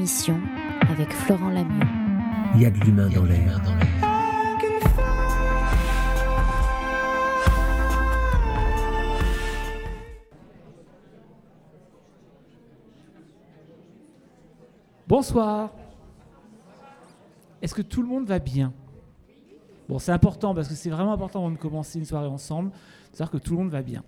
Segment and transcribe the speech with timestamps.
[0.00, 0.40] émission
[0.88, 1.86] avec Florent Lamieux.
[2.54, 3.60] Il y a de l'humain dans l'air.
[15.06, 15.68] Bonsoir.
[17.60, 18.72] Est-ce que tout le monde va bien?
[19.86, 23.16] Bon, c'est important parce que c'est vraiment important avant de commencer une soirée ensemble, de
[23.18, 24.02] savoir que tout le monde va bien.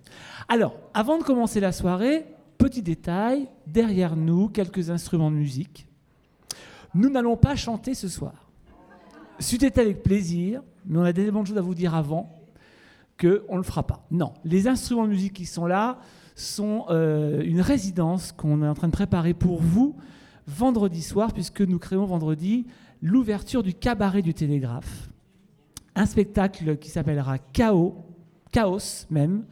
[0.48, 2.24] Alors, avant de commencer la soirée,
[2.62, 5.88] petit détail, derrière nous, quelques instruments de musique.
[6.94, 8.48] Nous n'allons pas chanter ce soir.
[9.40, 12.32] Été avec plaisir, mais on a des bonnes choses à vous dire avant
[13.20, 14.06] qu'on ne le fera pas.
[14.12, 15.98] Non, les instruments de musique qui sont là
[16.36, 19.96] sont euh, une résidence qu'on est en train de préparer pour vous
[20.46, 22.66] vendredi soir, puisque nous créons vendredi
[23.02, 25.10] l'ouverture du cabaret du Télégraphe.
[25.96, 27.96] Un spectacle qui s'appellera Chaos,
[28.52, 29.46] Chaos même,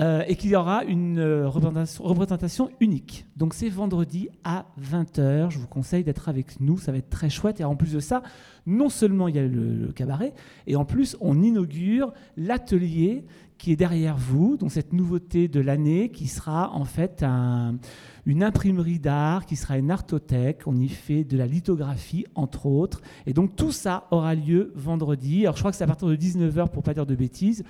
[0.00, 3.26] euh, et qui aura une euh, représentation, unique.
[3.36, 5.50] Donc c'est vendredi à 20h.
[5.50, 7.60] Je vous conseille d'être avec nous, ça va être très chouette.
[7.60, 8.22] Et en plus de ça,
[8.64, 10.32] non seulement il y a le, cabaret,
[10.66, 13.26] et en plus on inaugure l'atelier
[13.58, 17.76] qui est derrière vous, donc cette nouveauté de l'année qui sera en fait un,
[18.24, 20.62] une imprimerie d'art, qui sera une artothèque.
[20.66, 23.02] On y fait de la lithographie, entre autres.
[23.26, 25.42] Et donc tout ça aura lieu vendredi.
[25.42, 27.64] Alors je crois que c'est à partir de 19h pour pas dire de bêtises.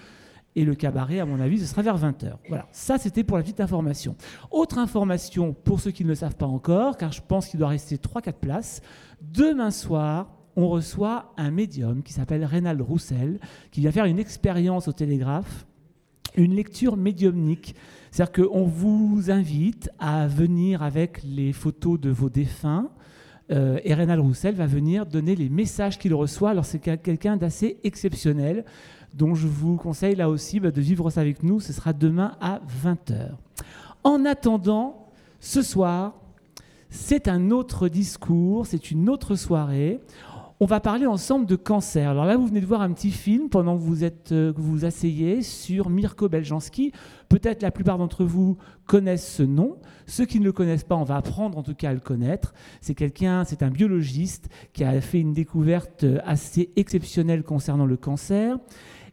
[0.56, 2.33] Et le cabaret, à mon avis, ce sera vers 20h.
[2.48, 4.17] Voilà, ça c'était pour la petite information.
[4.51, 7.69] Autre information pour ceux qui ne le savent pas encore, car je pense qu'il doit
[7.69, 8.81] rester 3-4 places.
[9.21, 13.39] Demain soir, on reçoit un médium qui s'appelle Reynald Roussel,
[13.71, 15.67] qui vient faire une expérience au télégraphe
[16.37, 17.75] une lecture médiumnique.
[18.11, 22.91] C'est-à-dire qu'on vous invite à venir avec les photos de vos défunts.
[23.51, 26.51] Euh, et Rénal Roussel va venir donner les messages qu'il reçoit.
[26.51, 28.65] Alors c'est quelqu'un d'assez exceptionnel,
[29.14, 31.61] dont je vous conseille là aussi bah, de vivre ça avec nous.
[31.61, 33.30] Ce sera demain à 20h.
[34.05, 35.08] En attendant,
[35.41, 36.14] ce soir,
[36.89, 40.00] c'est un autre discours, c'est une autre soirée
[40.62, 42.11] on va parler ensemble de cancer.
[42.11, 44.60] Alors là, vous venez de voir un petit film pendant que vous êtes, euh, que
[44.60, 46.93] vous, vous asseyez sur Mirko Beljanski.
[47.31, 49.78] Peut-être la plupart d'entre vous connaissent ce nom.
[50.06, 52.53] Ceux qui ne le connaissent pas, on va apprendre en tout cas à le connaître.
[52.82, 58.59] C'est quelqu'un, c'est un biologiste qui a fait une découverte assez exceptionnelle concernant le cancer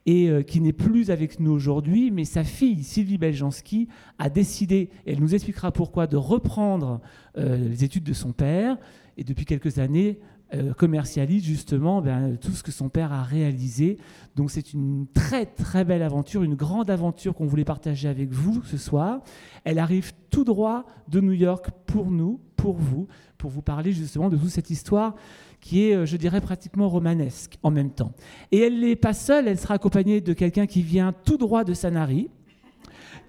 [0.07, 4.90] et euh, qui n'est plus avec nous aujourd'hui, mais sa fille, Sylvie Beljanski, a décidé,
[5.06, 7.01] et elle nous expliquera pourquoi, de reprendre
[7.38, 8.78] euh, les études de son père,
[9.18, 10.19] et depuis quelques années,
[10.53, 13.97] euh, commercialise justement ben, tout ce que son père a réalisé.
[14.35, 18.62] Donc c'est une très très belle aventure, une grande aventure qu'on voulait partager avec vous
[18.63, 19.19] ce soir.
[19.66, 23.07] Elle arrive tout droit de New York pour nous, pour vous,
[23.38, 25.16] pour vous parler justement de toute cette histoire
[25.59, 28.13] qui est, euh, je dirais, pratiquement romanesque en même temps.
[28.52, 31.74] Et elle n'est pas seule, elle sera accompagnée de quelqu'un qui vient tout droit de
[31.74, 32.30] Sanary,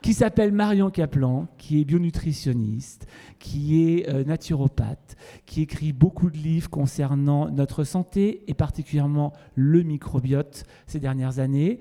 [0.02, 3.06] qui s'appelle Marion Kaplan, qui est bionutritionniste,
[3.38, 5.16] qui est euh, naturopathe,
[5.46, 11.80] qui écrit beaucoup de livres concernant notre santé et particulièrement le microbiote ces dernières années.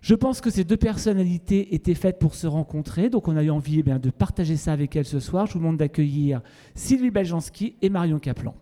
[0.00, 3.50] Je pense que ces deux personnalités étaient faites pour se rencontrer, donc on a eu
[3.50, 5.46] envie eh bien, de partager ça avec elles ce soir.
[5.46, 6.40] Je vous demande d'accueillir
[6.74, 8.54] Sylvie Beljanski et Marion Kaplan.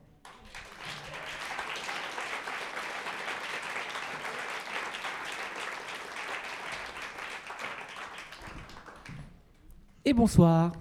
[10.08, 10.72] Et bonsoir.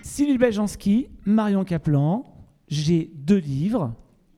[0.00, 2.24] Sylvie Beljanski, Marion Kaplan,
[2.68, 3.92] j'ai deux livres.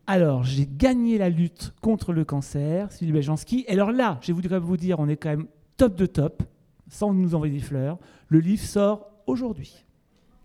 [0.09, 3.65] Alors, j'ai gagné la lutte contre le cancer, Sylvie Beljanski.
[3.69, 5.47] Et alors là, je voudrais vous dire, on est quand même
[5.77, 6.43] top de top,
[6.89, 7.97] sans nous envoyer des fleurs.
[8.27, 9.85] Le livre sort aujourd'hui.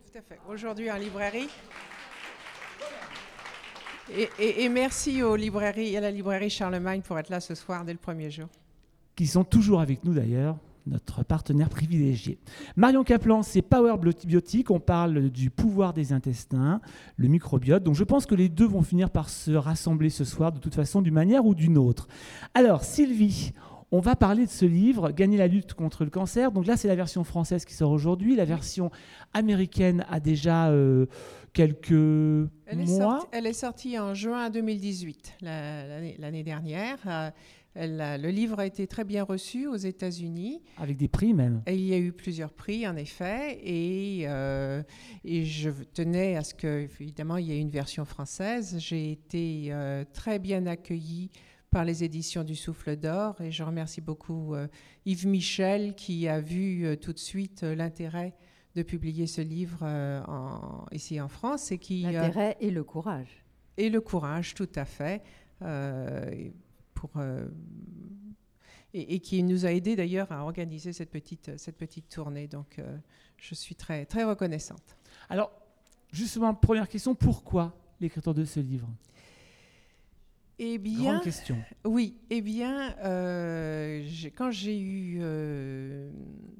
[0.05, 0.39] Tout à fait.
[0.47, 1.49] Aujourd'hui en librairie.
[4.15, 7.85] Et, et, et, merci aux librairies, à la librairie Charlemagne pour être là ce soir
[7.85, 8.49] dès le premier jour.
[9.15, 10.57] Qui sont toujours avec nous d'ailleurs
[10.89, 12.39] notre partenaire privilégié.
[12.75, 13.95] Marion Kaplan, c'est Power
[14.25, 14.71] Biotique.
[14.71, 16.81] On parle du pouvoir des intestins,
[17.17, 17.83] le microbiote.
[17.83, 20.75] Donc je pense que les deux vont finir par se rassembler ce soir, de toute
[20.75, 22.07] façon, d'une manière ou d'une autre.
[22.53, 23.53] Alors, Sylvie,
[23.91, 26.51] on va parler de ce livre, Gagner la lutte contre le cancer.
[26.51, 28.35] Donc là, c'est la version française qui sort aujourd'hui.
[28.35, 28.91] La version
[29.33, 31.07] américaine a déjà euh,
[31.53, 31.91] quelques
[32.67, 33.27] elle mois.
[33.31, 36.97] Est elle est sortie en juin 2018, l'année dernière.
[37.75, 40.61] Le livre a été très bien reçu aux États-Unis.
[40.77, 41.61] Avec des prix même.
[41.65, 43.59] Et il y a eu plusieurs prix, en effet.
[43.63, 44.83] Et, euh,
[45.23, 48.75] et je tenais à ce que, évidemment, il y ait une version française.
[48.79, 51.29] J'ai été euh, très bien accueillie
[51.71, 53.39] par les éditions du Souffle d'Or.
[53.41, 54.67] Et je remercie beaucoup euh,
[55.05, 58.33] Yves Michel qui a vu euh, tout de suite euh, l'intérêt
[58.75, 61.71] de publier ce livre euh, en, ici en France.
[61.71, 63.43] et qui L'intérêt et le courage.
[63.77, 65.21] Et le courage, tout à fait.
[66.99, 67.47] Pour, euh,
[68.93, 72.47] et, et, qui nous a aidé d'ailleurs à organiser cette petite, cette petite tournée.
[72.47, 72.97] Donc, euh,
[73.37, 74.97] je suis très, très reconnaissante.
[75.29, 75.49] Alors,
[76.11, 78.89] justement, première question, pourquoi l'écriture de ce livre?
[80.61, 81.55] Eh bien, Grande question.
[81.85, 84.05] Oui, eh bien, euh,
[84.35, 86.11] quand j'ai eu, euh,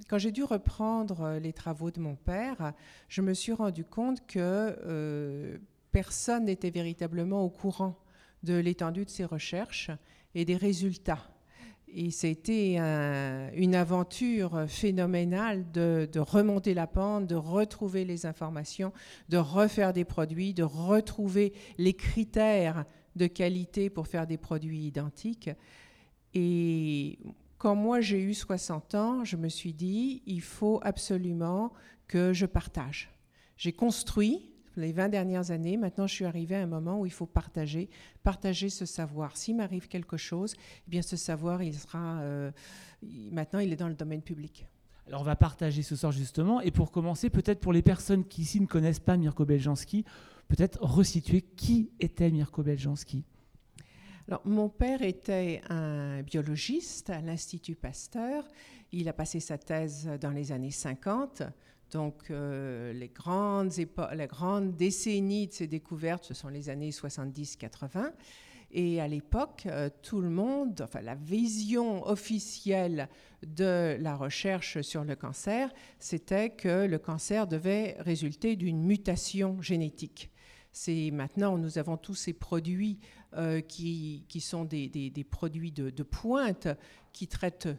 [0.08, 2.72] quand j'ai dû reprendre les travaux de mon père,
[3.10, 5.60] je me suis rendu compte que
[5.92, 8.00] personne n'était véritablement au courant
[8.44, 9.92] de l'étendue de ses recherches
[10.36, 11.30] et des résultats.
[11.92, 18.94] Et c'était un- une aventure phénoménale de, de remonter la pente, de retrouver les informations,
[19.30, 22.86] de refaire des produits, de retrouver les critères
[23.16, 25.50] de qualité pour faire des produits identiques.
[26.36, 27.18] Et
[27.58, 31.74] quand moi j'ai eu 60 ans, je me suis dit, il faut absolument
[32.08, 33.10] que je partage.
[33.58, 37.12] J'ai construit les 20 dernières années, maintenant je suis arrivée à un moment où il
[37.12, 37.90] faut partager,
[38.24, 39.38] partager ce savoir.
[39.38, 40.56] S'il m'arrive quelque chose,
[40.88, 42.52] eh bien ce savoir, il sera, euh,
[43.04, 44.66] maintenant il est dans le domaine public.
[45.08, 46.62] Alors on va partager ce soir justement.
[46.62, 50.06] Et pour commencer, peut-être pour les personnes qui ici ne connaissent pas Mirko Beljanski,
[50.48, 53.24] peut-être resituer qui était Mirko Beljanski.
[54.28, 58.48] Alors, mon père était un biologiste à l'Institut Pasteur.
[58.92, 61.42] Il a passé sa thèse dans les années 50.
[61.92, 68.12] Donc, euh, les, grandes de ses découvertes, ce sont les années 70-80.
[68.72, 73.10] Et à l'époque, euh, tout le monde, enfin la vision officielle
[73.44, 80.30] de la recherche sur le cancer, c'était que le cancer devait résulter d'une mutation génétique.
[80.72, 83.00] C'est maintenant, nous avons tous ces produits
[83.34, 86.68] euh, qui, qui sont des, produits de pointe
[87.12, 87.70] qui traitent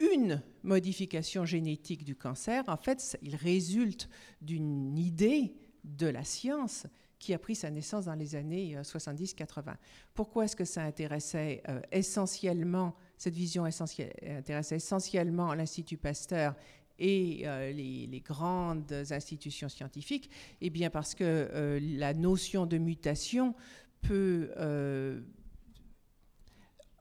[0.00, 2.64] une modification génétique du cancer.
[2.68, 4.08] En fait, il résulte
[4.40, 5.54] d'une idée
[5.84, 6.86] de la science
[7.18, 9.74] qui a pris sa naissance dans les années euh, 70-80.
[10.12, 16.54] Pourquoi est-ce que ça intéressait euh, essentiellement, cette vision intéressait essentiellement l'Institut Pasteur
[16.98, 20.30] et euh, les, grandes institutions scientifiques?
[20.60, 23.54] Eh bien parce que euh, la notion de mutation
[24.02, 25.20] peut euh,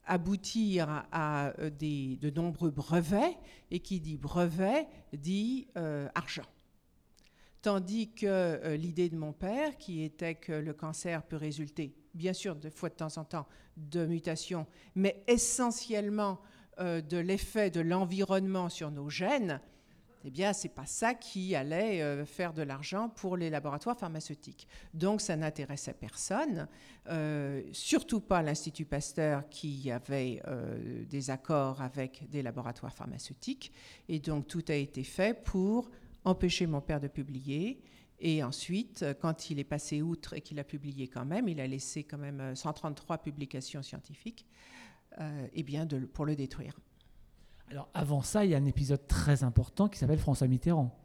[0.06, 3.38] aboutir à, euh, des, de nombreux brevets,
[3.72, 6.46] et qui dit brevet dit euh, argent.
[7.62, 12.34] Tandis que euh, l'idée de mon père, qui était que le cancer peut résulter, bien
[12.34, 13.48] sûr, de fois de temps en temps,
[13.78, 16.40] de mutations, mais essentiellement
[16.80, 19.62] de l'effet de l'environnement sur nos gènes,
[20.24, 24.68] eh bien, c'est pas ça qui allait euh, faire de l'argent pour les laboratoires pharmaceutiques.
[24.94, 26.68] Donc, ça n'intéressait personne,
[27.10, 33.72] euh, surtout pas l'Institut Pasteur qui avait euh, des accords avec des laboratoires pharmaceutiques.
[34.08, 35.90] Et donc, tout a été fait pour
[36.24, 37.82] empêcher mon père de publier.
[38.26, 41.68] Et ensuite, quand il est passé outre et qu'il a publié quand même, il a
[41.68, 44.46] laissé quand même euh, 133 publications scientifiques,
[45.20, 46.80] euh, eh bien, pour le détruire.
[47.74, 50.96] Alors avant ça, il y a un épisode très important qui s'appelle François Mitterrand.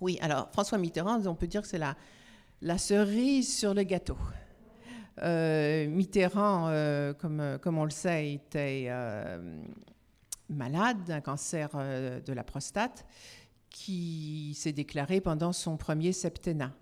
[0.00, 4.16] Oui, alors François Mitterrand, on peut dire que c'est la, cerise sur le gâteau.
[5.22, 9.60] Euh, Mitterrand, euh, comme, comme on le sait, était euh,
[10.48, 13.04] malade d'un cancer de la prostate
[13.68, 16.72] qui s'est déclaré pendant son premier septennat.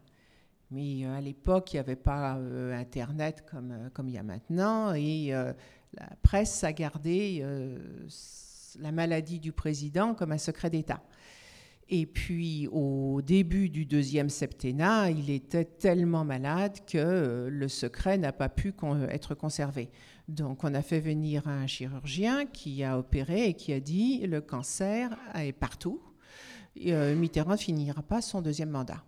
[0.71, 2.35] Mais à l'époque, il n'y avait pas
[2.73, 7.45] Internet comme, comme il y a maintenant et la presse a gardé
[8.81, 11.03] la maladie du président comme un secret d'État.
[11.91, 18.17] Et puis, au début du deuxième septennat, il était tellement malade que euh, le secret
[18.17, 18.75] n'a pas pu
[19.11, 19.91] être conservé.
[20.29, 24.41] Donc, on a fait venir un chirurgien qui a opéré et qui a dit le
[24.41, 26.01] cancer est partout.
[26.75, 29.05] Et, euh, Mitterrand finira pas son deuxième mandat.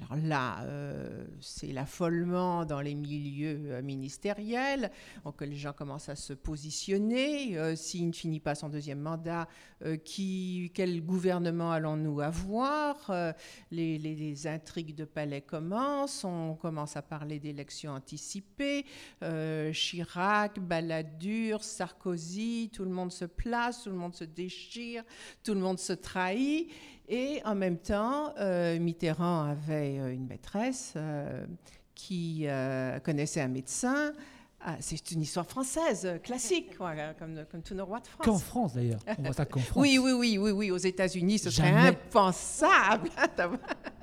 [0.00, 4.90] Alors là, euh, c'est l'affolement dans les milieux euh, ministériels,
[5.22, 7.58] donc les gens commencent à se positionner.
[7.58, 9.48] Euh, S'il ne finit pas son deuxième mandat,
[9.84, 13.12] euh, qui, quel gouvernement allons-nous avoir?
[13.70, 18.86] Les, intrigues de palais commencent, on commence à parler d'élections anticipées.
[19.72, 25.04] Chirac, Balladur, Sarkozy, tout le monde se place, tout le monde se déchire,
[25.44, 26.70] tout le monde se trahit.
[27.14, 31.44] Et en même temps, euh, Mitterrand avait euh, une maîtresse euh,
[31.94, 34.14] qui euh, connaissait un médecin.
[34.62, 38.24] Ah, c'est une histoire française, classique, quoi, comme, comme, tous nos rois de France.
[38.24, 39.00] Qu'en France d'ailleurs.
[39.18, 39.76] On voit ça qu'en France.
[39.82, 40.70] oui, oui, oui, oui, oui.
[40.70, 41.70] Aux États-Unis, ce Jamais.
[41.70, 43.10] serait impensable.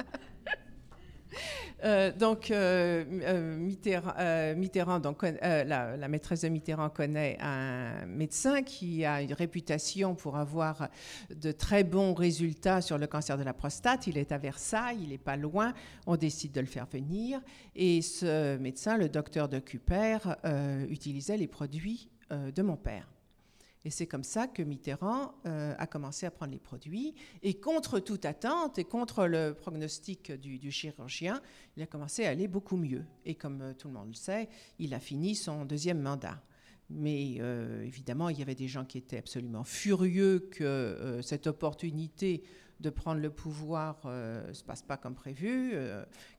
[1.83, 3.05] Euh, donc, euh,
[3.57, 9.33] Mitterrand, euh, Mitterrand donc, la, la, maîtresse de Mitterrand connaît un médecin qui a une
[9.33, 10.89] réputation pour avoir
[11.33, 14.07] de très bons résultats sur le cancer de la prostate.
[14.07, 15.73] Il est à Versailles, il n'est pas loin.
[16.05, 17.39] On décide de le faire venir.
[17.75, 20.17] Et ce médecin, le docteur de Cuper,
[20.89, 23.07] utilisait les produits de mon père.
[23.85, 27.15] Et c'est comme ça que Mitterrand euh, a commencé à prendre les produits.
[27.43, 31.41] Et contre toute attente et contre le prognostic du, chirurgien,
[31.77, 33.05] il a commencé à aller beaucoup mieux.
[33.25, 36.41] Et comme euh, tout le monde le sait, il a fini son deuxième mandat.
[36.89, 42.43] Mais euh, évidemment, il y avait des gens qui étaient absolument furieux que cette opportunité
[42.79, 45.73] de prendre le pouvoir ne se passe pas comme prévu,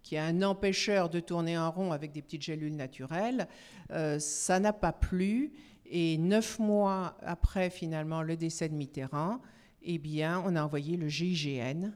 [0.02, 3.46] qu'il y a un empêcheur de tourner en rond avec des petites gélules naturelles.
[3.90, 5.52] ça n'a pas plu.
[5.90, 9.40] Et neuf mois après, finalement, le décès de Mitterrand,
[9.82, 11.90] eh bien, on a envoyé le GIGN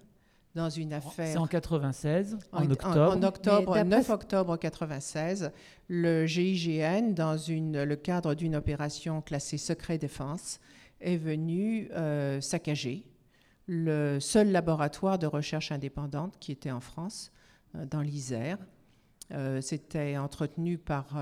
[0.55, 1.33] dans une affaire.
[1.33, 3.17] C'est en 96, en, octobre.
[3.17, 5.53] En, octobre, 9 octobre 96,
[5.89, 10.61] le GIGN, dans une, le cadre d'une opération classée secret défense,
[11.01, 13.07] est venu euh, saccager
[13.67, 17.33] le seul laboratoire de recherche indépendante qui était en France,
[17.75, 18.59] euh, dans l'Isère.
[19.33, 21.17] Euh, c'était entretenu par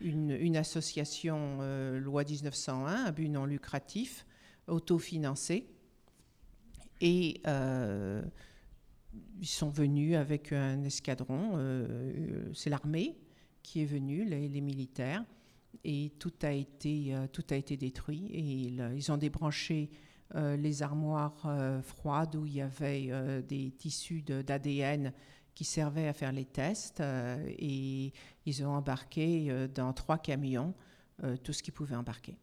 [0.00, 4.26] une, association euh, loi 1901 à but non lucratif,
[4.66, 5.68] autofinancé.
[7.00, 8.22] Et euh,
[9.40, 13.16] ils sont venus avec un escadron, euh, c'est l'armée
[13.62, 15.24] qui est venue, les, militaires,
[15.82, 18.26] et tout a été, tout a été détruit.
[18.30, 19.90] Et ils, ont débranché
[20.34, 21.50] les armoires
[21.82, 25.12] froides où il y avait des tissus d'ADN
[25.56, 28.12] qui servaient à faire les tests euh, et
[28.44, 30.74] ils ont embarqué euh, dans trois camions
[31.24, 32.36] euh, tout ce qu'ils pouvaient embarquer.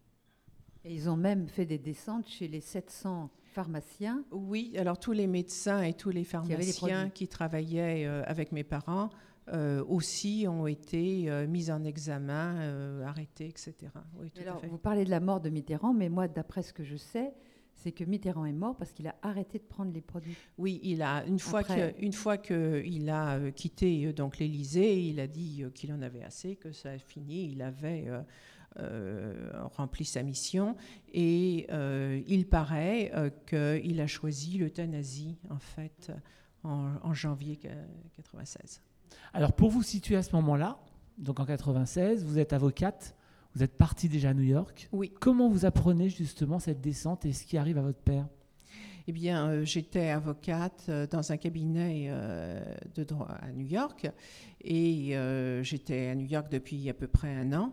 [0.84, 4.24] Et ils ont même fait des descentes chez les 700 pharmaciens.
[4.32, 9.08] Oui, alors tous les médecins et tous les pharmaciens qui, travaillaient avec mes parents
[9.88, 13.74] aussi ont été mis en examen, arrêtés, etc.
[14.42, 17.32] alors, vous parlez de la mort de Mitterrand, mais moi, d'après ce que je sais,
[17.76, 20.36] c'est que Mitterrand est mort parce qu'il a arrêté de prendre les produits.
[20.58, 25.20] Oui, il a une fois que fois qu'il a euh, quitté euh, donc l'Élysée, il
[25.20, 28.10] a dit euh, qu'il en avait assez, que ça a fini, il avait
[29.76, 30.74] rempli sa mission
[31.12, 31.68] et
[32.26, 36.10] il paraît qu'il a choisi l'euthanasie en fait
[36.64, 37.60] en, en janvier
[38.16, 38.80] 96.
[39.32, 40.80] Alors pour vous situer à ce moment-là,
[41.18, 43.14] donc en 96, vous êtes avocate.
[43.54, 44.88] Vous êtes parti déjà à New York.
[44.90, 45.12] Oui.
[45.20, 48.26] Comment vous apprenez justement cette descente et ce qui arrive à votre père?
[49.06, 54.10] Eh bien, euh, j'étais avocate euh, dans un cabinet euh, de droit à New York
[54.62, 55.14] et
[55.62, 57.72] j'étais à New York depuis à peu près un an.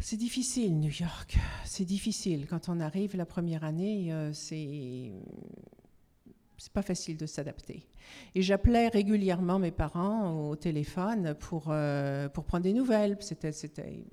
[0.00, 1.36] C'est difficile, New York.
[1.64, 2.46] C'est difficile.
[2.48, 5.12] Quand on arrive la première année, c'est
[6.56, 7.86] c'est pas facile de s'adapter.
[8.34, 11.74] Et j'appelais régulièrement mes parents au téléphone pour,
[12.32, 13.18] pour prendre des nouvelles.
[13.20, 14.04] C'était, c'était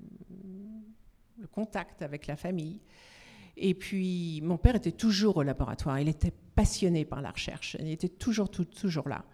[1.38, 2.80] le contact avec la famille.
[3.56, 5.98] Et puis, mon père était toujours au laboratoire.
[5.98, 7.76] Il était passionné par la recherche.
[7.80, 9.24] Il était toujours, toujours là.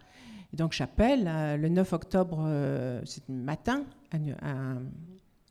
[0.53, 4.17] Et donc, j'appelle euh, le 9 octobre, euh, c'est le matin, à,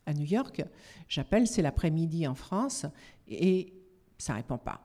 [0.05, 0.63] à, New York.
[1.07, 2.85] J'appelle, c'est l'après-midi en France.
[3.27, 3.73] Et
[4.17, 4.83] ça répond pas.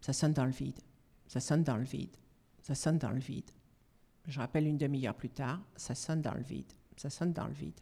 [0.00, 0.80] Ça sonne dans le vide.
[1.28, 2.16] Ça sonne dans le vide.
[2.62, 3.50] Ça sonne dans le vide.
[4.26, 5.60] Je rappelle une demi-heure plus tard.
[5.76, 6.72] Ça sonne dans le vide.
[6.96, 7.80] Ça sonne dans le vide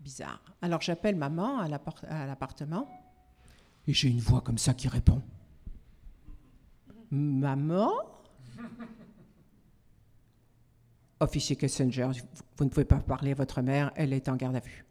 [0.00, 0.42] bizarre.
[0.62, 2.88] Alors j'appelle maman à l'appartement
[3.86, 5.22] et j'ai une voix comme ça qui répond.
[7.10, 7.92] Maman?
[11.20, 12.10] Officier Kessinger,
[12.56, 14.84] vous ne pouvez pas parler à votre mère, elle est en garde à vue.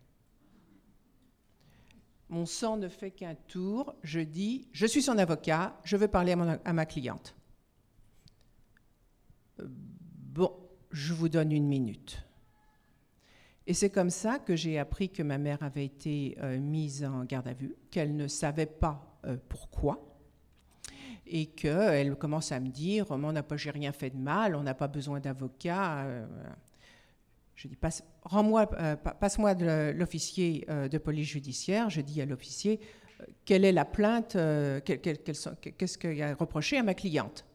[2.29, 3.95] Mon sang ne fait qu'un tour.
[4.03, 7.33] Je dis, je suis son avocat, je veux parler à, à ma cliente.
[9.61, 10.53] Euh, bon,
[10.91, 12.26] je vous donne une minute.
[13.69, 17.25] Et c'est comme ça que j'ai appris que ma mère avait été euh, mise en
[17.25, 20.17] garde à vue, qu'elle ne savait pas euh, pourquoi,
[21.25, 24.63] et qu'elle commence à me dire On n'a pas, j'ai rien fait de mal, on
[24.63, 26.05] n'a pas besoin d'avocat.
[26.05, 26.25] Euh,
[27.55, 29.55] je dis passe, rends-moi, passe-moi
[29.91, 31.89] l'officier de police judiciaire.
[31.89, 32.79] Je dis à l'officier
[33.45, 34.33] quelle est la plainte,
[34.85, 37.45] qu'est-ce qu'il a reproché à ma cliente?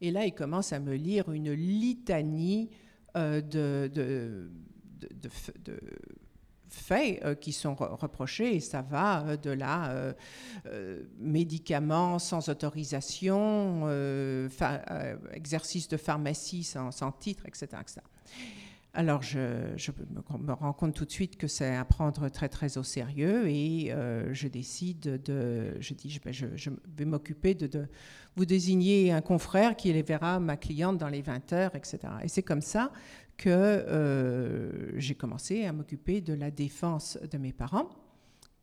[0.00, 2.70] Et là, il commence à me lire une litanie
[3.14, 4.50] de de,
[6.70, 13.88] faits euh, qui sont reprochés et ça va euh, de là euh, médicaments sans autorisation,
[15.32, 17.68] exercice de pharmacie sans, titre, etc.
[18.94, 22.82] Alors je, me, rends compte tout de suite que c'est à prendre très très au
[22.82, 23.92] sérieux et
[24.32, 27.86] je décide de, je dis, je, je vais m'occuper de, de,
[28.36, 31.98] vous désigner un confrère qui les verra ma cliente dans les 20 heures, etc.
[32.22, 32.92] Et c'est comme ça
[33.38, 37.88] que euh, j'ai commencé à m'occuper de la défense de mes parents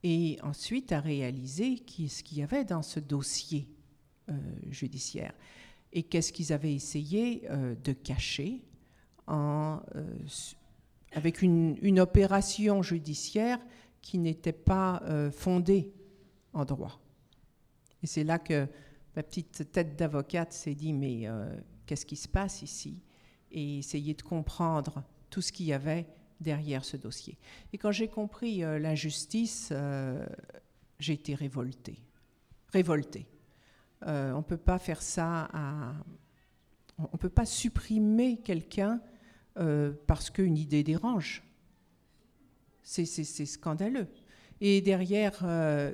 [0.04, 3.68] et ensuite à réaliser ce qu'il y avait dans ce dossier
[4.30, 4.34] euh,
[4.70, 5.34] judiciaire
[5.94, 8.62] et qu'est-ce qu'ils avaient essayé euh, de cacher
[11.12, 13.60] avec une, opération judiciaire
[14.04, 15.92] qui n'était pas euh, fondé
[16.54, 17.00] en droit.
[18.04, 18.68] Et c'est là que
[19.16, 21.28] ma petite tête d'avocate s'est dit, mais
[21.88, 23.00] qu'est-ce qui se passe ici?
[23.58, 26.06] Et essayer de comprendre tout ce qu'il y avait
[26.42, 27.38] derrière ce dossier.
[27.74, 29.74] Et quand j'ai compris euh, l'injustice,
[31.00, 32.04] j'ai été révoltée.
[32.74, 33.26] Révoltée.
[34.02, 35.94] on ne peut pas faire ça à...
[36.98, 39.02] On ne peut pas supprimer quelqu'un
[40.08, 41.44] parce qu'une idée dérange.
[42.84, 43.06] C'est
[43.46, 44.08] scandaleux.
[44.62, 45.94] Et derrière, euh,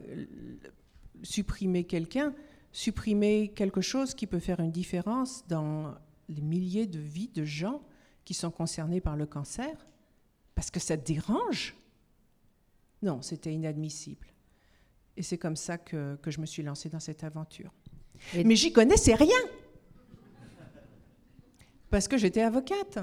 [1.23, 2.33] supprimer quelqu'un,
[2.71, 5.95] supprimer quelque chose qui peut faire une différence dans
[6.29, 7.81] les milliers de vies de gens
[8.25, 9.87] qui sont concernés par le cancer,
[10.55, 11.75] parce que ça dérange?
[13.01, 14.27] Non, c'était inadmissible.
[15.17, 17.73] Et c'est comme ça que, que, je me suis lancée dans cette aventure.
[18.33, 19.39] Mais j'y connaissais rien,
[21.89, 22.99] parce que j'étais avocate.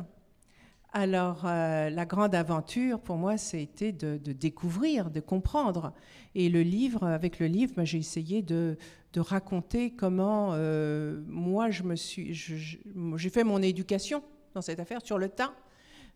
[0.92, 5.92] Alors, euh, la grande aventure, pour moi, c'était de, de, découvrir, de comprendre.
[6.34, 8.78] Et le livre, avec le livre, ben, j'ai essayé de,
[9.12, 14.22] de, raconter comment euh, moi, je me suis, j'ai fait mon éducation
[14.54, 15.52] dans cette affaire sur le tas,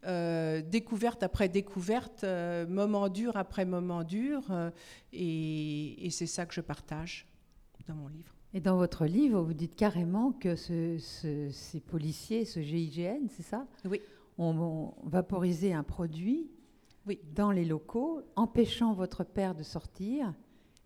[0.06, 2.24] euh, découverte après découverte,
[2.68, 4.42] moment dur après moment dur,
[5.12, 7.26] et, et c'est ça que je partage
[7.86, 8.34] dans mon livre.
[8.54, 13.66] Et dans votre livre, vous dites carrément que ce, ces policiers, ce GIGN, c'est ça?
[13.84, 14.00] Oui
[14.38, 16.50] ont vaporisé un produit
[17.34, 20.32] dans les locaux, empêchant votre père de sortir.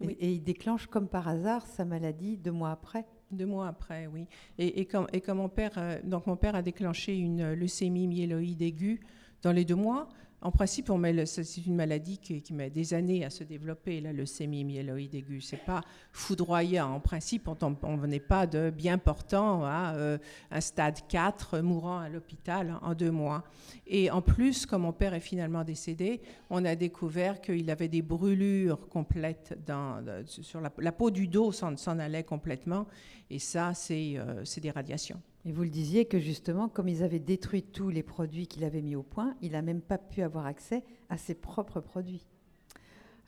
[0.01, 3.07] Et, il déclenche comme par hasard sa maladie deux mois après.
[3.33, 4.29] Deux mois après, oui.
[4.59, 8.63] Et, et, quand, et mon père, euh, donc mon père a déclenché une leucémie myéloïde
[8.63, 9.01] aiguë
[9.43, 10.09] dans les deux mois,
[10.43, 10.93] en principe,
[11.25, 15.41] c'est une maladie qui, met des années à se développer, la leucémie myéloïde aiguë.
[15.41, 15.81] C'est pas
[16.13, 16.93] foudroyant.
[16.93, 20.19] En principe, on n'est pas de bien portant à euh,
[20.51, 23.45] un stade 4, mourant à l'hôpital en deux mois.
[23.87, 28.03] Et en plus, comme mon père est finalement décédé, on a découvert qu'il avait des
[28.03, 32.87] brûlures complètes dans, sur la, peau du dos, s'en allait complètement.
[33.31, 35.21] Et ça, euh, c'est des radiations.
[35.47, 38.83] Et vous le disiez que justement, comme ils avaient détruit tous les produits qu'il avait
[38.83, 42.27] mis au point, il n'a même pas pu avoir accès à ses propres produits.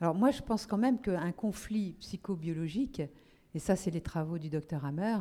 [0.00, 3.02] Alors moi, je pense quand même qu'un conflit psychobiologique,
[3.54, 5.18] et ça c'est les travaux du docteur Hammer,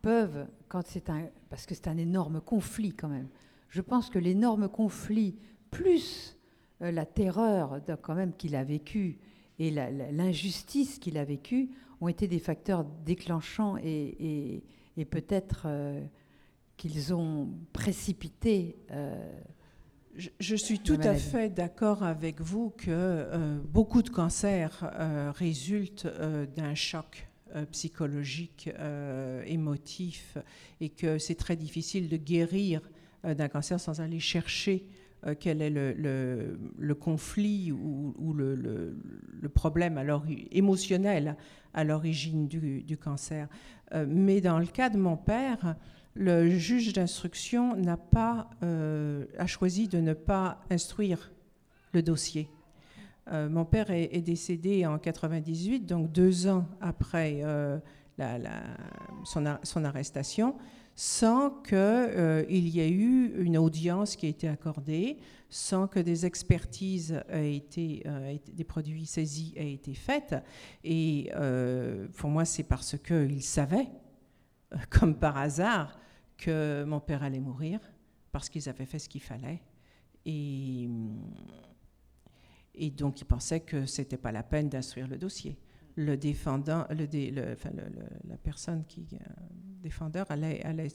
[0.00, 3.28] peuvent, quand c'est un, parce que c'est un énorme conflit quand même,
[3.68, 5.36] je pense que l'énorme conflit,
[5.70, 6.38] plus
[6.80, 9.18] euh, la terreur quand même qu'il a vécu
[9.58, 11.68] et l'injustice qu'il a vécue,
[12.00, 14.62] ont été des facteurs déclenchants et
[15.04, 16.00] peut-être euh,
[16.76, 18.76] qu'ils ont précipité.
[18.90, 19.14] Euh,
[20.16, 24.90] je, suis tout à fait d'accord avec vous que euh, beaucoup de cancers
[25.36, 26.08] résultent
[26.56, 27.28] d'un choc
[27.70, 28.70] psychologique,
[29.46, 30.36] émotif,
[30.80, 32.80] et que c'est très difficile de guérir
[33.24, 34.86] d'un cancer sans aller chercher
[35.34, 41.36] quel est le, conflit ou, le, problème alors, émotionnel
[41.76, 43.48] à l'origine du, cancer.
[43.94, 45.76] Euh, mais dans le cas de mon père,
[46.14, 51.30] le juge d'instruction n'a pas euh, a choisi de ne pas instruire
[51.92, 52.48] le dossier.
[53.30, 57.42] Euh, mon père est, décédé en 98, donc deux ans après
[59.24, 60.56] son, arrestation,
[60.96, 65.18] sans qu'il y ait eu une audience qui ait été accordée,
[65.50, 68.02] sans que des expertises été,
[68.52, 70.34] des produits saisis aient été faites.
[70.82, 73.88] Et euh, pour moi, c'est parce qu'il savait,
[74.72, 76.00] euh, comme par hasard,
[76.38, 77.78] que mon père allait mourir,
[78.32, 79.60] parce qu'ils avaient fait ce qu'il fallait.
[80.24, 80.88] Et,
[82.74, 85.58] et donc, il pensait que ce n'était pas la peine d'instruire le dossier.
[85.96, 89.18] Le défendant, la personne qui, euh,
[89.82, 90.88] défendeur, allait, allait,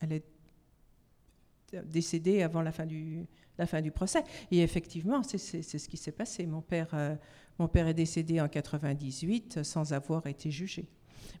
[0.00, 0.22] allait
[1.84, 4.24] décédé avant la fin du, procès.
[4.50, 6.46] Et effectivement, c'est ce qui s'est passé.
[6.46, 7.16] Mon père, euh,
[7.58, 10.88] est décédé en 98 sans avoir été jugé.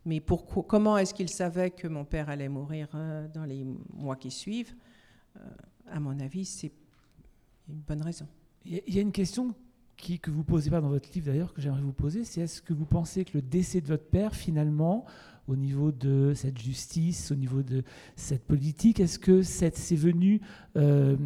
[0.04, 0.22] Mais
[0.68, 4.74] comment est-ce qu'il savait que mon père allait mourir euh, dans les mois qui suivent?
[5.36, 5.40] Euh,
[5.86, 6.72] À mon avis, c'est
[7.68, 8.26] une bonne raison.
[8.64, 9.54] Il y a une question
[10.00, 12.40] qui, que vous ne posez pas dans votre livre d'ailleurs, que j'aimerais vous poser, c'est
[12.40, 15.04] est-ce que vous pensez que le décès de votre père, finalement,
[15.48, 17.82] au niveau de cette justice, au niveau de
[18.16, 20.40] cette politique Est-ce que c'est venu
[20.76, 21.16] euh,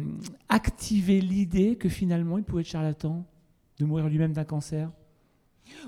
[0.49, 3.25] activer l'idée que finalement il pouvait être charlatan,
[3.79, 4.91] de mourir lui-même d'un cancer?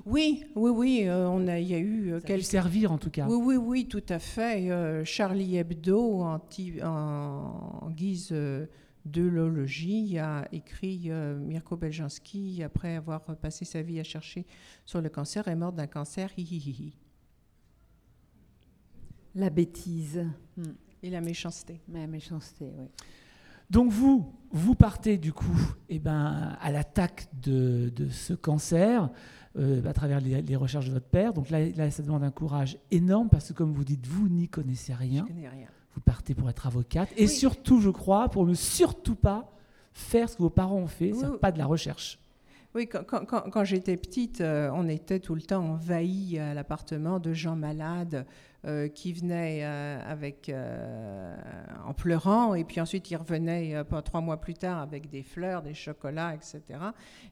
[0.06, 3.12] Oui, oui, oui, euh, on a, il y a eu euh, Ça servir en tout
[3.12, 3.28] cas.
[3.28, 5.04] Oui, oui, oui, tout à fait.
[5.06, 6.42] Charlie Hebdo, en,
[6.84, 8.34] en guise
[9.06, 14.46] de a écrit Mirko Beljanski après avoir passé sa vie à chercher
[14.86, 16.30] sur le cancer, est mort d'un cancer.
[16.38, 16.98] Hi, hi, hi,
[19.38, 20.26] la bêtise.
[20.58, 20.74] Hmm.
[21.04, 21.80] Et la méchanceté.
[21.90, 22.88] La méchanceté, oui.
[23.70, 29.10] Donc vous, vous partez du coup eh ben, à l'attaque de, de ce cancer
[29.58, 31.34] euh, à travers les, les recherches de votre père.
[31.34, 34.48] Donc là, là, ça demande un courage énorme parce que comme vous dites, vous n'y
[34.48, 35.26] connaissez rien.
[35.28, 35.68] Je connais rien.
[35.98, 37.28] Vous partez pour être avocate et Oui.
[37.28, 39.50] surtout, je crois, pour ne surtout pas
[39.94, 42.20] faire ce que vos parents ont fait, Oui, c'est pas de la recherche.
[42.76, 46.54] Oui, quand, quand- quand- quand j'étais petite, euh, on était tout le temps envahi à
[46.54, 48.28] l'appartement de gens malades
[48.66, 50.52] euh, qui venaient euh, avec,
[51.88, 53.74] en pleurant et puis ensuite ils revenaient
[54.06, 56.62] trois mois plus tard avec des fleurs, des chocolats, etc.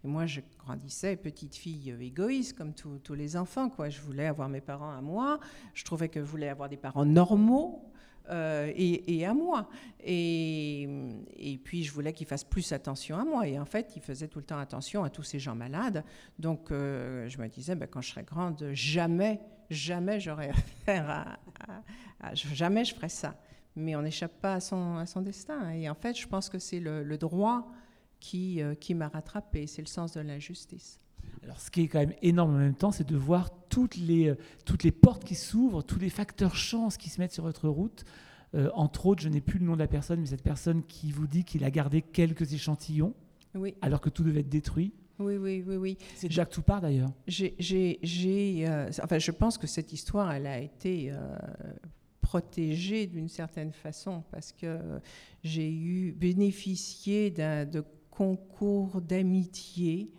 [0.03, 3.69] Et moi, je grandissais petite fille égoïste comme tous tous les enfants.
[3.69, 3.89] Quoi.
[3.89, 5.39] Je voulais avoir mes parents à moi.
[5.75, 7.83] Je trouvais que je voulais avoir des parents normaux.
[8.29, 9.69] Euh, et, à moi.
[10.03, 13.47] Et, puis, je voulais qu'ils fassent plus attention à moi.
[13.47, 16.03] Et en fait, ils faisaient tout le temps attention à tous ces gens malades.
[16.39, 21.39] Donc, euh, je me disais, ben, quand je serai grande, jamais, jamais j'aurai affaire à,
[22.33, 23.35] Jamais je ferai ça.
[23.75, 25.69] Mais on n'échappe pas à son, destin.
[25.71, 27.71] Et en fait, je pense que c'est le, droit
[28.19, 29.67] qui, euh, qui m'a rattrapé.
[29.67, 30.99] C'est le sens de l'injustice.
[31.45, 34.29] Alors, ce qui est quand même énorme en même temps, c'est de voir toutes les,
[34.29, 37.69] euh, toutes les portes qui s'ouvrent, tous les facteurs chance qui se mettent sur votre
[37.69, 38.03] route.
[38.55, 41.11] Euh, entre autres, je n'ai plus le nom de la personne, mais cette personne qui
[41.11, 43.13] vous dit qu'il a gardé quelques échantillons
[43.53, 44.91] Oui, alors que tout devait être détruit.
[45.19, 45.75] oui, oui, oui.
[45.75, 45.97] oui.
[46.15, 47.11] C'est Jacques Toupard d'ailleurs.
[47.27, 47.97] J'ai,
[48.67, 51.37] euh, enfin, je pense que cette histoire, elle a été euh,
[52.21, 54.79] protégée d'une certaine façon parce que
[55.43, 60.09] j'ai eu bénéficié d'un de concours d'amitié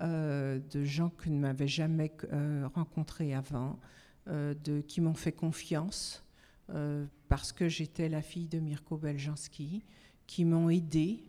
[0.00, 3.78] euh, de gens que ne m'avais jamais euh, rencontrés avant,
[4.28, 6.24] euh, de, qui m'ont fait confiance
[6.70, 9.84] euh, parce que j'étais la fille de Mirko Beljanski,
[10.26, 11.22] qui m'ont aidée,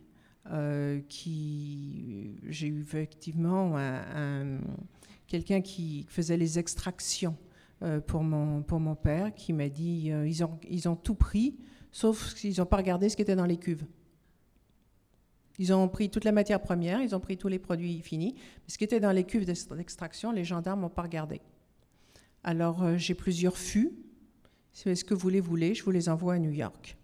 [1.08, 4.60] qui j'ai eu effectivement un- un,
[5.26, 7.36] quelqu'un qui faisait les extractions
[8.06, 11.56] pour, mon, pour mon père, qui m'a dit ils, ont, ils ont tout pris,
[11.92, 13.84] sauf qu'ils n'ont pas regardé ce qui était dans les cuves.
[15.58, 18.68] Ils ont pris toute la matière première, ils ont pris tous les produits finis, mais
[18.68, 21.40] ce qui était dans les cuves d'ex- d'extraction, les gendarmes n'ont pas regardé.
[22.44, 23.92] Alors euh, j'ai plusieurs fûts.
[24.72, 26.96] Si ce que vous les voulez, je vous les envoie à New York.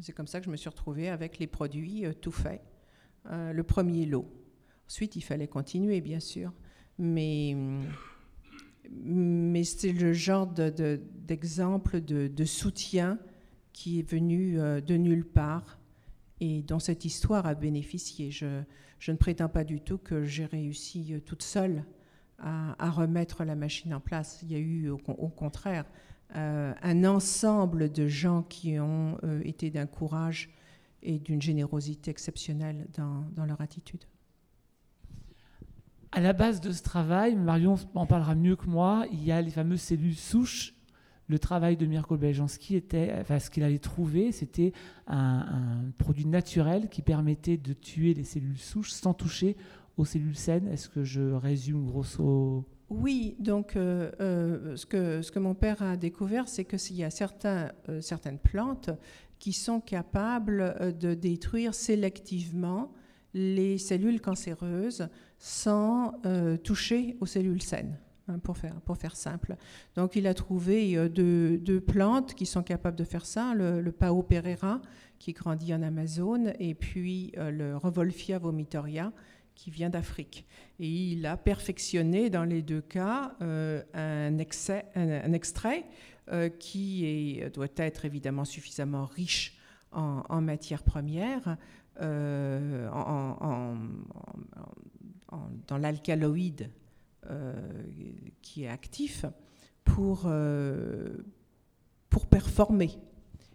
[0.00, 2.62] C'est comme ça que je me suis retrouvée avec les produits euh, tout faits.
[3.30, 4.26] Euh, le premier lot.
[4.88, 6.52] Ensuite, il fallait continuer, bien sûr.
[6.98, 7.54] Mais,
[8.90, 13.18] mais c'est le genre de- de- d'exemple de, soutien
[13.72, 15.78] qui est venu de nulle part
[16.42, 18.32] et dont cette histoire a bénéficié.
[18.32, 18.64] Je,
[19.08, 21.84] ne prétends pas du tout que j'ai réussi euh, toute seule
[22.38, 24.40] à, remettre la machine en place.
[24.42, 25.84] Il y a eu, au contraire,
[26.34, 30.50] euh, un ensemble de gens qui ont euh, été d'un courage
[31.04, 34.02] et d'une générosité exceptionnelle dans, dans leur attitude.
[36.10, 39.40] À la base de ce travail, Marion en parlera mieux que moi, il y a
[39.40, 40.74] les fameuses cellules souches.
[41.32, 44.74] Le travail de Mirko Beljanski était, enfin, ce qu'il allait trouver, c'était
[45.06, 49.56] un, produit naturel qui permettait de tuer les cellules souches sans toucher
[49.96, 50.68] aux cellules saines.
[50.68, 55.96] Est-ce que je résume grosso Oui, donc euh, euh, ce, que, que mon père a
[55.96, 57.08] découvert, c'est qu'il y a
[57.46, 58.90] euh, certaines plantes
[59.38, 62.92] qui sont capables de détruire sélectivement
[63.32, 66.12] les cellules cancéreuses sans
[66.62, 67.98] toucher aux cellules saines,
[68.32, 69.56] hein, pour, faire, simple.
[69.94, 73.92] Donc il a trouvé euh, deux, plantes qui sont capables de faire ça, le, le
[73.92, 74.80] Pao pereira,
[75.18, 79.12] qui grandit en Amazone, et puis euh, le Revolfia vomitoria,
[79.54, 80.46] qui vient d'Afrique.
[80.80, 85.84] Et il a perfectionné dans les deux cas euh, un, extrait
[86.58, 89.58] qui doit être évidemment suffisamment riche
[89.90, 91.58] en, en matières premières,
[92.00, 92.96] dans
[95.78, 96.70] l'alcaloïde
[98.42, 99.24] qui est actif
[99.84, 101.08] pour, euh,
[102.10, 102.90] pour performer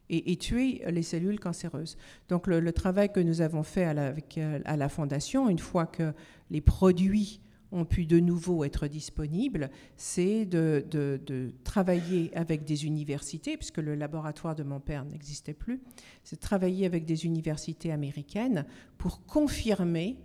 [0.10, 1.98] et, tuer les cellules cancéreuses.
[2.30, 5.86] Donc le, travail que nous avons fait à la, euh, à la Fondation, une fois
[5.86, 6.14] que
[6.50, 7.42] les produits
[7.74, 13.96] ont pu de nouveau être disponibles, c'est de- de travailler avec des universités, puisque le
[13.96, 15.82] laboratoire de mon père n'existait plus,
[16.24, 18.66] c'est de travailler avec des universités américaines
[18.98, 20.18] pour confirmer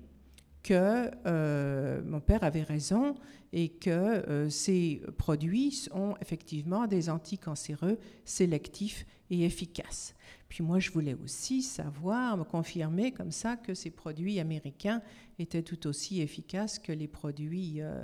[0.62, 3.14] que euh, mon père avait raison
[3.52, 10.14] et que euh, ces produits ont effectivement des anticancéreux sélectifs et efficaces.
[10.48, 15.02] Puis moi, je voulais aussi savoir, me confirmer comme ça que ces produits américains
[15.38, 18.02] étaient tout aussi efficaces que les produits euh,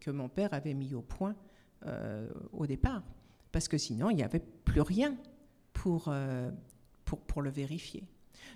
[0.00, 1.34] que mon père avait mis au point
[2.54, 3.04] au départ.
[3.52, 5.16] Parce que sinon, il n'y avait plus rien
[5.72, 6.12] pour,
[7.04, 8.02] pour, pour le vérifier.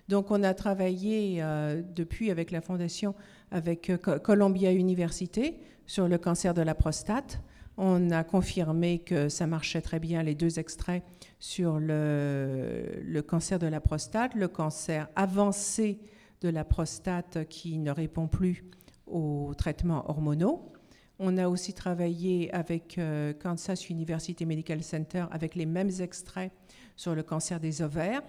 [0.09, 3.15] Donc on a travaillé euh, depuis avec la Fondation,
[3.51, 7.41] avec euh, Co- Columbia Université, sur le cancer de la prostate,
[7.79, 11.03] On a confirmé que ça marchait très bien, les deux extraits,
[11.39, 15.99] sur le, le cancer de la prostate, le cancer avancé
[16.43, 18.65] de la prostate qui ne répond plus
[19.07, 20.73] aux traitements hormonaux.
[21.19, 26.53] On a aussi travaillé avec euh, Kansas University Medical Center avec les mêmes extraits
[26.97, 28.23] sur le cancer des ovaires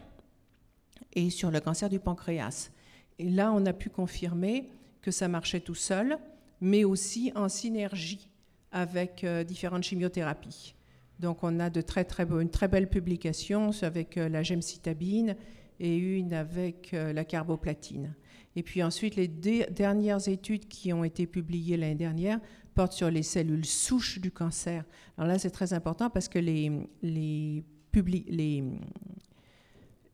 [1.13, 2.71] et sur le cancer du pancréas.
[3.19, 4.69] Et là, on a pu confirmer
[5.01, 6.17] que ça marchait tout seul,
[6.61, 8.29] mais aussi en synergie
[8.71, 10.75] avec euh, différentes chimiothérapies.
[11.19, 15.35] Donc, on a une très belle publication avec euh, la gemcitabine
[15.79, 18.15] et une avec euh, la carboplatine.
[18.55, 22.39] Et puis ensuite, les dernières études qui ont été publiées l'année dernière
[22.75, 24.83] portent sur les cellules souches du cancer.
[25.17, 27.63] Alors là, c'est très important parce que les, les,
[28.27, 28.63] les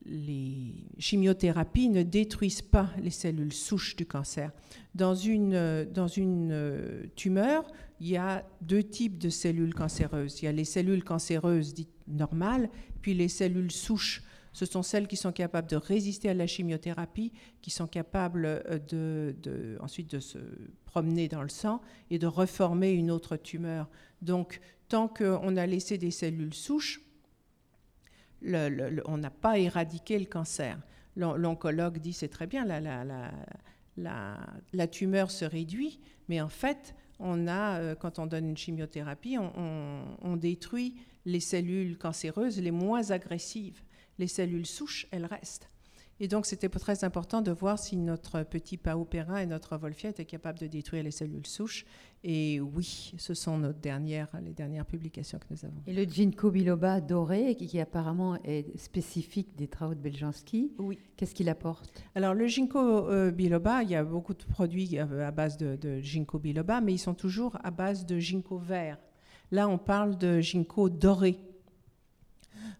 [0.09, 4.51] les chimiothérapies ne détruisent pas les cellules souches du cancer.
[4.95, 7.65] Dans une, dans une euh, tumeur,
[7.99, 10.41] il y a deux types de cellules cancéreuses.
[10.41, 12.69] Il y a les cellules cancéreuses dites normales,
[13.01, 14.23] puis les cellules souches.
[14.51, 18.79] Ce sont celles qui sont capables de résister à la chimiothérapie, qui sont capables euh,
[18.79, 20.39] de, de, ensuite de se
[20.85, 23.87] promener dans le sang et de reformer une autre tumeur.
[24.23, 27.01] Donc, tant qu'on a laissé des cellules souches,
[28.43, 30.77] on n'a pas éradiqué le cancer.
[31.15, 32.65] L'oncologue dit c'est très bien,
[33.97, 39.37] la, tumeur se réduit, mais en fait, on a, euh, quand on donne une chimiothérapie,
[39.37, 43.81] on détruit les cellules cancéreuses les moins agressives.
[44.17, 45.69] Les cellules souches, elles restent.
[46.21, 50.25] Et donc, c'était très important de voir si notre petit paupérin et notre Wolfia étaient
[50.25, 51.85] capables de détruire les cellules souches.
[52.23, 55.81] Et oui, ce sont nos dernières, les dernières publications que nous avons.
[55.87, 60.99] Et le ginkgo biloba doré, qui apparemment est spécifique des travaux de Beljanski, oui.
[61.15, 61.89] qu'est-ce qu'il apporte?
[62.15, 65.77] Alors, le ginkgo euh, biloba, il y a beaucoup de produits euh, à base de,
[65.77, 68.97] de ginkgo biloba, mais ils sont toujours à base de ginkgo vert.
[69.51, 71.39] Là, on parle de ginkgo doré.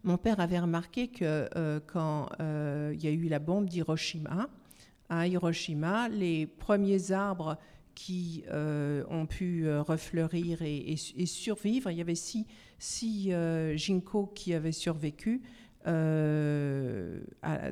[0.04, 4.50] Mon père avait remarqué que euh, quand euh, il y a eu la bombe d'Hiroshima,
[5.10, 7.58] à Hiroshima, les premiers arbres
[8.00, 12.46] qui euh, ont pu refleurir et, survivre, il y avait six,
[12.78, 13.32] six
[13.76, 15.42] ginkgo qui avaient survécu
[15.86, 17.72] à,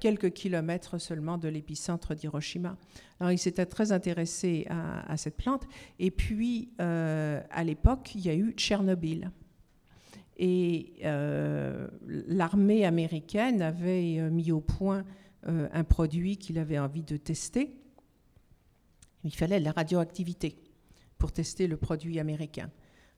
[0.00, 2.76] quelques kilomètres seulement de l'épicentre d'Hiroshima.
[3.20, 5.66] Alors il s'était très intéressé à, à, cette plante.
[5.98, 9.30] Et puis, à l'époque, il y a eu Tchernobyl.
[10.38, 15.04] Et euh, l'armée américaine avait euh, mis au point
[15.48, 17.74] euh, un produit qu'il avait envie de tester.
[19.26, 20.56] Il fallait la radioactivité
[21.18, 22.70] pour tester le produit américain.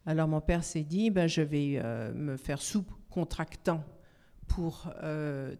[0.06, 1.82] Alors mon père s'est dit, ben, je vais
[2.14, 3.84] me faire sous-contractant
[4.46, 4.90] pour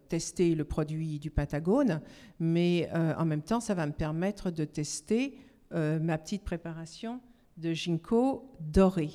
[0.09, 2.01] tester le produit du Pentagone,
[2.41, 5.39] mais en même temps, ça va me permettre de tester
[5.71, 7.21] ma petite préparation
[7.59, 9.11] de ginkgo doré.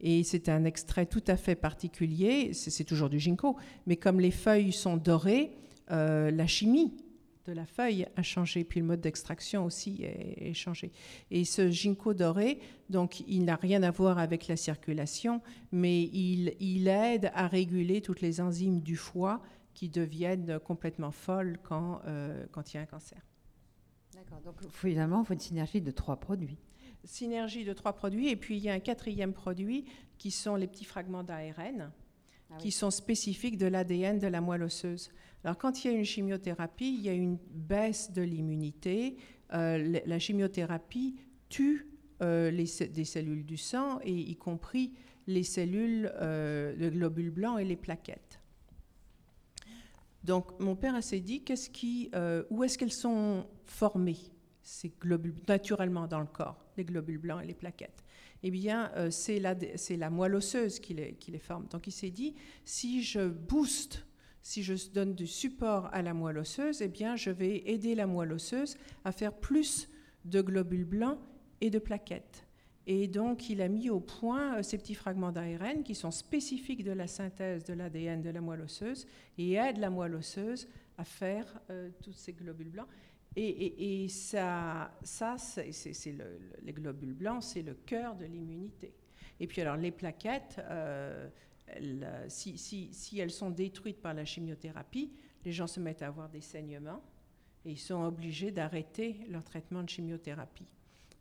[0.00, 4.30] Et c'est un extrait tout à fait particulier, c'est toujours du ginkgo, mais comme les
[4.30, 5.50] feuilles sont dorées,
[5.90, 6.96] euh, la chimie
[7.46, 10.92] de la feuille a changé, puis le mode d'extraction aussi est, changé.
[11.30, 15.40] Et ce ginkgo doré, donc il n'a rien à voir avec la circulation,
[15.72, 19.42] mais il, il, aide à réguler toutes les enzymes du foie
[19.74, 23.20] qui deviennent complètement folles quand, euh, quand il y a un cancer.
[24.14, 26.58] D'accord, donc finalement, il faut une synergie de trois produits
[27.06, 28.28] synergie de trois produits.
[28.28, 29.84] Et puis il y a un quatrième produit
[30.18, 31.92] qui sont les petits fragments d'ARN
[32.50, 35.10] ah qui sont spécifiques de l'ADN de la moelle osseuse.
[35.46, 39.16] Alors quand il y a une chimiothérapie, il y a une baisse de l'immunité.
[39.54, 41.14] Euh, la chimiothérapie
[41.48, 41.86] tue
[42.20, 44.94] euh, les, des cellules du sang, et y compris
[45.28, 48.40] les cellules, euh, le globule blanc et les plaquettes.
[50.24, 52.10] Donc mon père s'est dit, qu'est-ce qui,
[52.50, 54.18] où est-ce qu'elles sont formées
[54.64, 58.02] ces globules naturellement dans le corps, les globules blancs et les plaquettes?
[58.42, 59.54] Eh bien, euh, c'est la,
[59.90, 61.66] la, moelle osseuse qui les, qui les forme.
[61.68, 64.04] Donc, il s'est dit, si je booste,
[64.46, 68.06] si je donne du support à la moelle osseuse, eh bien, je vais aider la
[68.06, 69.88] moelle osseuse à faire plus
[70.24, 71.18] de globules blancs
[71.60, 72.46] et de plaquettes.
[72.86, 76.84] Et donc, il a mis au point euh, ces petits fragments d'ARN qui sont spécifiques
[76.84, 81.02] de la synthèse de l'ADN de la moelle osseuse et aident la moelle osseuse à
[81.02, 82.88] faire euh, tous ces globules blancs.
[83.34, 85.72] Et, ça, ça c'est,
[86.62, 88.94] les globules blancs, c'est le cœur de l'immunité.
[89.40, 91.28] Et puis alors les plaquettes, euh,
[92.28, 95.12] si, si, elles sont détruites par la chimiothérapie,
[95.44, 97.02] les gens se mettent à avoir des saignements
[97.64, 100.66] et ils sont obligés d'arrêter leur traitement de chimiothérapie.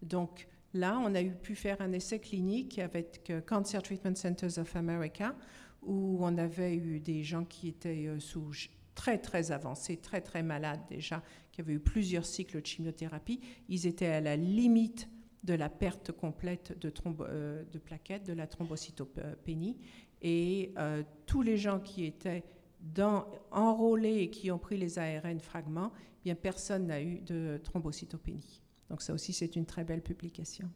[0.01, 4.59] Donc là, on a eu pu faire un essai clinique avec euh, Cancer Treatment Centers
[4.59, 5.35] of America,
[5.81, 8.51] où on avait eu des gens qui étaient euh, sous
[8.93, 13.87] très très avancés, très très malades déjà, qui avaient eu plusieurs cycles de chimiothérapie, ils
[13.87, 15.09] étaient à la limite
[15.43, 16.91] de la perte complète de,
[17.71, 19.77] de plaquettes, de la thrombocytopénie.
[20.21, 20.73] Et
[21.25, 22.43] tous les gens qui étaient
[22.79, 27.59] dans, enrôlés et qui ont pris les ARN fragments, eh bien personne n'a eu de
[27.63, 28.61] thrombocytopénie.
[28.89, 30.69] Donc ça aussi, c'est une très belle publication.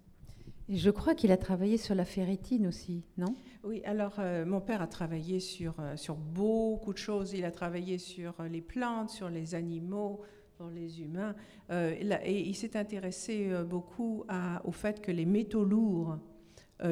[0.67, 3.35] Et je crois qu'il a travaillé sur la ferritine aussi, non?
[3.63, 7.33] Oui, alors euh, mon père a travaillé sur, euh, sur beaucoup de choses.
[7.33, 10.21] Il a travaillé sur euh, les plantes, sur les animaux,
[10.55, 11.33] sur les humains.
[11.71, 14.25] et il s'est intéressé beaucoup
[14.65, 16.17] au fait que les métaux lourds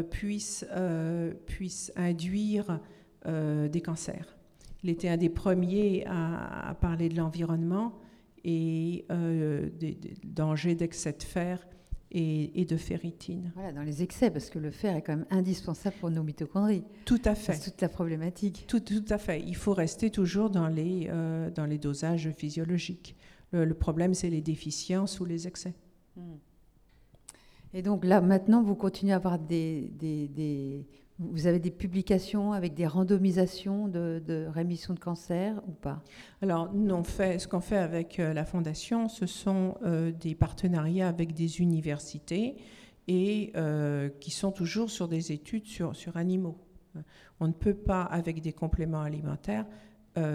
[0.09, 0.65] puissent,
[1.45, 2.79] puissent induire
[3.25, 4.37] des cancers.
[4.83, 7.93] Il était un des premiers à, parler de l'environnement
[8.43, 11.59] et des dangers d'excès de fer
[12.11, 13.51] et, de ferritine.
[13.55, 16.83] Voilà, dans les excès, parce que le fer est quand même indispensable pour nos mitochondries.
[17.05, 17.53] Tout à fait.
[17.53, 18.65] C'est toute la problématique.
[18.67, 19.41] Tout, tout, à fait.
[19.41, 23.15] Il faut rester toujours dans les, euh, dans les dosages physiologiques.
[23.51, 25.73] Le, problème, c'est les déficiences ou les excès.
[26.15, 26.35] Hmm.
[27.73, 30.85] Et donc là, maintenant, vous continuez à avoir des, des,
[31.19, 36.03] vous avez des publications avec des randomisations de, rémission de cancer ou pas?
[36.41, 41.33] Alors, non, ce qu'on fait avec euh, la Fondation, ce sont euh, des partenariats avec
[41.33, 42.57] des universités
[43.07, 46.57] et euh, qui sont toujours sur des études sur, sur animaux.
[47.39, 49.67] On ne peut pas, avec des compléments alimentaires,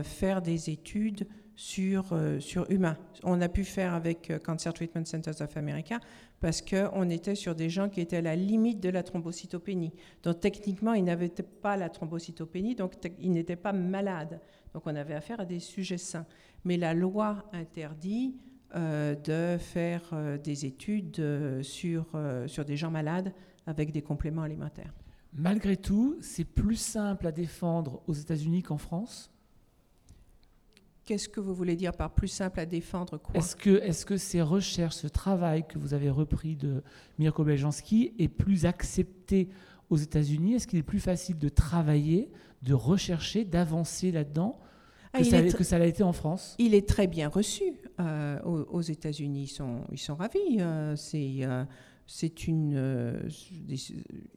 [0.04, 2.96] faire des études sur, sur humains.
[3.22, 6.00] On a pu faire avec Cancer Treatment Centers of America
[6.40, 9.92] parce qu'on était sur des gens qui étaient à la limite de la thrombocytopénie.
[10.22, 14.40] Donc techniquement, ils n'avaient pas la thrombocytopénie, donc ils n'étaient pas malades.
[14.74, 16.26] Donc on avait affaire à des sujets sains.
[16.64, 18.36] Mais la loi interdit
[18.74, 22.06] euh, de faire euh, des études euh, sur,
[22.46, 23.32] sur des gens malades
[23.66, 24.94] avec des compléments alimentaires.
[25.34, 29.31] Malgré tout, c'est plus simple à défendre aux États-Unis qu'en France
[31.04, 34.16] Qu'est-ce que vous voulez dire par plus simple à défendre quoi Est-ce que, est que
[34.16, 36.82] ces recherches, ce travail que vous avez repris de
[37.18, 39.48] Mirko Beljanski est plus accepté
[39.90, 40.54] aux États-Unis?
[40.54, 42.30] Est-ce qu'il est plus facile de travailler,
[42.62, 44.60] de rechercher, d'avancer là-dedans
[45.12, 46.54] que, ah, ça, que, ça, l'a été en France?
[46.58, 47.64] Il est très bien reçu
[48.00, 49.42] euh, aux, États-Unis.
[49.42, 50.60] Ils sont, ils sont ravis.
[50.60, 51.38] Euh, c'est.
[51.40, 51.64] Euh,
[52.14, 52.75] c'est une.
[52.77, 53.18] Euh,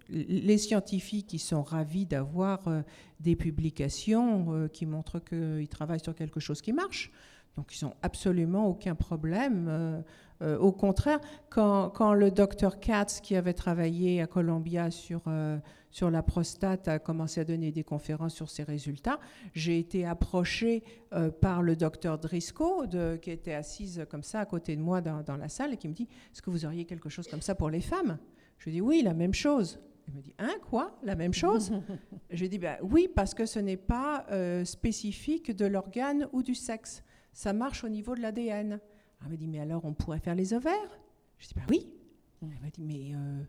[0.08, 2.84] les scientifiques qui sont ravis d'avoir euh,
[3.20, 7.12] des publications euh, qui montrent qu'ils travaillent sur quelque chose qui marche.
[7.58, 10.04] Donc, ils n'ont absolument aucun problème.
[10.42, 15.22] au contraire, quand, quand, le docteur Katz, qui avait travaillé à Columbia sur
[15.96, 19.18] sur la prostate a commencé à donner des conférences sur ses résultats.
[19.54, 22.90] J'ai été approchée euh, par le docteur Driscoll,
[23.22, 25.94] qui était assise comme ça à côté de moi dans, la salle, et qui me
[25.94, 28.18] dit Est-ce que vous auriez quelque chose comme ça pour les femmes?
[28.58, 29.80] Je lui dis Oui, la même chose.
[30.10, 31.00] Il me dit Hein, quoi?
[31.02, 31.72] La même chose?
[32.30, 36.44] Je lui dis ben, Oui, parce que ce n'est pas euh, spécifique de l'organe ou
[36.44, 37.06] du sexe.
[37.32, 38.82] Ça marche au niveau de l'ADN.
[39.24, 41.00] Il me dit Mais alors, on pourrait faire les ovaires?
[41.38, 41.90] Je dis Ben oui.
[42.42, 43.16] Il me dit Mais.
[43.16, 43.44] Euh,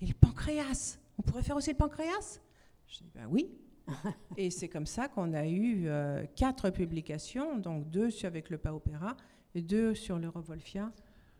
[0.00, 2.40] et le pancréas on pourrait faire aussi le pancréas?
[2.86, 3.50] Je dis, ben oui.
[4.38, 9.18] et c'est comme ça qu'on a eu euh, quatre publications, donc deux avec le PAOPERA
[9.54, 10.90] et deux sur le Revolfia,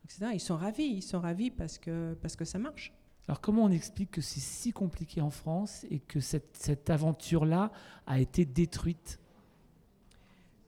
[0.05, 0.27] etc.
[0.33, 2.93] Ils sont ravis, ils sont ravis parce que, parce que ça marche.
[3.27, 7.71] Alors comment on explique que c'est si compliqué en France et que cette, cette aventure-là
[8.05, 9.19] a été détruite?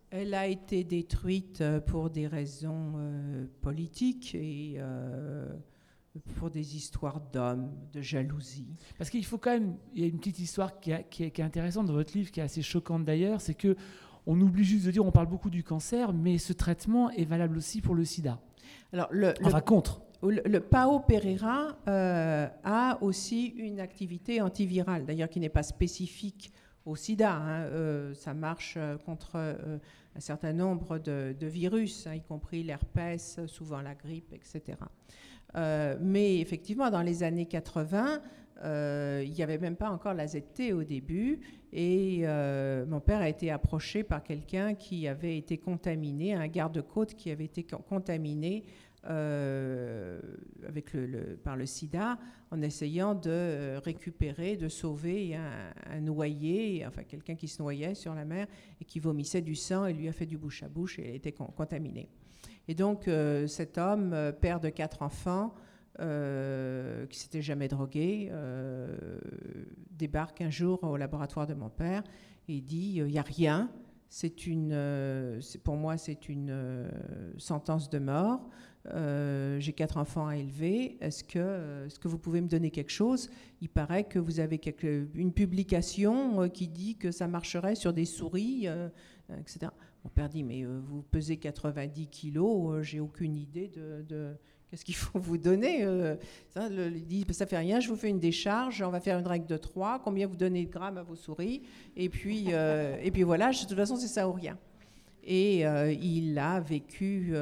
[0.10, 4.78] Elle a été détruite euh, pour des raisons euh, politiques et
[6.36, 8.68] pour des histoires d'hommes, de jalousie.
[8.98, 11.94] Parce qu'il faut quand même, il y a une petite histoire qui, est, intéressante dans
[11.94, 13.76] votre livre, qui est assez choquante d'ailleurs, c'est que
[14.26, 17.58] on oublie juste de dire, on parle beaucoup du cancer, mais ce traitement est valable
[17.58, 18.40] aussi pour le sida.
[18.94, 20.02] Alors, le, enfin, contre.
[20.22, 26.54] Le, PAO Pereira euh, a aussi une activité antivirale, d'ailleurs qui n'est pas spécifique
[26.86, 27.34] au sida.
[27.36, 27.64] Hein.
[27.66, 33.82] Euh, ça marche euh, contre un certain nombre de, virus, hein, y compris l'herpès, souvent
[33.82, 34.78] la grippe, etc.
[35.56, 38.22] Euh, mais effectivement, dans les années 80,
[38.64, 41.40] euh, il n'y avait même pas encore la ZT au début.
[41.72, 47.16] Et euh, mon père a été approché par quelqu'un qui avait été contaminé, un garde-côte
[47.16, 48.64] qui avait été contaminé
[49.04, 52.18] avec le, par le sida
[52.52, 58.26] en essayant de récupérer, de sauver un, noyé, enfin quelqu'un qui se noyait sur la
[58.26, 58.48] mer
[58.80, 61.32] et qui vomissait du sang et lui a fait du bouche à bouche et était
[61.32, 62.10] contaminé.
[62.68, 65.54] Et donc, euh, cet homme, euh, père de quatre enfants,
[66.00, 68.32] euh, qui s'était jamais drogué,
[69.92, 72.04] débarque un jour au laboratoire de mon père
[72.48, 73.70] et dit il n'y a rien.
[74.10, 76.88] C'est une, pour moi, c'est une
[77.38, 78.48] sentence de mort.
[78.86, 80.98] J'ai quatre enfants à élever.
[81.00, 83.30] Est-ce que, est-ce que vous pouvez me donner quelque chose?
[83.62, 84.60] Il paraît que vous avez
[85.16, 88.68] une publication qui dit que ça marcherait sur des souris,
[89.40, 89.72] etc.
[90.04, 94.36] Mon père dit, mais euh, vous pesez 90 kilos, euh, j'ai aucune idée de,
[94.70, 96.16] Qu'est-ce qu'il faut vous donner euh,
[96.50, 99.28] ça, Il dit Ça fait rien, je vous fais une décharge, on va faire une
[99.28, 101.62] règle de 3, combien vous donnez de grammes à vos souris
[101.96, 104.58] Et puis, euh, et puis voilà, de toute façon, c'est ça ou rien.
[105.26, 107.34] Et euh, il a vécu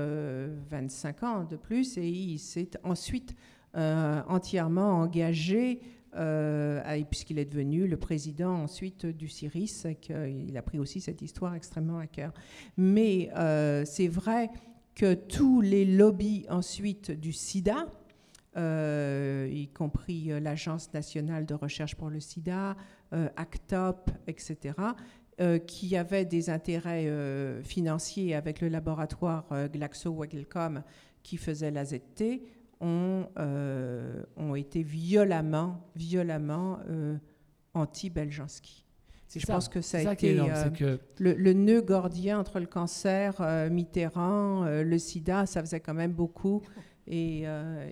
[0.70, 3.36] 25 ans de plus et il s'est ensuite
[3.74, 5.80] entièrement engagé
[7.10, 12.00] puisqu'il est devenu le président ensuite du CIRIS, il a pris aussi cette histoire extrêmement
[12.00, 12.34] à cœur.
[12.76, 13.30] Mais
[13.86, 14.50] c'est vrai
[14.94, 17.88] que tous les lobbies ensuite du sida,
[18.58, 22.76] euh, y compris euh, l'Agence nationale de recherche pour le sida,
[23.14, 24.76] euh, ACTOP, etc.,
[25.66, 27.10] qui avaient des intérêts
[27.64, 30.84] financiers avec le laboratoire GlaxoSmithKline
[31.24, 32.42] qui faisait la ZT,
[32.80, 33.28] ont,
[34.38, 36.80] ont été violemment, violemment
[37.74, 38.86] anti-Beljanski.
[39.40, 44.66] Je pense que ça a été euh, le, nœud gordien entre le cancer, euh, Mitterrand,
[44.66, 46.62] euh, le sida, ça faisait quand même beaucoup.
[47.14, 47.44] Et,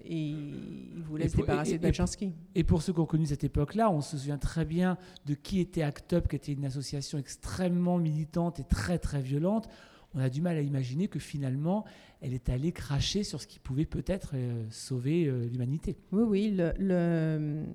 [0.06, 2.34] il voulait se débarrasser de Belchanski.
[2.56, 5.60] Et pour ceux qui ont connu cette époque-là, on se souvient très bien de qui
[5.60, 9.68] était ACT UP, qui était une association extrêmement militante et très très violente.
[10.16, 11.86] On a du mal à imaginer que finalement,
[12.22, 14.34] elle est allée cracher sur ce qui pouvait peut-être
[14.72, 15.98] sauver l'humanité.
[16.12, 16.58] Oui, oui.
[16.80, 17.66] le,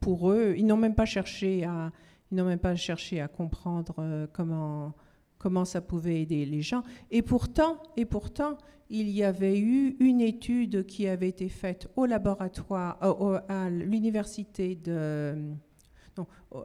[0.00, 1.90] pour eux, ils n'ont même pas cherché à,
[2.32, 4.94] ils n'ont même pas cherché à comprendre euh, comment,
[5.38, 6.82] comment ça pouvait aider les gens.
[7.10, 8.56] Et pourtant, et pourtant,
[8.94, 14.78] il y avait eu une étude qui avait été faite au laboratoire, euh, à l'université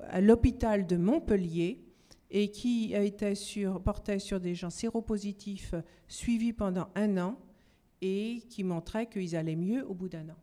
[0.10, 1.82] à l'hôpital de Montpellier,
[2.30, 5.74] et qui était sur, portait sur des gens séropositifs
[6.10, 7.40] suivis pendant un an
[8.02, 10.38] et qui montrait qu'ils allaient mieux au bout d'un an.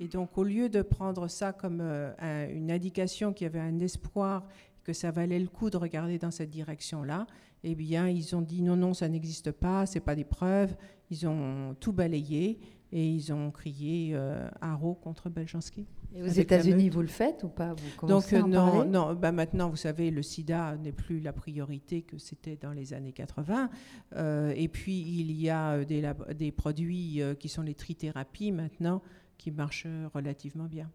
[0.00, 2.12] Et donc, au lieu de prendre ça comme euh,
[2.52, 4.46] une indication qu'il y avait un espoir,
[4.88, 7.26] que ça valait le coup de regarder dans cette direction-là,
[7.62, 10.74] eh bien, ils ont dit non, non, ça n'existe pas, c'est pas des preuves.
[11.10, 12.58] Ils ont tout balayé
[12.90, 15.84] et ils ont crié euh, haro contre Beljanski.
[16.14, 17.74] Et aux États-Unis, vous le faites ou pas?
[17.74, 19.14] Vous Donc à en non, non.
[19.14, 23.12] Bah maintenant, vous savez, le SIDA n'est plus la priorité que c'était dans les années
[23.12, 23.68] 80.
[24.16, 29.02] Euh, et puis il y a des, des produits qui sont les trithérapies maintenant
[29.36, 30.90] qui marche relativement bien.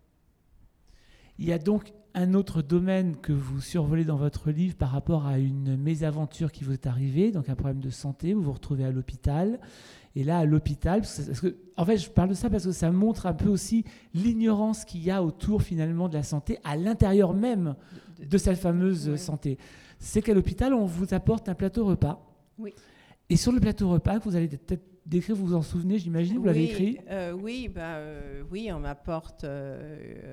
[1.39, 5.25] Il y a donc un autre domaine que vous survolez dans votre livre par rapport
[5.25, 8.85] à une mésaventure qui vous est arrivée, donc un problème de santé, vous vous retrouvez
[8.85, 9.59] à l'hôpital.
[10.15, 12.91] Et là, à l'hôpital, parce que, en fait, je parle de ça parce que ça
[12.91, 17.33] montre un peu aussi l'ignorance qu'il y a autour finalement de la santé, à l'intérieur
[17.33, 17.75] même
[18.19, 19.57] de cette fameuse santé.
[19.97, 22.23] C'est qu'à l'hôpital, on vous apporte un plateau repas.
[22.59, 22.75] Oui.
[23.29, 26.45] Et sur le plateau repas, vous allez peut-être décrire, vous vous en souvenez, j'imagine, vous
[26.45, 30.29] l'avez écrit euh, Oui, bah, euh, oui, on m'apporte, euh,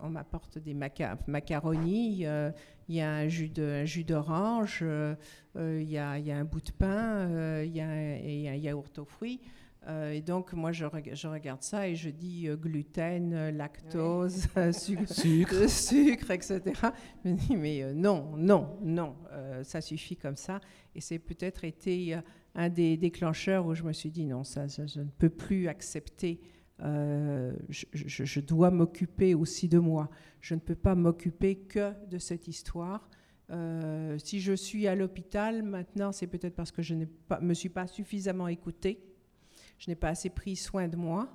[0.00, 2.24] on, m'apporte des macaronis.
[2.88, 4.84] Il y a un jus de, jus d'orange.
[5.56, 7.62] Il y, a, y, a, un bout de pain.
[7.62, 9.40] Il y, a un yaourt aux fruits.
[9.88, 15.68] et donc, moi, je, je, regarde ça et je dis gluten, lactose, sucre, sucre.
[15.68, 16.60] sucre, etc.
[17.24, 19.16] Je me dis, mais non, non, non,
[19.62, 20.60] ça suffit comme ça.
[20.94, 22.18] Et c'est peut-être été
[22.58, 26.40] un des déclencheurs où je me suis dit non, ça, je ne peux plus accepter.
[26.82, 30.10] Euh, je, dois m'occuper aussi de moi.
[30.40, 33.08] Je ne peux pas m'occuper que de cette histoire.
[33.50, 37.06] Euh, si je suis à l'hôpital maintenant, c'est peut-être parce que je ne
[37.40, 39.04] me suis pas suffisamment écoutée.
[39.78, 41.32] Je n'ai pas assez pris soin de moi.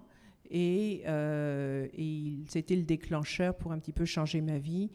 [0.50, 4.92] Et, euh, et c'était le déclencheur pour un petit peu changer ma vie,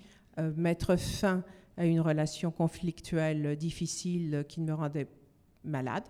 [0.56, 1.42] mettre fin
[1.78, 5.08] à une relation conflictuelle difficile qui me rendait
[5.64, 6.04] malade.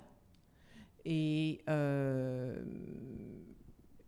[1.04, 2.62] Et, euh,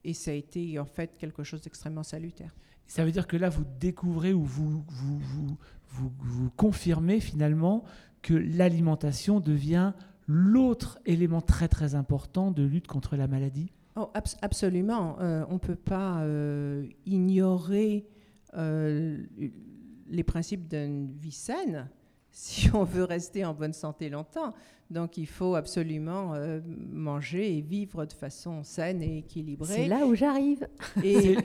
[0.05, 2.55] et ça a été en fait quelque chose d'extrêmement salutaire.
[2.87, 5.57] Ça veut dire que là, vous découvrez ou vous, vous, vous,
[5.89, 7.85] vous, vous confirmez finalement
[8.23, 9.93] que l'alimentation devient
[10.27, 13.73] l'autre élément très très important de lutte contre la maladie?
[13.97, 14.11] Oh,
[14.43, 15.17] Absolument.
[15.21, 18.07] Euh, on ne peut pas euh, ignorer
[18.53, 21.89] les principes d'une vie saine
[22.31, 24.55] si on veut rester en bonne santé longtemps.
[24.91, 26.61] Donc il faut absolument euh,
[26.93, 29.75] manger et vivre de façon saine et équilibrée.
[29.75, 30.67] C'est là où j'arrive.
[31.05, 31.37] Et,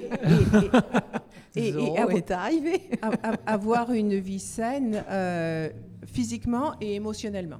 [1.55, 2.89] et, est arrivé.
[3.45, 5.69] avoir une vie saine euh,
[6.05, 7.59] physiquement et émotionnellement.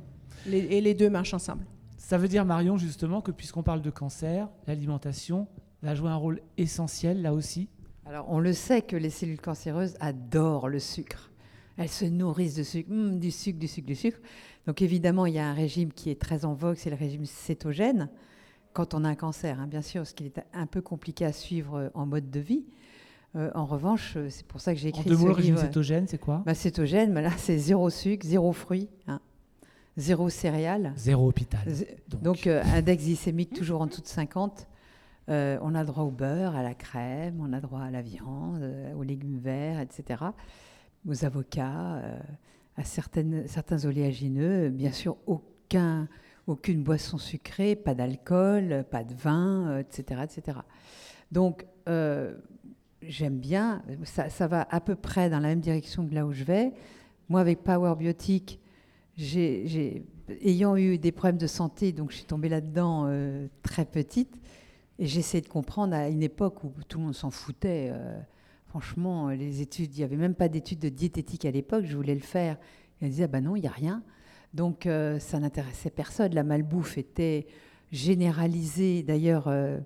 [0.52, 1.66] et les deux marchent ensemble.
[1.98, 5.48] Ça veut dire, Marion, justement, que puisqu'on parle de cancer, l'alimentation
[5.82, 7.68] va jouer un rôle essentiel là aussi?
[8.06, 11.32] Alors on le sait que les cellules cancéreuses adorent le sucre.
[11.78, 14.20] Elles se nourrissent de sucre, hum, du sucre, du sucre, du sucre.
[14.68, 17.26] Donc évidemment, il y a un régime qui est très en vogue, c'est le régime
[17.26, 18.10] cétogène,
[18.74, 21.32] quand on a un cancer, hein, bien sûr, ce qui est un peu compliqué à
[21.32, 22.66] suivre euh, en mode de vie.
[23.36, 25.58] Euh, en revanche, euh, c'est pour ça que j'ai écrit en deux mots, le régime
[25.58, 26.42] cétogène, c'est quoi?
[26.46, 28.90] Bah, Cétogène, bah, là, c'est zéro sucre, zéro fruit.
[29.08, 29.20] Hein.
[29.98, 30.94] zéro céréales.
[30.96, 31.62] Zéro hôpital.
[32.08, 34.68] Donc, Donc, euh, index glycémique toujours en dessous de 50.
[35.28, 38.64] Euh, on a droit au beurre, à la crème, on a droit à la viande,
[38.96, 40.24] aux légumes verts, etc.
[41.08, 42.20] Aux avocats, euh,
[42.78, 44.70] à certaines, certains oléagineux.
[44.70, 46.08] Bien sûr, aucun,
[46.48, 50.60] aucune boisson sucrée, pas d'alcool, pas de vin, euh, etc., etc.
[51.32, 52.36] Donc, euh,
[53.02, 53.84] j'aime bien.
[54.04, 56.74] Ça, va à peu près dans la même direction que là où je vais.
[57.30, 58.60] Moi, avec Power Biotique,
[59.16, 60.04] j'ai,
[60.42, 63.10] ayant eu des problèmes de santé, donc je suis tombée là-dedans
[63.64, 64.40] très petite,
[65.00, 67.92] et j'essaie de comprendre à une époque où tout le monde s'en foutait.
[68.76, 72.14] Franchement, les études, il n'y avait même pas d'études de diététique à l'époque, je voulais
[72.14, 72.58] le faire.
[73.00, 74.04] Et on disait, ah ben non, il n'y a rien.
[74.54, 76.34] Donc euh, ça n'intéressait personne.
[76.34, 77.48] La malbouffe était
[77.94, 79.02] généralisée.
[79.02, 79.78] D'ailleurs, euh,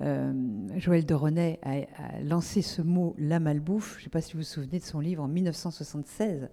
[0.00, 0.32] euh,
[0.76, 3.94] Joël de René a, a lancé ce mot, la malbouffe.
[3.94, 6.50] Je ne sais pas si vous vous souvenez de son livre en 1976.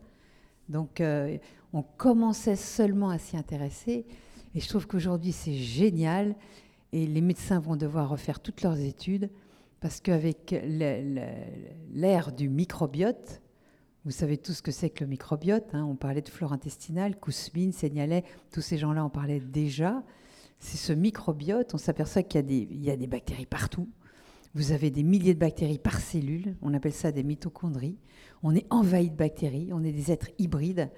[0.70, 1.38] Donc, euh,
[1.74, 4.08] on commençait seulement à s'y intéresser.
[4.56, 6.34] Et je trouve qu'aujourd'hui, c'est génial.
[6.92, 9.30] Et les médecins vont devoir refaire toutes leurs études
[9.80, 10.56] parce qu'avec
[11.94, 13.42] l'ère du microbiote,
[14.06, 15.74] vous savez tout ce que c'est que le microbiote.
[15.74, 20.04] hein, on parlait de flore intestinale, Kousmine, Seignalais, tous ces gens-là en parlaient déjà.
[20.60, 22.40] C'est ce microbiote, on s'aperçoit qu'il
[22.82, 23.90] y, a des- bactéries partout.
[24.56, 27.98] Vous avez des milliers de bactéries par cellule, on appelle ça des mitochondries.
[28.44, 30.90] On est envahi de bactéries, on est des êtres hybrides.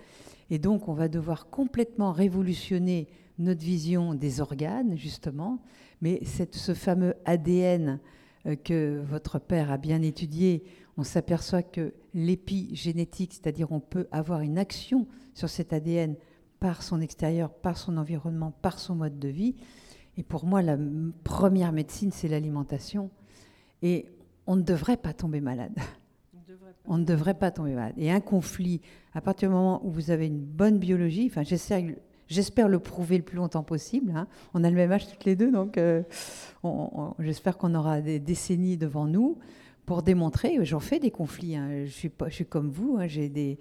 [0.50, 3.08] Et donc, on va devoir complètement révolutionner
[3.38, 5.62] notre vision des organes, justement.
[6.02, 6.22] Mais
[6.52, 8.00] ce fameux ADN
[8.64, 10.64] que votre père a bien étudié,
[10.98, 16.16] on s'aperçoit que l'épigénétique, c'est-à-dire on peut avoir une action sur cet ADN
[16.60, 19.56] par son extérieur, par son environnement, par son mode de vie.
[20.18, 20.78] Et pour moi, la
[21.24, 23.10] première médecine, c'est l'alimentation.
[23.82, 24.08] Et
[24.46, 25.78] on ne devrait pas tomber malade.
[26.86, 27.94] On ne devrait pas tomber malade.
[27.98, 28.82] Et un conflit,
[29.14, 31.96] à partir du moment où vous avez une bonne biologie, enfin j'essaie
[32.30, 34.14] J'espère le prouver le plus longtemps possible.
[34.16, 34.28] hein.
[34.54, 36.04] On a le même âge toutes les deux, donc euh,
[37.18, 39.40] j'espère qu'on aura des décennies devant nous
[39.88, 40.64] pour démontrer.
[40.64, 41.56] J'en fais des conflits.
[41.56, 41.86] hein.
[41.86, 41.90] Je,
[42.30, 42.98] suis comme vous.
[43.00, 43.08] hein.
[43.08, 43.58] J'ai des,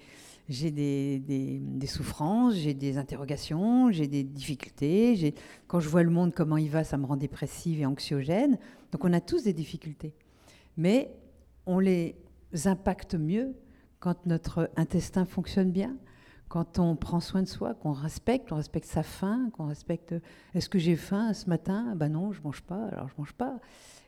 [1.86, 5.34] souffrances, j'ai des interrogations, j'ai des difficultés.
[5.66, 8.58] Quand je vois le monde comment il va, ça me rend dépressive et anxiogène.
[8.92, 10.12] Donc on a tous des difficultés.
[10.76, 11.10] Mais
[11.64, 12.16] on les
[12.66, 13.54] impacte mieux
[13.98, 15.96] quand notre intestin fonctionne bien,
[16.48, 20.14] quand on prend soin de soi, qu'on respecte, qu'on respecte sa faim, qu'on respecte
[20.54, 21.94] est-ce que j'ai faim ce matin?
[21.96, 23.58] Ben non, je mange pas, alors je mange pas.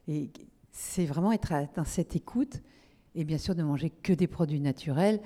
[0.09, 0.31] Et
[0.73, 2.63] c'est vraiment être dans cette écoute
[3.15, 5.21] et bien sûr de manger que des produits naturels.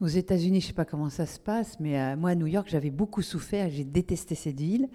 [0.00, 2.68] Aux États-Unis, je sais pas comment ça se passe, mais euh, moi à New York,
[2.68, 4.88] j'avais beaucoup souffert, j'ai détesté cette ville.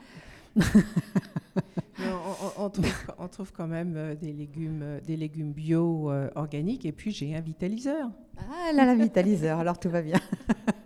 [2.57, 2.86] On, trouve,
[3.19, 6.86] on trouve quand même euh, des légumes, euh, des légumes bio euh, organiques.
[6.86, 8.09] Et puis j'ai un vitaliseur.
[8.38, 10.19] Ah là, la vitaliseur, alors tout va bien.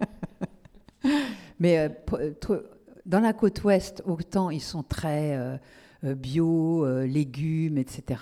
[1.60, 2.62] Mais euh, euh,
[3.06, 5.36] dans la côte ouest, autant ils sont très
[6.04, 8.22] euh, bio, légumes, etc.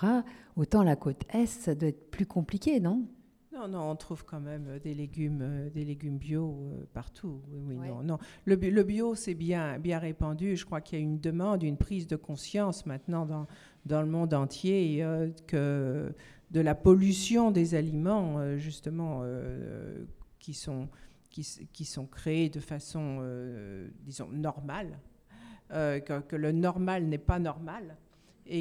[0.56, 3.06] Autant la côte est, ça doit être plus compliqué, non?
[3.54, 6.56] Non, non, on trouve quand même des légumes, des légumes bio
[6.94, 7.40] partout.
[7.52, 7.88] Oui, oui, Ouais.
[7.88, 8.18] non, non.
[8.46, 10.56] Le, bi- le bio, c'est bien, bien répandu.
[10.58, 13.46] Je crois qu'il y a une demande, une prise de conscience maintenant dans,
[13.86, 16.12] dans le monde entier euh, que
[16.50, 20.04] de la pollution des aliments, euh, justement, euh,
[20.40, 20.88] qui, sont,
[21.42, 25.00] qui, sont créés de façon, euh, disons, normale,
[25.72, 27.98] euh, que, que le normal n'est pas normal
[28.46, 28.60] et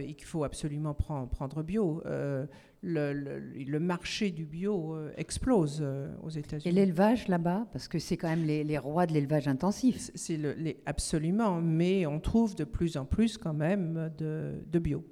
[0.00, 2.02] et qu'il faut absolument prendre, prendre bio.
[2.06, 2.46] Euh,
[2.86, 6.74] le, le- le marché du bio euh, explose euh, aux Et États-Unis.
[6.74, 9.96] l'élevage là-bas, parce que c'est quand même les, les rois de l'élevage intensif.
[9.98, 14.62] C'est- C'est le- les- absolument, mais on trouve de plus en plus quand même de,
[14.70, 15.02] de bio.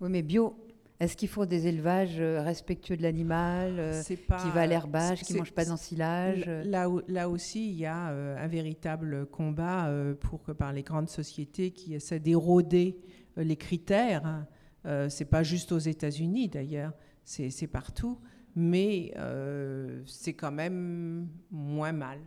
[0.00, 0.56] Oui, mais bio,
[1.00, 5.22] est-ce qu'il faut des élevages euh, respectueux de l'animal, euh, pas- qui va à l'herbage,
[5.22, 9.90] qui ne mange pas d'ensilage euh, Là, là aussi, il y a un véritable combat
[10.20, 12.98] pour que par les grandes sociétés qui essaient d'éroder
[13.36, 14.24] les critères.
[14.26, 14.46] hein.
[14.86, 16.92] Euh, c'est pas juste aux États-Unis d'ailleurs,
[17.24, 18.18] c'est c'est partout,
[18.56, 22.18] mais euh, c'est quand même moins mal.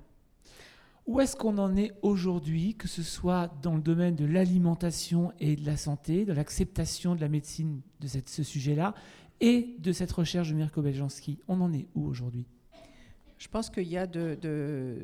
[1.06, 5.58] Où est-ce qu'on en est aujourd'hui, que ce soit dans le domaine de l'alimentation et
[5.58, 8.94] de la santé, de l'acceptation de la médecine de ce sujet-là,
[9.42, 11.40] et de cette recherche de Mirko Beljanski?
[11.50, 12.48] On en est où aujourd'hui?
[13.38, 14.98] Je pense qu'il y a de,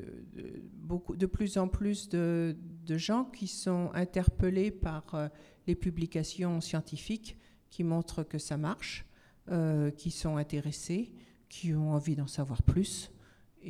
[0.76, 5.28] beaucoup, de plus en plus de, de gens qui sont interpellés par euh,
[5.68, 7.38] les publications scientifiques
[7.70, 9.06] qui montrent que ça marche,
[9.52, 11.12] euh, qui sont intéressés,
[11.50, 13.12] qui ont envie d'en savoir plus.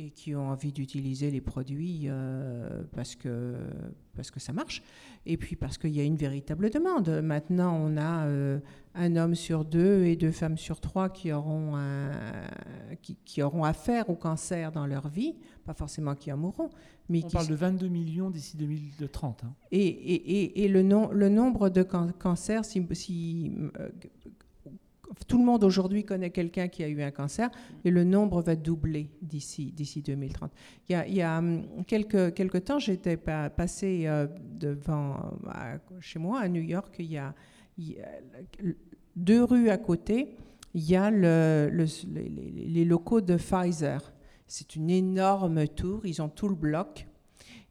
[0.00, 3.54] Et qui ont envie d'utiliser les produits euh, parce, que,
[4.14, 4.82] parce que ça marche,
[5.26, 7.08] et puis parce qu'il y a une véritable demande.
[7.22, 8.58] Maintenant, on a euh,
[8.94, 12.10] un homme sur deux et deux femmes sur trois qui auront, un,
[13.02, 15.34] qui, qui, auront affaire au cancer dans leur vie,
[15.64, 16.70] pas forcément qui en mourront.
[17.08, 19.42] Mais on parle de 22 millions d'ici 2030.
[19.44, 19.52] Hein.
[19.72, 23.88] Et, et, et, le, nom, le nombre de can cancers, si, si euh,
[25.26, 27.50] tout le monde aujourd'hui connaît quelqu'un qui a eu un cancer
[27.84, 30.50] et le nombre va doubler d'ici d'ici 2030.
[30.88, 34.26] Il y a, il hum, quelques, temps, j'étais passé euh,
[34.58, 35.38] devant
[36.00, 36.94] chez moi à New York.
[36.98, 37.34] Il y, a,
[39.16, 40.36] deux rues à côté.
[40.74, 42.28] Il y a le, les,
[42.68, 44.12] les, locaux de Pfizer.
[44.46, 46.06] C'est une énorme tour.
[46.06, 47.06] Ils ont tout le bloc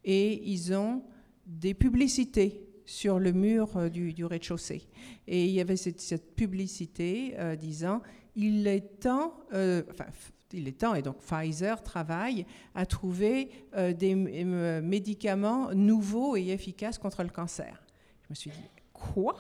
[0.04, 1.04] et ils ont
[1.46, 4.88] des publicités sur le mur euh, du, rez-de-chaussée.
[5.28, 8.02] Et il y avait cette, publicité euh, disant
[8.36, 10.06] il est temps, euh, enfin,
[10.54, 17.22] il est temps, et donc Pfizer travaille à trouver des médicaments nouveaux et efficaces contre
[17.22, 17.84] le cancer.
[18.24, 19.36] Je me suis dit, quoi?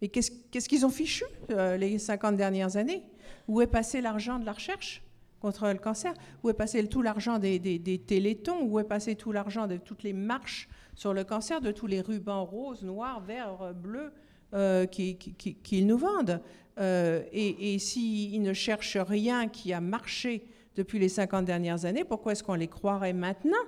[0.00, 3.02] Et qu'est-ce qu'ils ont fichu les 50 dernières années?
[3.48, 5.02] Où est passé l'argent de la recherche
[5.40, 6.14] contre le cancer?
[6.44, 9.76] Où est passé tout l'argent des, des, des, télétons Où est passé tout l'argent de
[9.76, 10.68] toutes les marches
[10.98, 14.12] sur le cancer de tous les rubans roses, noirs, verts, bleus
[14.52, 16.40] euh, qu'ils nous vendent.
[16.80, 20.44] Euh, et, et s'ils ne cherchent rien qui a marché
[20.74, 23.64] depuis les 50 dernières années, pourquoi est-ce qu'on les croirait maintenant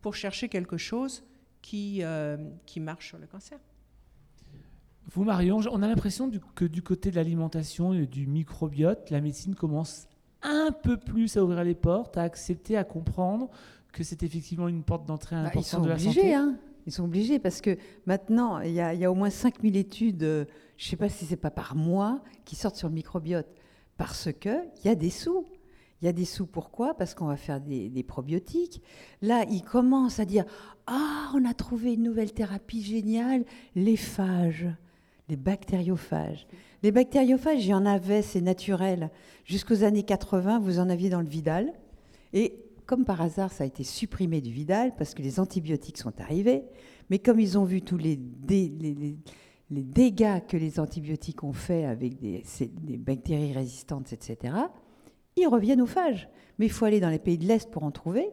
[0.00, 1.22] pour chercher quelque chose
[1.60, 3.58] qui, euh, qui marche sur le cancer?
[5.04, 9.54] Vous, Marion, on a l'impression que du côté de l'alimentation et du microbiote, la médecine
[9.54, 10.08] commence
[10.42, 13.50] un peu plus à ouvrir les portes, à accepter, à comprendre
[13.98, 16.56] que c'est effectivement une porte d'entrée bah, importante de la santé hein.
[16.86, 17.76] Ils sont obligés parce que
[18.06, 20.46] maintenant, il y, a, au moins 5000 études, euh,
[20.78, 23.46] je ne sais pas si c'est pas par mois, qui sortent sur le microbiote.
[23.98, 25.44] Parce qu'il y a des sous.
[26.00, 26.94] Il y a des sous, pourquoi?
[26.94, 28.80] Parce qu'on va faire des, probiotiques.
[29.20, 30.46] Là, ils commencent à dire
[30.86, 33.44] Ah, on a trouvé une nouvelle thérapie géniale,
[33.74, 34.68] les phages,
[35.28, 36.46] les bactériophages.
[36.82, 39.10] Les bactériophages, il y en avait, c'est naturel.
[39.44, 41.74] Jusqu'aux années 80, vous en aviez dans le Vidal.
[42.32, 46.18] Et comme par hasard, ça a été supprimé du Vidal parce que les antibiotiques sont
[46.22, 46.64] arrivés.
[47.10, 48.18] Mais comme ils ont vu tous les,
[49.70, 52.42] dégâts que les antibiotiques ont fait avec des,
[52.96, 54.54] bactéries résistantes, etc.,
[55.36, 56.30] ils reviennent aux phages.
[56.58, 58.30] Mais il faut aller dans les pays de l'Est pour en trouver.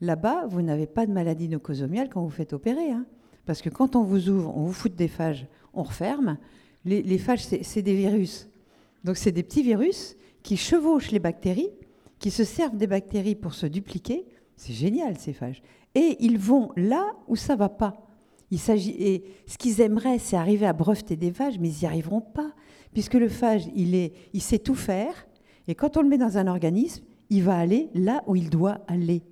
[0.00, 2.92] Là-bas, vous n'avez pas de maladie nocosomiale quand vous faites opérer.
[2.92, 3.06] Hein.
[3.44, 6.38] Parce que quand on vous ouvre, on vous fout des phages, on referme.
[6.84, 8.48] Les, les phages, c'est des virus.
[9.02, 11.70] Donc c'est des petits virus qui chevauchent les bactéries
[12.18, 14.26] qui se servent des bactéries pour se dupliquer.
[14.56, 15.62] C'est génial, ces phages.
[15.94, 18.06] Et ils vont là où ça va pas.
[18.50, 21.86] Il s'agit et ce qu'ils aimeraient, c'est arriver à breveter des phages, mais ils n'y
[21.86, 22.52] arriveront pas,
[22.92, 25.26] puisque le phage, il, est, il sait tout faire,
[25.68, 28.80] et quand on le met dans un organisme, il va aller là où il doit
[28.86, 29.22] aller.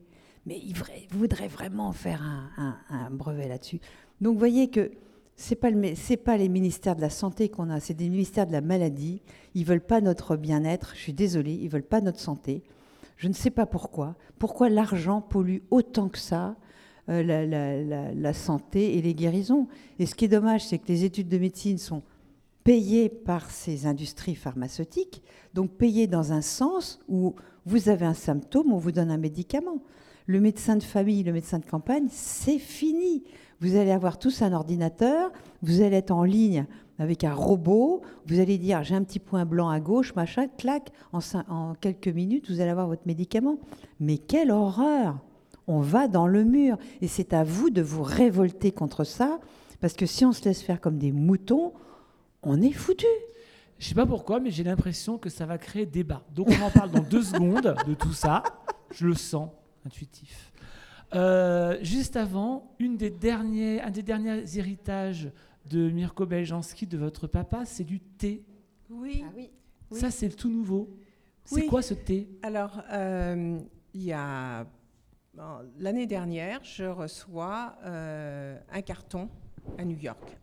[0.47, 0.75] Mais il
[1.17, 2.23] voudrait vraiment faire
[2.57, 3.81] un, brevet là-dessus.
[4.21, 4.91] Donc vous voyez que
[5.37, 8.53] c'est pas c'est pas les ministères de la santé qu'on a, c'est des ministères de
[8.53, 9.23] la maladie.
[9.55, 10.93] Ils veulent pas notre bien-être.
[10.95, 12.63] Je suis désolée, ils veulent pas notre santé.
[13.17, 14.17] Je ne sais pas pourquoi.
[14.39, 16.57] Pourquoi l'argent pollue autant que ça
[17.11, 21.29] euh, la, santé et les guérisons Et ce qui est dommage, c'est que les études
[21.29, 22.03] de médecine sont
[22.65, 27.35] payées par ces industries pharmaceutiques, donc payées dans un sens où
[27.67, 29.83] vous avez un symptôme, on vous donne un médicament.
[30.27, 33.25] Le médecin de famille, le médecin de campagne, c'est fini.
[33.61, 35.31] Vous allez avoir tous un ordinateur,
[35.63, 36.67] vous allez être en ligne
[36.99, 40.91] avec un robot, vous allez dire j'ai un petit point blanc à gauche, machin, clac,
[41.13, 43.59] en, quelques minutes, vous allez avoir votre médicament.
[44.01, 45.19] Mais quelle horreur
[45.67, 46.79] On va dans le mur.
[47.01, 49.41] Et c'est à vous de vous révolter contre ça,
[49.81, 51.73] parce que si on se laisse faire comme des moutons,
[52.43, 53.07] on est foutu.
[53.79, 56.23] Je sais pas pourquoi, mais j'ai l'impression que ça va créer débat.
[56.35, 58.43] Donc on en parle dans deux secondes de tout ça.
[58.93, 59.51] Je le sens
[59.85, 60.53] intuitif.
[61.15, 63.81] Euh, juste avant, un des derniers
[64.57, 65.31] héritages
[65.67, 68.45] de Mirko Beljanski, de votre papa, c'est du thé.
[68.91, 69.25] Oui.
[69.27, 69.51] Ah oui.
[69.91, 70.97] Ça, c'est le tout nouveau.
[71.45, 72.29] C'est quoi ce thé?
[72.43, 73.59] Alors, euh,
[73.93, 74.67] il y a
[75.79, 79.29] l'année dernière, je reçois euh, un carton
[79.79, 80.39] à New York.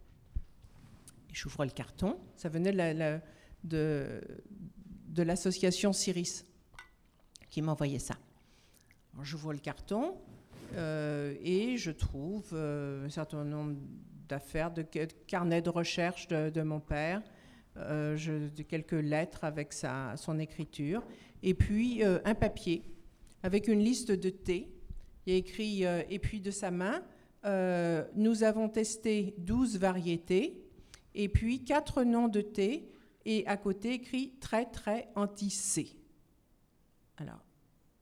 [1.32, 2.17] J'ouvre le carton.
[2.36, 3.22] Ça venait de, la,
[3.63, 4.22] de,
[5.07, 6.45] de l'association Ciris
[7.49, 8.15] qui m'envoyait ça.
[9.22, 10.15] je vois le carton.
[10.74, 13.76] Euh, et je trouve euh, un certain nombre
[14.32, 14.82] d'affaires, de,
[15.28, 17.22] carnets de recherche de, mon père,
[17.78, 18.18] euh,
[18.68, 21.04] quelques lettres avec sa, son écriture,
[21.44, 22.84] et puis un papier
[23.44, 24.70] avec une liste de thé.
[25.26, 27.04] Il a écrit, et puis de sa main,
[28.16, 30.64] nous avons testé 12 variétés,
[31.14, 32.90] et puis quatre noms de thé,
[33.26, 35.96] et à côté écrit très très anti-C.
[37.18, 37.44] Alors,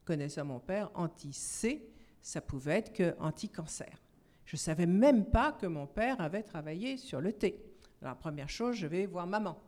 [0.05, 1.89] connaissant mon père, anti-C,
[2.21, 4.01] ça pouvait être que anti-cancer.
[4.49, 7.63] Je ne savais même pas que mon père avait travaillé sur le thé.
[8.01, 9.61] Alors, première chose, je vais voir maman.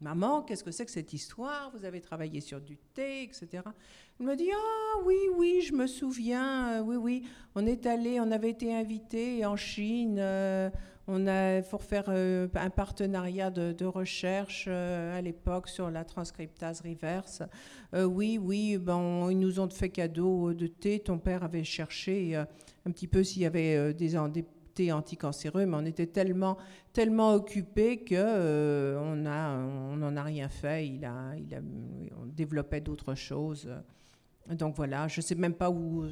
[0.00, 1.70] Maman, qu'est-ce que c'est que cette histoire?
[1.72, 3.62] Vous avez travaillé sur du thé, etc.
[4.18, 7.28] Elle me dit Ah oui, oui, je me souviens, euh, oui, oui.
[7.54, 10.16] On est allé, on avait été invité en Chine.
[10.18, 10.68] euh,
[11.08, 16.82] on a pour faire euh, un partenariat de, recherche euh, à l'époque sur la transcriptase
[16.82, 17.42] reverse.
[17.94, 21.00] Euh, oui, oui, ils nous ont fait cadeau de thé.
[21.00, 24.16] Ton père avait cherché un petit peu s'il y avait des,
[24.76, 26.58] des anticancéreux, mais on était tellement,
[26.92, 30.86] tellement occupés que euh, on on n'en a rien fait.
[30.86, 31.58] Il a, il a,
[32.20, 33.68] on développait d'autres choses.
[34.50, 36.04] Donc voilà, je ne sais même pas où,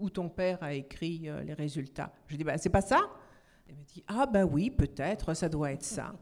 [0.00, 2.12] où, ton père a écrit les résultats.
[2.26, 2.98] Je dis, bah, c'est pas ça
[3.68, 6.14] Elle me dit, ah ben oui, peut-être, ça doit être ça.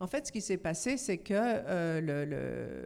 [0.00, 2.84] En fait, ce qui s'est passé, c'est que euh,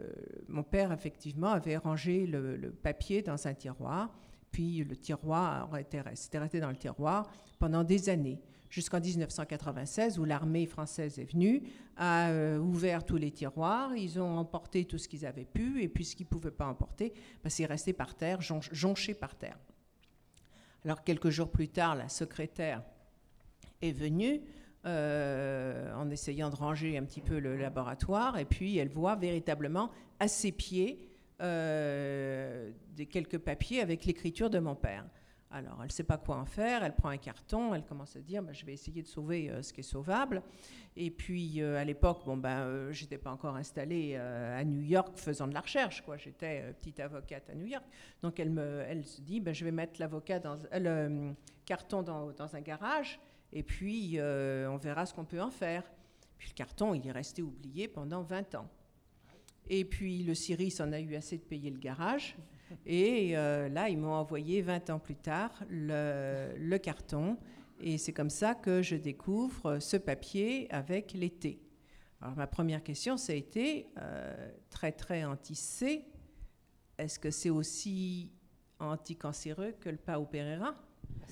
[0.49, 4.13] mon père, effectivement, avait rangé le, papier dans un tiroir,
[4.51, 10.25] puis le tiroir était resté, resté dans le tiroir pendant des années, jusqu'en 1996, où
[10.25, 11.63] l'armée française est venue,
[11.95, 15.87] a euh, ouvert tous les tiroirs, ils ont emporté tout ce qu'ils avaient pu, et
[15.87, 19.35] puis ce qu'ils ne pouvaient pas emporter, ben, c'est resté par terre, jonch- jonché par
[19.35, 19.57] terre.
[20.83, 22.83] Alors, quelques jours plus tard, la secrétaire
[23.81, 24.41] est venue
[24.85, 29.89] euh, en essayant de ranger un petit peu le laboratoire, et puis elle voit véritablement
[30.19, 31.09] à ses pieds
[31.41, 32.71] euh,
[33.09, 35.05] quelques papiers avec l'écriture de mon père.
[35.51, 38.19] Alors, elle ne sait pas quoi en faire, elle prend un carton, elle commence à
[38.19, 40.41] dire bah, je vais essayer de sauver euh, ce qui est sauvable.
[40.97, 45.17] Et puis, à l'époque, bon, ben, euh, je n'étais pas encore installée à New York
[45.17, 46.15] faisant de la recherche, quoi.
[46.15, 47.83] J'étais petite avocate à New York.
[48.21, 51.31] Donc, elle, se dit ben, je vais mettre l'avocat dans, le euh,
[51.65, 53.19] carton dans un garage,
[53.55, 55.83] et puis euh, on verra ce qu'on peut en faire.
[56.37, 58.69] Puis le carton, il est resté oublié pendant 20 ans.
[59.67, 62.35] Et puis le Syris en a eu assez de payer le garage.
[62.85, 67.37] Et euh, là, ils m'ont envoyé 20 ans plus tard le, le carton.
[67.79, 71.61] Et c'est comme ça que je découvre ce papier avec l'été.
[72.21, 76.05] Alors ma première question, ça a été euh, très très anti-C.
[76.97, 78.31] Est-ce que c'est aussi
[78.79, 80.75] anticancéreux que le Pao Pereira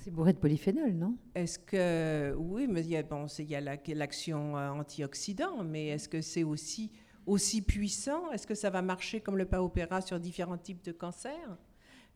[0.03, 1.15] C'est bourré de polyphénol, non?
[1.33, 6.19] Est-ce que oui, mais il y a, a la- l'action euh, antioxydant, mais est-ce que
[6.19, 6.91] c'est aussi
[7.25, 8.29] aussi puissant?
[8.33, 11.57] Est-ce que ça va marcher comme le paopéra sur différents types de cancers?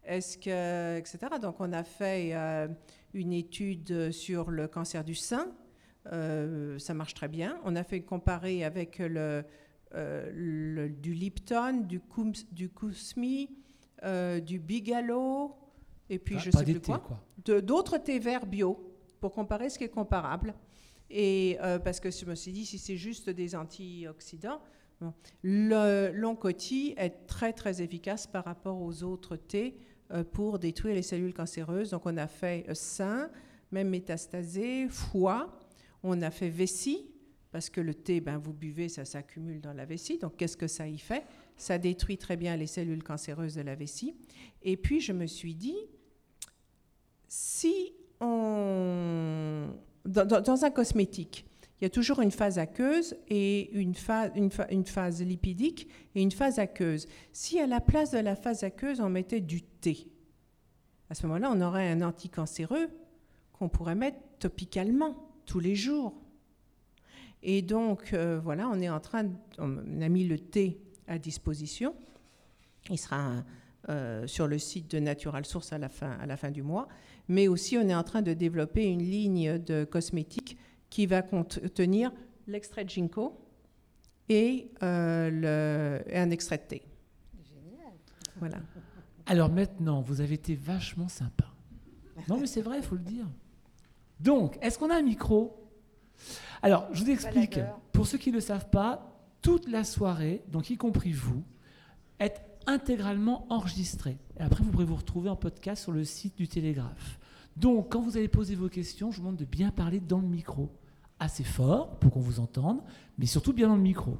[0.03, 1.17] Est-ce que etc.
[1.41, 2.67] Donc on a fait euh,
[3.13, 5.47] une étude sur le cancer du sein.
[6.11, 7.57] Euh, ça marche très bien.
[7.63, 9.45] On a fait comparer avec le,
[9.93, 12.01] du Lipton, du,
[12.51, 13.49] du Kousmi,
[14.45, 15.55] du Bigalo,
[16.09, 17.01] et puis Ah, je sais plus quoi
[17.45, 18.77] d'autres thés verts bio
[19.19, 20.53] pour comparer ce qui est comparable.
[21.09, 24.61] Et euh, parce que je me suis dit, si c'est juste des antioxydants,
[24.99, 25.13] bon.
[25.41, 26.11] le
[26.97, 29.77] est très très efficace par rapport aux autres thés
[30.11, 31.91] euh, pour détruire les cellules cancéreuses.
[31.91, 33.29] Donc on a fait euh, sein,
[33.71, 35.57] même métastasé, foie,
[36.03, 37.09] on a fait vessie,
[37.51, 40.17] parce que le thé, ben, vous buvez, ça s'accumule dans la vessie.
[40.17, 41.23] Donc qu'est-ce que ça y fait?
[41.55, 44.13] Ça détruit très bien les cellules cancéreuses de la vessie.
[44.61, 45.77] Et puis je me suis dit,
[47.27, 49.67] si on...
[50.05, 51.45] Dans, un cosmétique,
[51.79, 55.89] il y a toujours une phase aqueuse et une phase, une, pha- une phase lipidique
[56.15, 57.07] et une phase aqueuse.
[57.33, 60.07] Si à la place de la phase aqueuse, on mettait du thé,
[61.09, 62.87] à ce moment-là, on aurait un anticancéreux
[63.53, 65.15] qu'on pourrait mettre topicalement
[65.45, 66.13] tous les jours.
[67.43, 71.95] Et donc, euh, voilà, on est en train, on a mis le thé à disposition.
[72.89, 73.43] Il sera
[73.89, 76.87] euh, sur le site de Natural Source à la, fin, à la fin du mois.
[77.27, 80.57] Mais aussi, on est en train de développer une ligne de cosmétiques
[80.89, 82.11] qui va contenir
[82.47, 83.37] l'extrait de ginkgo
[84.29, 86.81] et, euh, le- et un extrait de thé.
[88.39, 88.57] Voilà.
[89.25, 91.45] Alors maintenant, vous avez été vachement sympa.
[92.29, 93.25] Non, mais c'est vrai, il faut le dire.
[94.19, 95.69] Donc, est-ce qu'on a un micro?
[96.61, 97.59] Alors, je vous explique.
[97.91, 101.43] Pour ceux qui ne le savent pas, toute la soirée, donc y compris vous,
[102.19, 104.17] est intégralement enregistrée.
[104.39, 107.19] Et après, vous pourrez vous retrouver en podcast sur le site du Télégraphe.
[107.55, 110.27] Donc, quand vous allez poser vos questions, je vous demande de bien parler dans le
[110.27, 110.69] micro.
[111.19, 112.81] Assez fort pour qu'on vous entende,
[113.17, 114.17] mais surtout bien dans le micro.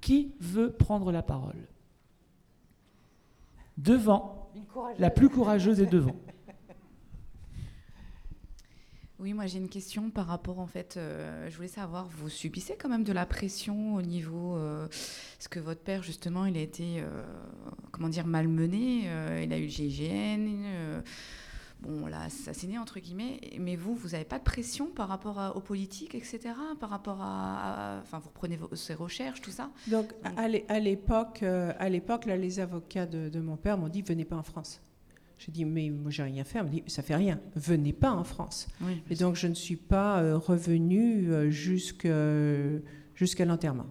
[0.00, 1.68] Qui veut prendre la parole?
[3.78, 4.50] Devant.
[4.98, 6.16] La plus courageuse est devant.
[9.22, 12.76] Oui, moi j'ai une question par rapport en fait, euh, je voulais savoir, vous subissez
[12.76, 16.60] quand même de la pression au niveau, euh, est-ce que votre père justement, il a
[16.60, 17.22] été, euh,
[17.92, 21.00] comment dire, malmené, euh, il a eu le GIGN, euh,
[21.82, 25.52] bon, on l'a assassiné entre guillemets, mais vous, vous n'avez pas de pression par rapport
[25.54, 26.40] aux politiques, etc.,
[26.80, 29.70] par rapport à, enfin, vous reprenez vos, recherches, tout ça?
[29.86, 33.88] Donc, à l'é- à l'époque, euh, à l'époque, là, les avocats de mon père m'ont
[33.88, 34.80] dit venez pas en France.
[35.44, 36.58] J'ai dit, mais moi, j'ai rien fait.
[36.58, 37.40] Elle me dit, ça fait rien.
[37.56, 38.68] Venez pas en France.
[38.80, 43.86] Oui, Et donc, je ne suis pas euh, revenue euh, jusqu'à l'enterrement.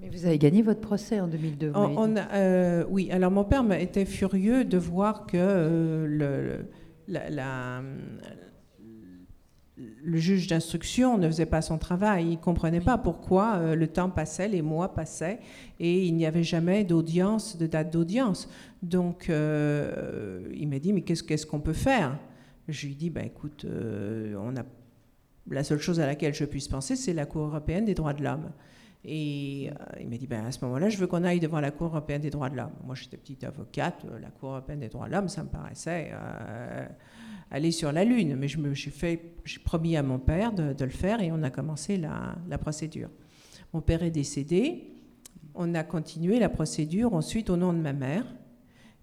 [0.00, 1.68] Mais vous avez gagné votre procès en 2002.
[1.70, 2.18] vous On- m'avez on dit.
[2.20, 6.66] a- euh, oui, alors mon père était furieux de voir que euh, le,
[7.08, 7.82] la- la-
[9.76, 12.26] le juge d'instruction ne faisait pas son travail.
[12.26, 15.40] Il ne comprenait pas pourquoi euh, le temps passait, les mois passaient,
[15.80, 18.48] et il n'y avait jamais d'audience, de date d'audience.
[18.84, 22.18] Donc, euh, il m'a dit, mais qu'est-ce qu'on peut faire?
[22.68, 24.62] Je lui ai dit, ben, écoute, euh, on a...
[25.50, 28.22] la seule chose à laquelle je puisse penser, c'est la Cour européenne des droits de
[28.22, 28.50] l'homme.
[29.06, 31.70] Et euh, il m'a dit, ben, à ce moment-là, je veux qu'on aille devant la
[31.70, 32.74] Cour européenne des droits de l'homme.
[32.84, 36.12] Moi, j'étais petite avocate, la Cour européenne des droits de l'homme, ça me paraissait
[37.50, 38.36] aller sur la Lune.
[38.36, 41.32] Mais je me, j'ai, fait, j'ai promis à mon père de, de le faire et
[41.32, 43.08] on a commencé la, la procédure.
[43.72, 44.90] Mon père est décédé.
[45.54, 48.26] On a continué la procédure ensuite au nom de ma mère.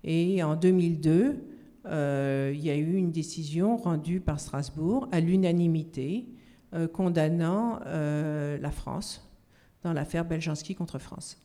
[0.03, 1.43] Et en 2002,
[1.85, 6.27] euh, il y a eu une décision rendue par Strasbourg à l'unanimité
[6.73, 9.27] euh, condamnant euh, la France
[9.83, 11.37] dans l'affaire Beljanski contre France.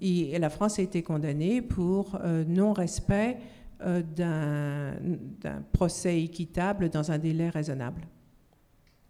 [0.00, 3.38] Et, et la France a été condamnée pour non-respect
[3.80, 4.94] d'un,
[5.72, 8.02] procès équitable dans un délai raisonnable.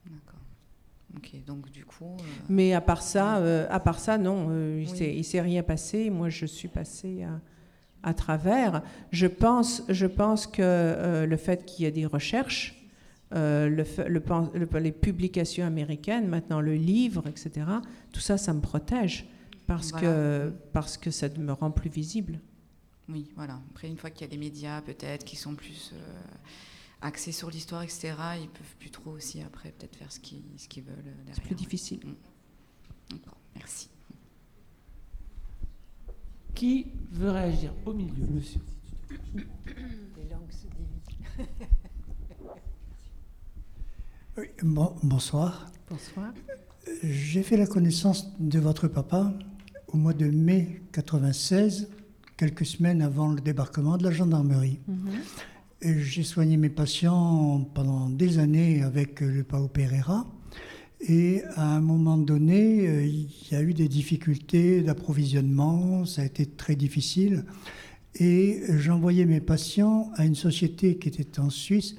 [0.06, 0.40] D'accord.
[1.16, 2.04] Ok, donc du coup.
[2.04, 5.14] euh, Mais à part ça, euh, à part ça, non, euh, il Oui.
[5.18, 6.10] il s'est rien passé.
[6.10, 7.40] Moi, je suis passée à,
[8.06, 8.82] à travers.
[9.10, 12.74] Je pense, je pense que euh, le fait qu'il y ait des recherches,
[13.34, 17.66] euh, le, fait- le pen- le- les publications américaines, maintenant le livre, etc.,
[18.12, 19.26] tout ça, ça me protège
[19.66, 20.06] parce, Voilà.
[20.06, 22.38] que, parce que ça me rend plus visible.
[23.08, 23.60] Oui, voilà.
[23.72, 25.98] Après, une fois qu'il y a des médias, peut-être, qui sont plus euh,
[27.02, 30.84] axés sur l'histoire, etc., ils peuvent plus trop aussi, après, peut-être faire ce qu'ils qu'ils
[30.84, 31.12] veulent.
[31.32, 32.00] C'est plus difficile.
[33.10, 33.88] D'accord, merci.
[36.56, 38.60] Qui veut réagir Au milieu, monsieur?
[39.34, 41.48] Les langues se divisent.
[44.38, 45.70] Oui, bon- bonsoir.
[45.88, 46.34] Bonsoir.
[47.02, 49.32] J'ai fait la connaissance de votre papa
[49.88, 51.88] au mois de mai 96,
[52.36, 54.78] quelques semaines avant le débarquement de la gendarmerie.
[55.80, 60.26] Et J'ai soigné mes patients pendant des années avec le Pao Pereira.
[61.08, 66.24] Et à un moment donné, euh, il y a eu des difficultés d'approvisionnement, ça a
[66.24, 67.44] été très difficile.
[68.16, 71.94] Et j'envoyais mes patients à une société qui était en Suisse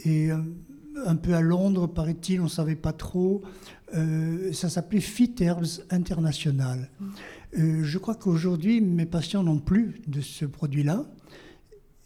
[0.00, 0.38] et euh,
[1.06, 3.42] un peu à Londres, paraît-il, on ne savait pas trop.
[3.94, 5.36] Euh, ça s'appelait Fit
[5.90, 6.90] International.
[7.52, 11.04] Je crois qu'aujourd'hui, mes patients n'ont plus de ce produit-là.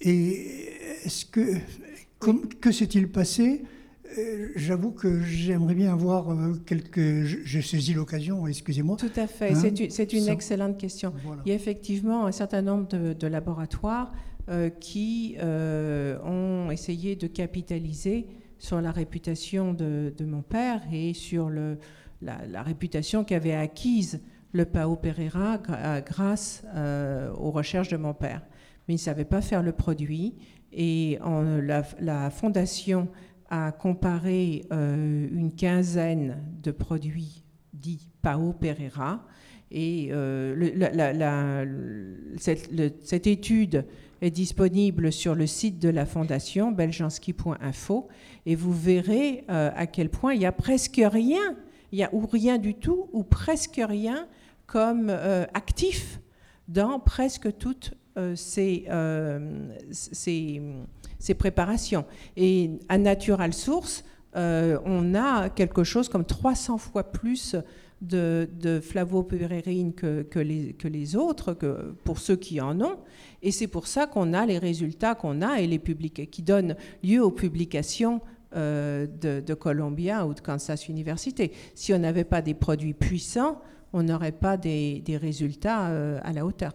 [0.00, 0.68] Et
[1.04, 1.58] est-ce que,
[2.60, 3.62] que s'est-il passé?
[4.56, 7.24] J'avoue que j'aimerais bien avoir euh, quelques.
[7.24, 8.96] J'ai saisi l'occasion, excusez-moi.
[8.96, 9.52] Tout à fait.
[9.52, 11.12] Hein c'est une, excellente question.
[11.24, 11.42] Voilà.
[11.44, 14.12] Il y a effectivement un certain nombre de, de laboratoires
[14.48, 18.26] euh, qui euh, ont essayé de capitaliser
[18.58, 21.78] sur la réputation de, de mon père et sur le,
[22.22, 24.20] la, la réputation qu'avait acquise
[24.52, 28.42] le Pao Pereira euh, grâce euh, aux recherches de mon père.
[28.86, 30.34] Mais il ne savait pas faire le produit
[30.72, 33.08] et en- la, la fondation
[33.50, 39.26] a comparé euh, une quinzaine de produits dits Pao Pereira.
[39.70, 40.72] Et euh,
[42.36, 43.86] cette, étude
[44.22, 48.08] est disponible sur le site de la fondation beljanski.info
[48.46, 51.56] et vous verrez euh, à quel point il y a presque rien,
[51.90, 54.28] il y a ou rien du tout ou presque rien
[54.66, 55.10] comme
[55.54, 56.20] actif
[56.68, 57.94] dans presque toutes
[58.34, 58.86] ces,
[61.18, 62.04] ces préparations.
[62.36, 64.04] Et à Natural Source,
[64.36, 67.56] euh, on a quelque chose comme 300 fois plus
[68.00, 72.98] de, de flavopyrérine que, les, autres, que pour ceux qui en ont.
[73.42, 76.76] Et c'est pour ça qu'on a les résultats qu'on a et les publica- qui donnent
[77.02, 78.20] lieu aux publications
[78.56, 81.50] euh, de, Columbia ou de Kansas University.
[81.74, 83.60] Si on n'avait pas des produits puissants,
[83.92, 86.72] on n'aurait pas des, des résultats euh, à la hauteur.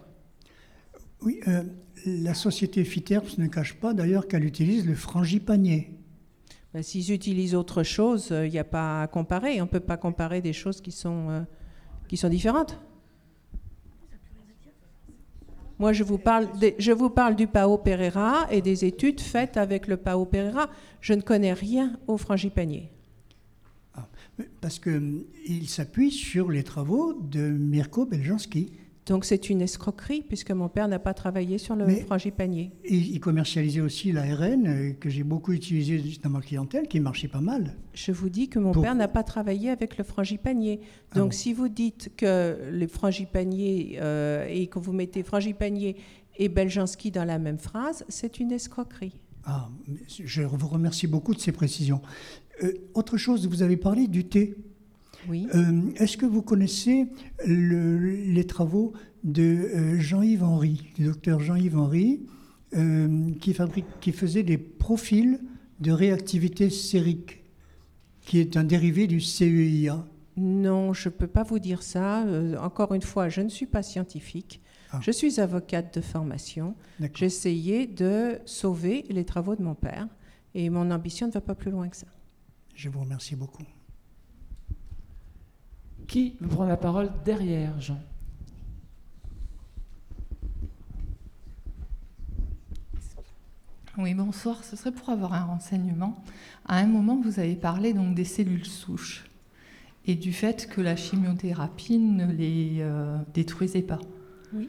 [1.21, 1.63] Oui, euh,
[2.05, 5.91] la société Fiterbs ne cache pas d'ailleurs qu'elle utilise le frangipanier.
[6.73, 9.59] Ben, S'ils utilisent autre chose, il n'y a pas à comparer.
[9.61, 11.41] On ne peut pas comparer des choses qui sont, euh,
[12.07, 12.79] qui sont différentes.
[15.79, 19.55] Moi, je vous, parle des- je vous parle du Pao Pereira et des études faites
[19.55, 20.69] avec le Pao Pereira.
[20.99, 22.91] Je ne connais rien au frangipanier.
[24.61, 28.71] Parce qu'il s'appuie sur les travaux de Mirko Beljanski.
[29.09, 32.71] Donc c'est une escroquerie puisque mon père n'a pas travaillé sur le Mais- frangipanier.
[32.87, 37.41] Il commercialisait aussi l'ARN, euh, que j'ai beaucoup utilisé dans ma clientèle, qui marchait pas
[37.41, 37.75] mal.
[37.95, 40.79] Je vous dis que mon Pour- père n'a pas travaillé avec le frangipanier.
[41.11, 41.37] Ah Donc bon.
[41.37, 45.95] si vous dites que le frangipanier euh, et que vous mettez frangipanier
[46.41, 49.19] Et Beljanski dans la même phrase, c'est une escroquerie.
[49.43, 49.69] Ah,
[50.23, 51.99] je vous remercie beaucoup de ces précisions.
[52.63, 54.55] Euh, autre chose, vous avez parlé du thé.
[55.27, 55.47] Oui.
[55.55, 57.07] Euh, Est-ce que vous connaissez
[57.45, 58.93] le- les travaux
[59.23, 62.21] de euh, Jean-Yves Henry, du docteur Jean-Yves Henry,
[62.75, 65.39] euh, qui, fabrique, qui faisait des profils
[65.79, 67.43] de réactivité sérique,
[68.21, 70.05] qui est un dérivé du CEIA
[70.37, 72.23] Non, je ne peux pas vous dire ça.
[72.25, 74.61] Euh, encore une fois, je ne suis pas scientifique.
[74.91, 74.99] Ah.
[75.01, 76.75] Je suis avocate de formation.
[77.21, 80.07] Essayé de sauver les travaux de mon père.
[80.55, 82.07] Et mon ambition ne va pas plus loin que ça.
[82.73, 83.63] Je vous remercie beaucoup.
[86.09, 88.01] Qui veut prendre la parole derrière Jean
[93.95, 94.63] Oui, bonsoir.
[94.63, 96.23] Ce serait pour avoir un renseignement.
[96.65, 99.29] À un moment, vous avez parlé donc des cellules souches
[100.07, 103.99] et du fait que la chimiothérapie ne les euh, détruisait pas.
[104.51, 104.67] Oui.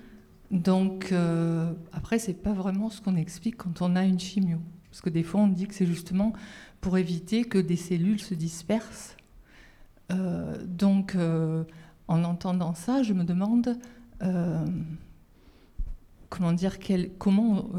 [0.51, 4.59] Donc euh, après, c'est pas vraiment ce qu'on explique quand on a une chimio,
[4.91, 6.35] parce que des fois on dit que c'est justement
[6.83, 9.17] pour éviter que des cellules se dispersent.
[10.11, 11.65] Euh, donc euh,
[12.09, 13.79] en entendant ça, je me demande
[14.23, 14.67] euh,
[16.29, 17.71] comment dire quel- comment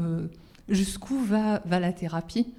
[0.68, 2.52] jusqu'où va, va la thérapie?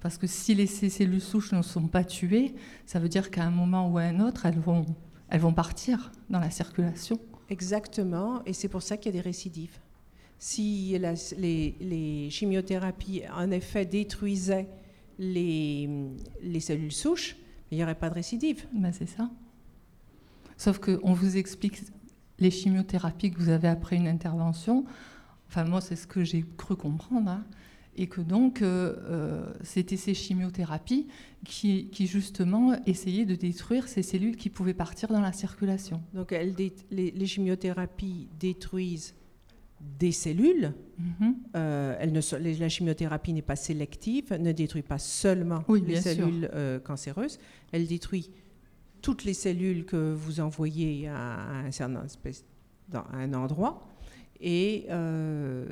[0.00, 2.54] Parce que si les, cellules souches ne sont pas tuées,
[2.86, 4.86] ça veut dire qu'à un moment ou à un autre, elles vont,
[5.28, 7.18] elles vont partir dans la circulation.
[7.50, 9.78] Exactement, et c'est pour ça qu'il y a des récidives.
[10.38, 10.96] Si
[11.36, 14.68] les, les chimiothérapies, en effet, détruisaient
[15.18, 15.90] les,
[16.42, 17.36] les cellules souches,
[17.70, 18.66] il n'y aurait pas de récidive.
[18.72, 19.30] Ben, c'est ça.
[20.56, 21.82] Sauf qu'on vous explique
[22.38, 24.84] les chimiothérapies que vous avez après une intervention.
[25.48, 27.30] Enfin, moi, c'est ce que j'ai cru comprendre.
[27.30, 27.44] hein.
[28.00, 31.08] Et que donc, euh, euh, c'était ces chimiothérapies
[31.44, 36.00] qui, qui, justement, essayaient de détruire ces cellules qui pouvaient partir dans la circulation.
[36.14, 39.14] Donc elles dé- les, les chimiothérapies détruisent
[39.80, 40.72] des cellules.
[40.98, 41.36] Mhm.
[41.56, 46.78] Euh, ne la chimiothérapie n'est pas sélective, ne détruit pas seulement Oui, les cellules euh,
[46.80, 47.38] cancéreuses,
[47.72, 48.30] elle détruit
[49.00, 52.44] toutes les cellules que vous envoyez à, un certain espèce-
[52.88, 53.86] dans un endroit.
[54.40, 55.66] Et euh,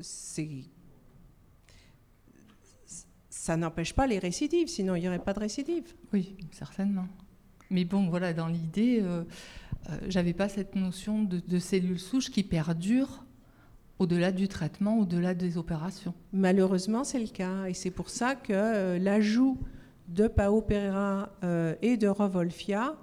[0.00, 0.64] c'est-
[3.28, 5.94] ça n'empêche pas les récidives, sinon il n'y aurait pas de récidive.
[6.12, 7.06] Oui, certainement.
[7.70, 9.00] Mais bon, voilà, dans l'idée,
[10.08, 13.24] j'avais pas cette notion de, de cellules souches qui perdurent
[13.98, 16.14] au-delà du traitement, au-delà des opérations.
[16.32, 17.64] Malheureusement, c'est le cas.
[17.66, 19.58] Et c'est pour ça que euh, l'ajout
[20.08, 22.96] de Pao Pereira euh, et de Rovolfia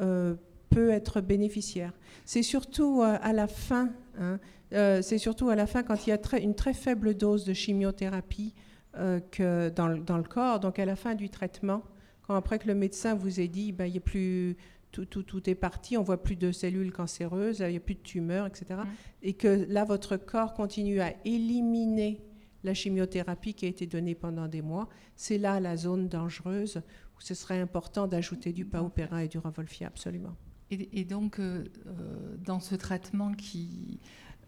[0.00, 0.34] euh,
[0.68, 1.92] peut être bénéficiaire.
[2.24, 4.38] C'est surtout euh, à la fin, hein,
[4.72, 7.52] euh, c'est surtout à la fin quand il y a une très faible dose de
[7.52, 8.54] chimiothérapie
[8.96, 11.82] euh, que dans, le- corps, donc à la fin du traitement,
[12.26, 14.56] quand après que le médecin vous ait dit, ben, il y a plus
[14.92, 17.94] tout, tout, tout est parti, on voit plus de cellules cancéreuses, il n'y a plus
[17.94, 18.80] de tumeurs, etc.
[19.22, 22.20] Et que là, votre corps continue à éliminer
[22.62, 24.88] la chimiothérapie qui a été donnée pendant des mois.
[25.16, 26.82] C'est là la zone dangereuse
[27.16, 30.36] où ce serait important d'ajouter du paupéra et du Ravolfia, absolument.
[30.70, 34.00] Et, et donc, euh, euh, dans ce traitement qui.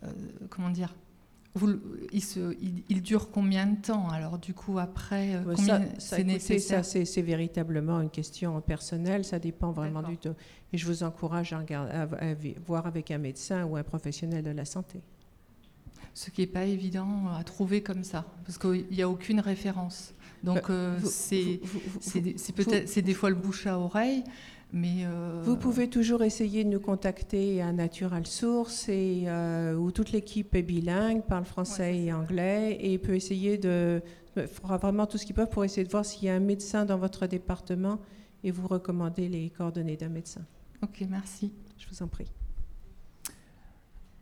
[0.03, 0.09] euh,
[0.51, 0.95] comment dire
[1.55, 1.79] vous,
[2.13, 6.25] il, se, il, il dure combien de temps Alors, du coup, après, euh, combien c'est
[6.25, 10.35] nécessaire ça, c'est véritablement une question personnelle, ça dépend vraiment du tout.
[10.73, 13.83] Et je vous encourage à, regarder- à- à vi- voir avec un médecin ou un
[13.83, 15.01] professionnel de la santé.
[16.15, 20.15] Ce qui n'est pas évident à trouver comme ça, parce qu'il n'y a aucune référence.
[20.43, 21.61] Donc, euh, c'est
[22.55, 24.25] peut-être c'est des fois le bouche à oreille,
[24.73, 29.91] mais euh, Vous pouvez toujours essayer de nous contacter à Natural Source et, euh, où
[29.91, 34.03] toute l'équipe est bilingue, parle français et anglais et peut essayer de
[34.35, 36.87] fera vraiment tout ce qu'ils peuvent pour essayer de voir s'il y a un médecin
[36.87, 37.99] dans votre département
[38.43, 40.41] et vous recommander les coordonnées d'un médecin.
[40.83, 41.53] Ok, merci.
[41.79, 42.33] Je vous en prie.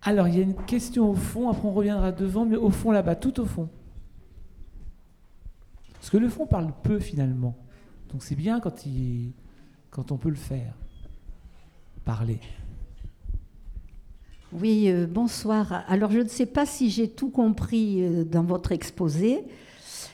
[0.02, 2.90] Alors, il y a une question au fond, après on reviendra devant, mais au fond
[2.90, 3.68] là-bas, tout au fond.
[5.92, 7.54] Parce que le fond parle peu finalement.
[8.10, 9.32] Donc c'est bien quand, il,
[9.90, 10.74] quand on peut le faire.
[12.04, 12.38] Parler.
[14.52, 15.84] Oui, euh, bonsoir.
[15.86, 19.44] Alors, je ne sais pas si j'ai tout compris euh, dans votre exposé,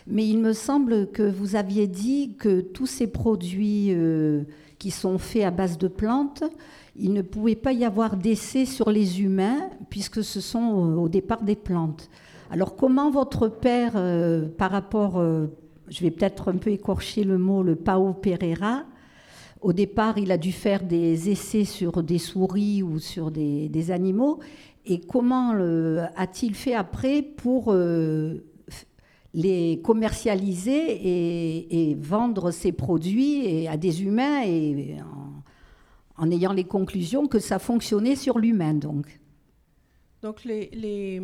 [0.06, 4.42] mais il me semble que vous aviez dit que tous ces produits euh,
[4.78, 6.44] qui sont faits à base de plantes,
[6.96, 11.42] il ne pouvait pas y avoir d'essais sur les humains, puisque ce sont au départ
[11.42, 12.10] des plantes.
[12.50, 13.92] Alors, comment votre père,
[14.56, 15.20] par rapport,
[15.88, 18.84] je vais peut-être un peu écorcher le mot, le Pao Pereira,
[19.66, 24.38] au départ, il a dû faire des essais sur des souris ou sur des, animaux.
[24.84, 28.44] Et comment euh, a-t-il fait après pour euh,
[29.34, 34.98] les commercialiser et, vendre ces produits à des humains et
[36.16, 39.18] en, ayant les conclusions que ça fonctionnait sur l'humain donc?
[40.44, 41.20] Les, les,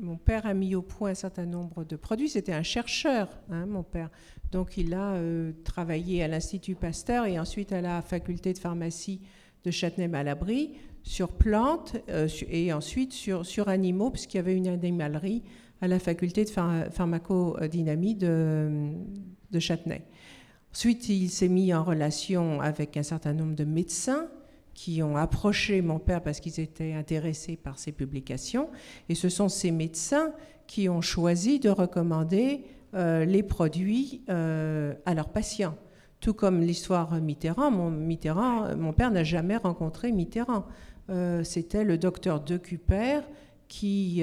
[0.00, 2.28] mon père a mis au point un certain nombre de produits.
[2.28, 4.10] C'était un chercheur, hein, mon père.
[4.52, 9.20] Donc il a euh, travaillé à l'Institut Pasteur et ensuite à la faculté de pharmacie
[9.64, 10.72] de Châtenay-Malabry
[11.02, 15.42] sur plantes euh, et ensuite sur, animaux, puisqu'il y avait une animalerie
[15.80, 20.02] à la faculté de pharmacodynamie de Châtenay.
[20.72, 24.28] Ensuite, il s'est mis en relation avec un certain nombre de médecins
[24.76, 28.68] qui ont approché mon père parce qu'ils étaient intéressés par ses publications.
[29.08, 30.32] Et ce sont ces médecins
[30.66, 32.62] qui ont choisi de recommander
[32.94, 35.76] euh, les produits euh, à leurs patients.
[36.20, 40.66] Tout comme l'histoire Mitterrand, mon, Mitterrand, mon père n'a jamais rencontré Mitterrand.
[41.08, 43.20] Euh, c'était le docteur De Cuper
[43.68, 44.22] qui,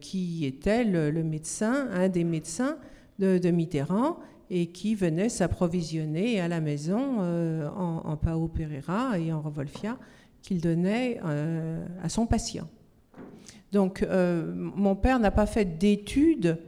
[0.00, 2.76] qui était le, médecin, un des médecins
[3.18, 4.18] de, de Mitterrand
[4.50, 9.98] et qui venait s'approvisionner à la maison euh, en, Pao Pereira et en Revolfia
[10.42, 12.68] qu'il donnait euh, à son patient.
[13.72, 16.58] Donc euh, mon père n'a pas fait d'études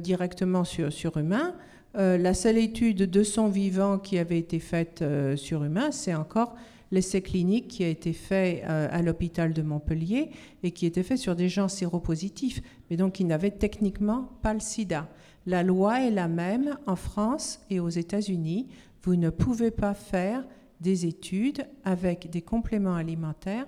[0.00, 1.54] directement sur, sur humain.
[1.94, 5.04] la seule étude de son vivant qui avait été faite
[5.36, 6.56] sur humain, c'est encore
[6.90, 10.30] l'essai clinique qui a été fait à l'hôpital de Montpellier
[10.64, 12.60] et qui était fait sur des gens séropositifs,
[12.90, 15.08] mais donc qui n'avaient techniquement pas le sida.
[15.46, 18.66] La loi est la même en France et aux États-Unis.
[19.04, 20.44] Vous ne pouvez pas faire
[20.80, 23.66] des études avec des compléments alimentaires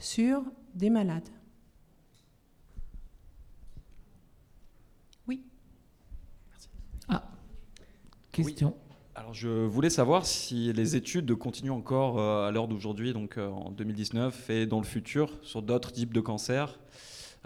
[0.00, 0.42] sur
[0.74, 1.28] des malades.
[5.28, 5.44] Oui.
[7.08, 7.22] Ah,
[8.32, 8.74] question.
[9.14, 13.48] Alors je voulais savoir si les études continuent encore euh, à l'heure d'aujourd'hui, donc euh,
[13.48, 16.80] en 2019 et dans le futur, sur d'autres types de cancers.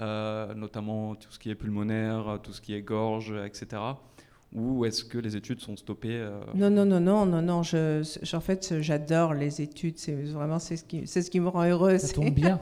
[0.01, 3.81] Euh, notamment tout ce qui est pulmonaire, tout ce qui est gorge, etc.
[4.53, 7.63] Ou est-ce que les études sont stoppées euh Non, non, non, non, non, non.
[7.63, 8.03] Je,
[8.35, 9.99] en fait, j'adore les études.
[9.99, 12.01] C'est vraiment c'est ce qui, c'est ce qui me rend heureuse.
[12.01, 12.59] Ça tombe bien.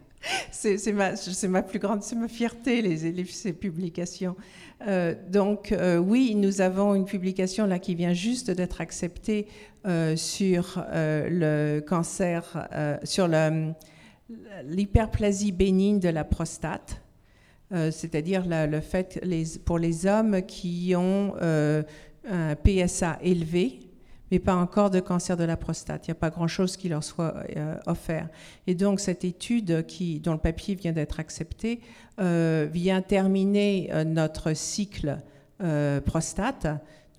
[0.50, 1.12] c'est ma,
[1.48, 4.36] ma plus grande, c'est ma fierté, les, les ces publications.
[4.86, 9.48] Euh, donc oui, nous avons une publication là qui vient juste d'être acceptée
[10.16, 12.68] sur le cancer,
[13.04, 13.74] sur le
[14.64, 17.00] l'hyperplasie bénigne de la prostate,
[17.72, 19.20] euh, c'est-à-dire le fait
[19.64, 21.82] pour les hommes qui ont euh,
[22.28, 23.80] un PSA élevé,
[24.30, 26.06] mais pas encore de cancer de la prostate.
[26.06, 28.28] Il n'y a pas grand-chose qui leur soit euh, offert.
[28.66, 31.80] Et donc cette étude qui, dont le papier vient d'être accepté
[32.18, 35.16] vient terminer notre cycle
[36.04, 36.66] prostate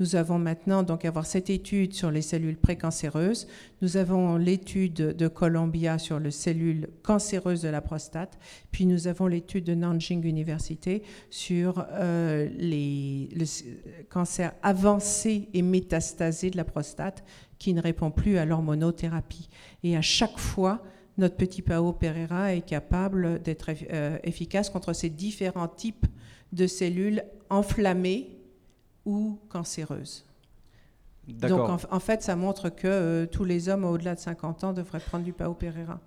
[0.02, 3.48] nous avons maintenant donc cette étude sur les cellules précancéreuses.
[3.84, 8.40] Nous avons l'étude de Columbia sur les cellules cancéreuses de la prostate.
[8.72, 13.46] Puis nous avons l'étude de Nanjing Université sur euh, les, le
[14.10, 17.24] cancer avancé et métastasé de la prostate
[17.60, 19.50] qui ne répond plus à l'hormonothérapie.
[19.84, 20.82] Et à chaque fois,
[21.20, 26.08] notre petit Pao Pereira est capable d'être euh, efficace contre ces différents types
[26.54, 28.41] de cellules enflammées
[29.06, 30.26] ou cancéreuse.
[31.28, 35.00] Donc en, fait, ça montre que euh, tous les hommes au-delà de 50 ans devraient
[35.00, 36.00] prendre du Pao Pereira.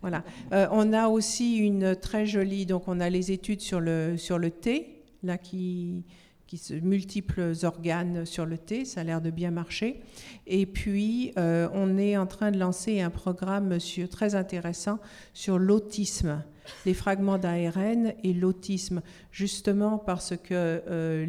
[0.00, 0.22] Voilà.
[0.52, 4.38] Euh, on a aussi une très jolie, donc on a les études sur le, sur
[4.38, 6.04] le thé, là qui,
[6.46, 10.02] qui se multiples organes sur le thé, ça a l'air de bien marcher.
[10.46, 14.98] Et puis, euh, on est en train de lancer un programme sur, très intéressant
[15.32, 16.42] sur l'autisme
[16.86, 21.26] les fragments d'ARN et l'autisme, justement parce que euh,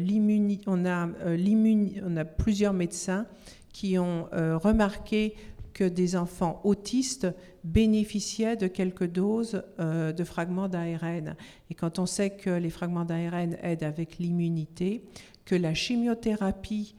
[0.66, 3.26] on, a, euh, on a plusieurs médecins
[3.72, 5.34] qui ont euh, remarqué
[5.74, 7.26] que des enfants autistes
[7.62, 11.36] bénéficiaient de quelques doses de fragments d'ARN.
[11.68, 15.04] Et quand on sait que les fragments d'ARN aident avec l'immunité,
[15.44, 16.94] que la chimiothérapie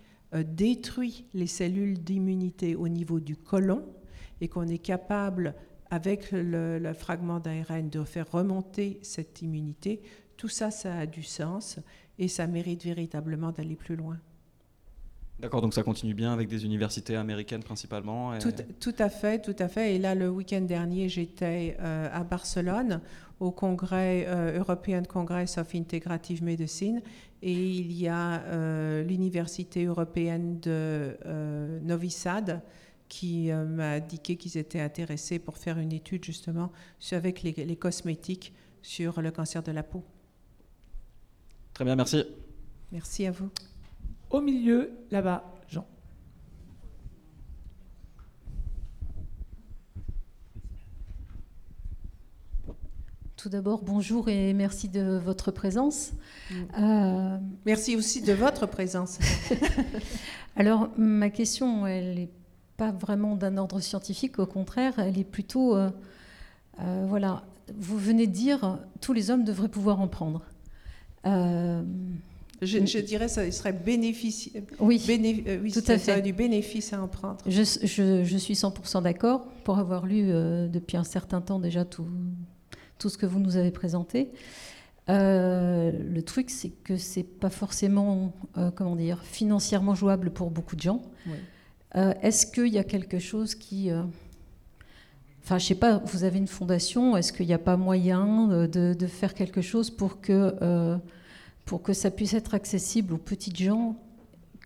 [0.45, 3.83] détruit les cellules d'immunité au niveau du côlon
[4.41, 5.55] et qu'on est capable
[5.89, 10.01] avec le, fragment d'ARN, de faire remonter cette immunité,
[10.35, 11.79] tout ça, ça a du sens
[12.19, 14.18] et ça mérite véritablement d'aller plus loin.
[15.39, 18.34] D'accord, donc ça continue bien avec des universités américaines principalement
[18.80, 19.95] tout, à fait, tout à fait.
[19.95, 23.01] Et là, le week-end dernier, j'étais euh, à Barcelone
[23.39, 27.03] au congrès euh, European Congress of Integrative Medicine
[27.43, 31.15] et il y a euh, l'université européenne de
[31.84, 32.64] Novi Sad
[33.09, 36.71] qui euh, m'a indiqué qu'ils étaient intéressés pour faire une étude justement
[37.11, 40.03] avec les, cosmétiques sur le cancer de la peau.
[41.73, 42.23] Très bien, merci.
[42.91, 43.49] Merci à vous.
[44.29, 45.85] Au milieu, là-bas, Jean.
[53.35, 56.11] Tout d'abord, bonjour et merci de votre présence.
[56.49, 56.55] Mm.
[56.79, 59.19] Euh, merci aussi de votre présence.
[60.55, 62.29] Alors, ma question, elle est
[62.78, 65.90] pas vraiment d'un ordre scientifique, au contraire, elle est plutôt, euh,
[66.80, 67.44] euh, voilà,
[67.76, 70.44] vous venez de dire tous les hommes devraient pouvoir en prendre.
[71.26, 71.82] Euh,
[72.62, 74.64] je, dirais ça serait bénéficier.
[74.80, 76.22] Oui, oui tout à fait.
[76.22, 77.38] du bénéfice à en prendre.
[77.48, 80.28] Je, je, suis 100% d'accord pour avoir lu
[80.70, 82.08] depuis un certain temps déjà tout,
[82.99, 84.30] tout ce que vous nous avez présenté.
[85.08, 88.34] le truc, c'est que c'est pas forcément,
[88.76, 91.02] comment dire, financièrement jouable pour beaucoup de gens.
[91.93, 93.91] Est-ce qu'il y a quelque chose qui
[95.47, 99.07] Enfin, je sais pas, vous avez une fondation, est-ce qu'il n'y a pas moyen de,
[99.07, 100.97] faire quelque chose pour que, euh,
[101.64, 103.95] pour que ça puisse être accessible aux petites gens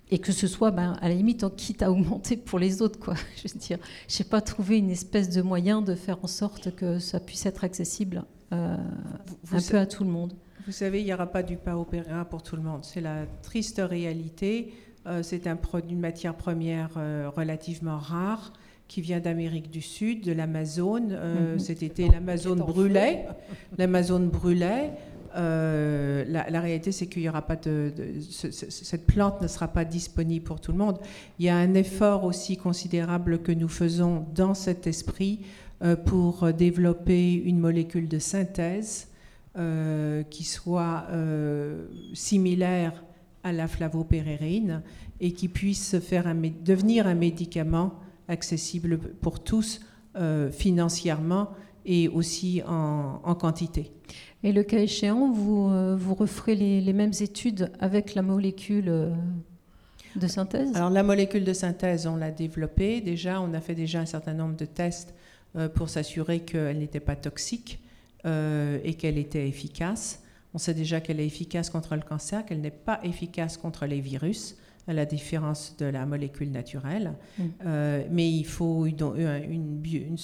[0.09, 2.97] et que ce soit, ben, à la limite, en quitte à augmenter pour les autres,
[2.97, 3.13] quoi?
[3.35, 3.77] Je veux dire,
[4.07, 7.45] je sais pas trouver une espèce de moyen de faire en sorte que ça puisse
[7.45, 8.75] être accessible euh,
[9.51, 10.33] un peu à tout le monde.
[10.65, 12.83] Vous savez, il n'y aura pas du pain opéra pour tout le monde.
[12.85, 14.73] C'est la triste réalité.
[15.07, 16.91] Euh, c'est un produit, une matière première
[17.35, 18.53] relativement rare
[18.91, 21.11] qui vient d'Amérique du Sud, de l'Amazone.
[21.13, 21.59] Euh, mhm.
[21.59, 23.25] Cet été, l'Amazone brûlait.
[23.77, 24.91] L'Amazone brûlait.
[25.37, 27.93] Euh, la, réalité, c'est qu'il y aura pas de,
[28.29, 30.97] cette plante ne sera pas disponible pour tout le monde.
[31.39, 35.39] Il y a un effort aussi considérable que nous faisons dans cet esprit
[35.81, 39.07] euh, pour développer une molécule de synthèse
[40.29, 41.07] qui soit
[42.13, 42.93] similaire
[43.43, 44.81] à la flavopérérine
[45.19, 47.93] et qui puisse faire un, devenir un médicament
[48.27, 49.81] accessible pour tous
[50.15, 51.51] euh, financièrement
[51.85, 53.91] et aussi en, quantité.
[54.43, 59.09] Et le cas échéant, vous, euh, vous referez les, mêmes études avec la molécule euh,
[60.15, 60.75] de synthèse?
[60.75, 64.33] Alors la molécule de synthèse, on l'a développée déjà, on a fait déjà un certain
[64.33, 65.13] nombre de tests
[65.75, 67.81] pour s'assurer qu'elle n'était pas toxique
[68.23, 70.20] et qu'elle était efficace.
[70.53, 74.01] On sait déjà qu'elle est efficace contre le cancer, qu'elle n'est pas efficace contre les
[74.01, 74.57] virus
[74.87, 77.13] à la différence de la molécule naturelle.
[77.37, 77.43] Mm.
[77.65, 78.97] Euh, mais il faut une,
[79.79, 80.17] une,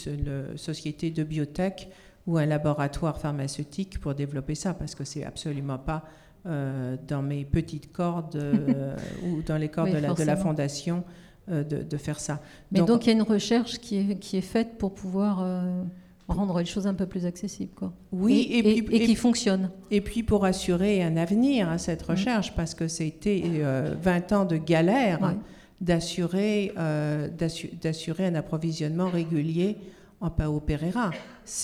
[0.55, 1.89] société de biotech
[2.25, 6.03] ou un laboratoire pharmaceutique pour développer ça, parce que c'est absolument pas
[6.45, 8.95] euh, dans mes petites cordes euh,
[9.25, 11.03] ou dans les cordes de, la, de, la, fondation
[11.47, 12.41] de, de, faire ça.
[12.71, 15.45] Mais donc, il y a une recherche qui est, qui est faite pour pouvoir
[16.27, 17.73] rendre les choses un peu plus accessibles.
[17.73, 17.93] Quoi.
[18.11, 19.71] Oui, et, puis, et, qui fonctionne.
[19.91, 22.11] Et puis pour assurer un avenir à cette mm.
[22.11, 25.35] recherche, parce que c'était 20 euh, ans de galère
[25.79, 27.29] d'assurer, euh,
[27.81, 29.77] d'assurer un approvisionnement régulier
[30.19, 31.11] en Pao Pereira.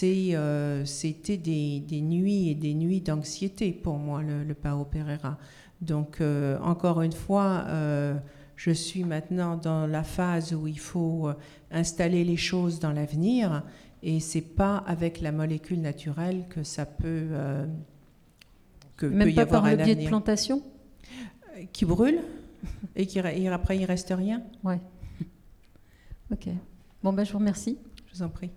[0.04, 5.38] Euh, c'était des, des, nuits et des nuits d'anxiété pour moi, le, le Pao Pereira.
[5.82, 6.22] Donc,
[6.64, 7.66] encore une fois,
[8.56, 11.30] je suis maintenant dans la phase où il faut
[11.72, 13.64] installer les choses dans l'avenir
[14.04, 17.66] et c'est pas avec la molécule naturelle que ça peut euh,
[18.98, 20.62] que Même peut pas avoir par le biais de plantation
[21.72, 22.20] qui brûle
[22.96, 24.44] et qui après il reste rien.
[24.64, 24.80] Ouais.
[26.32, 26.48] Ok.
[27.04, 27.78] Bon ben je vous remercie.
[28.08, 28.50] Je vous en prie.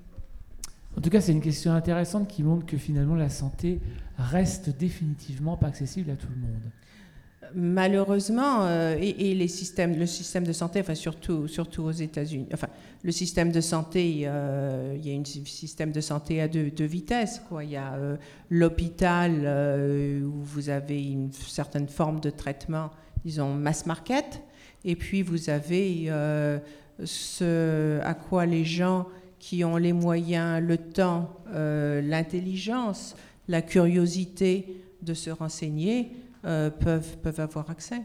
[0.96, 3.80] En tout cas, c'est une question intéressante qui montre que finalement la santé
[4.16, 6.62] reste définitivement pas accessible à tout le monde.
[7.54, 12.68] Malheureusement, euh, et, les systèmes, le système de santé, enfin surtout, surtout aux États-Unis, enfin
[13.02, 17.40] le système de santé, euh, il y a un système de santé à deux, vitesses.
[17.48, 17.64] Quoi.
[17.64, 18.16] Il y a euh,
[18.50, 19.32] l'hôpital
[20.24, 22.90] où vous avez une certaine forme de traitement,
[23.24, 24.42] disons mass market,
[24.84, 26.10] et puis vous avez
[27.04, 29.06] ce à quoi les gens
[29.38, 33.14] qui ont les moyens, le temps, l'intelligence,
[33.48, 36.10] la curiosité de se renseigner
[36.46, 38.02] euh, peuvent, peuvent avoir accès.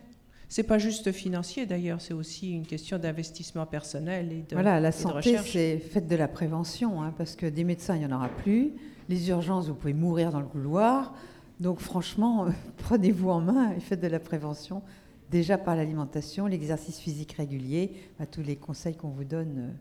[0.49, 4.91] C'est pas juste financier d'ailleurs, c'est aussi une question d'investissement personnel et de Voilà, la
[4.91, 8.27] santé, c'est faites de la prévention, hein, parce que des médecins, il n'y en aura
[8.27, 8.73] plus.
[9.07, 11.13] Les urgences, vous pouvez mourir dans le couloir.
[11.61, 12.47] Donc franchement,
[12.77, 14.81] prenez-vous en main et faites de la prévention,
[15.29, 19.55] déjà par l'alimentation, l'exercice physique régulier, à tous les conseils qu'on vous donne.
[19.57, 19.71] Euh.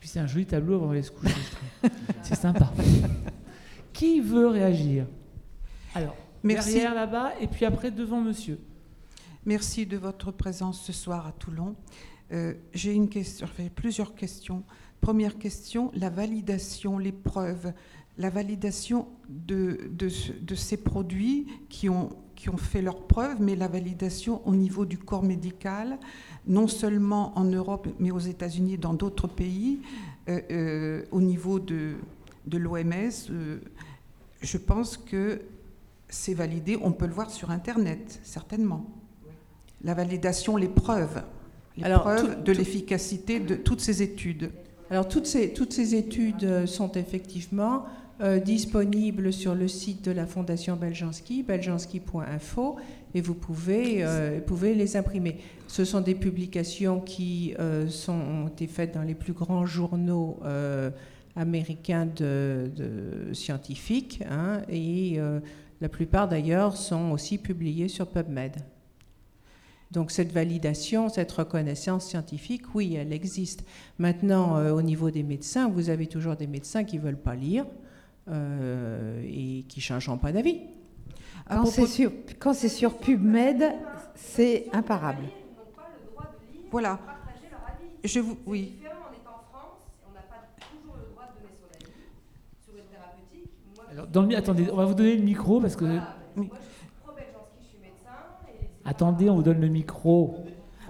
[0.00, 1.34] Puis c'est un joli tableau avant les se coucher,
[2.22, 2.72] c'est sympa.
[3.92, 5.06] Qui veut réagir?
[5.94, 6.74] Alors, Merci.
[6.74, 8.58] Derrière là-bas et puis après devant monsieur.
[9.46, 11.74] Merci de votre présence ce soir à Toulon.
[12.32, 14.62] Euh, j'ai une question, plusieurs questions.
[15.00, 17.72] Première question, la validation, les preuves,
[18.18, 23.68] la validation de, de, ces produits qui ont, qui ont fait leurs preuves, mais la
[23.68, 25.98] validation au niveau du corps médical,
[26.46, 29.80] non seulement en Europe, mais aux États-Unis et dans d'autres pays,
[30.28, 31.94] euh, euh, au niveau de,
[32.46, 33.32] de l'OMS.
[34.42, 35.40] je pense que
[36.14, 38.86] c'est validé, on peut le voir sur Internet, certainement.
[39.82, 41.22] La validation, les preuves,
[41.76, 44.50] les preuves de l'efficacité de toutes ces études.
[44.90, 47.84] Alors toutes ces, toutes ces études euh, sont effectivement
[48.20, 52.76] euh, disponibles sur le site de la Fondation Beljanski, beljanski.info,
[53.14, 55.38] et vous pouvez, euh, pouvez les imprimer.
[55.66, 57.54] Ce sont des publications qui
[57.88, 60.38] sont, ont été faites dans les plus grands journaux
[61.34, 62.70] américains de,
[63.32, 65.18] scientifiques, hein, et
[65.84, 68.56] la plupart d'ailleurs sont aussi publiés sur PubMed.
[69.90, 73.66] Donc cette validation, cette reconnaissance scientifique, oui, elle existe.
[73.98, 77.66] Maintenant, au niveau des médecins, vous avez toujours des médecins qui ne veulent pas lire
[78.32, 80.62] et qui ne changeront pas d'avis.
[81.50, 82.12] Quand c'est sur,
[82.70, 83.62] sur, PubMed,
[84.14, 85.24] c'est imparable.
[86.70, 86.98] Voilà.
[88.02, 88.72] Je vous, oui.
[93.94, 96.00] Alors, dans le, attendez, on va vous donner le micro parce que.
[98.84, 100.34] Attendez, on vous donne le micro.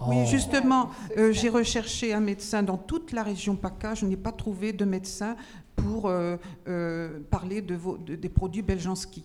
[0.08, 0.26] Oui, oh.
[0.26, 3.94] justement, euh, j'ai recherché un médecin dans toute la région PACA.
[3.94, 5.36] Je n'ai pas trouvé de médecin
[5.76, 6.36] pour euh,
[6.66, 9.24] euh, parler de vos, des produits Beljanski.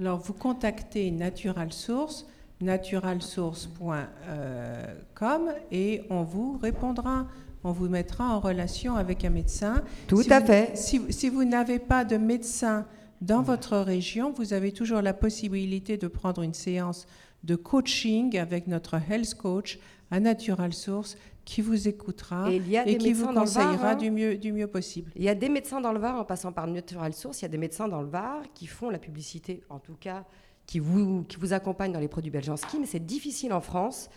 [0.00, 2.26] Alors, vous contactez Natural Source,
[2.60, 7.26] naturalsource.com, et on vous répondra.
[7.62, 9.84] On vous mettra en relation avec un médecin.
[10.06, 10.76] Tout à fait.
[10.76, 12.86] Si, si vous n'avez pas de médecin
[13.20, 17.06] dans votre région, vous avez toujours la possibilité de prendre une séance
[17.44, 19.78] de coaching avec notre health coach
[20.10, 22.60] à Natural Source qui vous écoutera et,
[22.98, 23.96] qui vous conseillera hein.
[23.96, 25.10] du, mieux, du mieux possible.
[25.16, 27.46] Il y a des médecins dans le Var, en passant par Natural Source, il y
[27.46, 30.24] a des médecins dans le Var qui font la publicité, en tout cas,
[30.66, 34.10] qui vous, qui vous accompagnent dans les produits Beljanski, mais c'est difficile en France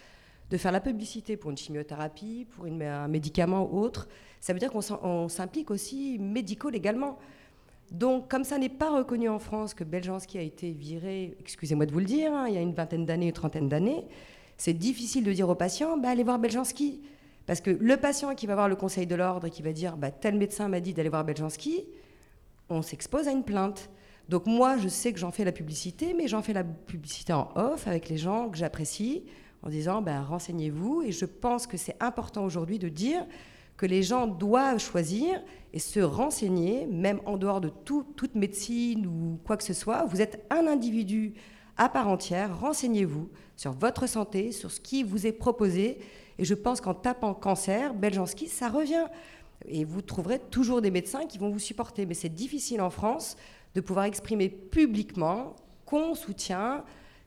[0.50, 4.10] de faire la publicité pour une chimiothérapie, pour une, un médicament ou autre.
[4.42, 7.18] Ça veut dire qu'on s'implique aussi médico-légalement.
[7.92, 11.92] Donc, comme ça n'est pas reconnu en France que Beljanski a été viré, excusez-moi de
[11.92, 14.06] vous le dire, hein, il y a une vingtaine d'années, une trentaine d'années,
[14.58, 17.02] c'est difficile de dire aux patients, bah, allez voir Beljanski.
[17.46, 19.98] Parce que le patient qui va voir le conseil de l'ordre et qui va dire
[19.98, 21.86] bah, tel médecin m'a dit d'aller voir Beljanski,
[22.70, 23.90] on s'expose à une plainte.
[24.30, 27.50] Donc moi, je sais que j'en fais la publicité, mais j'en fais la publicité en
[27.56, 29.24] off avec les gens que j'apprécie,
[29.64, 31.02] en disant ben, renseignez-vous.
[31.02, 33.26] Et je pense que c'est important aujourd'hui de dire
[33.82, 35.42] que les gens doivent choisir
[35.74, 40.06] et se renseigner, même en dehors de toute médecine ou quoi que ce soit.
[40.06, 41.34] Vous êtes un individu
[41.78, 43.28] à part entière, renseignez-vous
[43.58, 45.98] sur votre santé, sur ce qui vous est proposé
[46.38, 49.08] et je pense qu'en tapant cancer, Beljanski, ça revient.
[49.68, 52.06] Et vous trouverez toujours des médecins qui vont vous supporter.
[52.06, 53.36] Mais c'est difficile en France
[53.74, 55.56] de pouvoir exprimer publiquement
[55.88, 56.84] qu'on soutient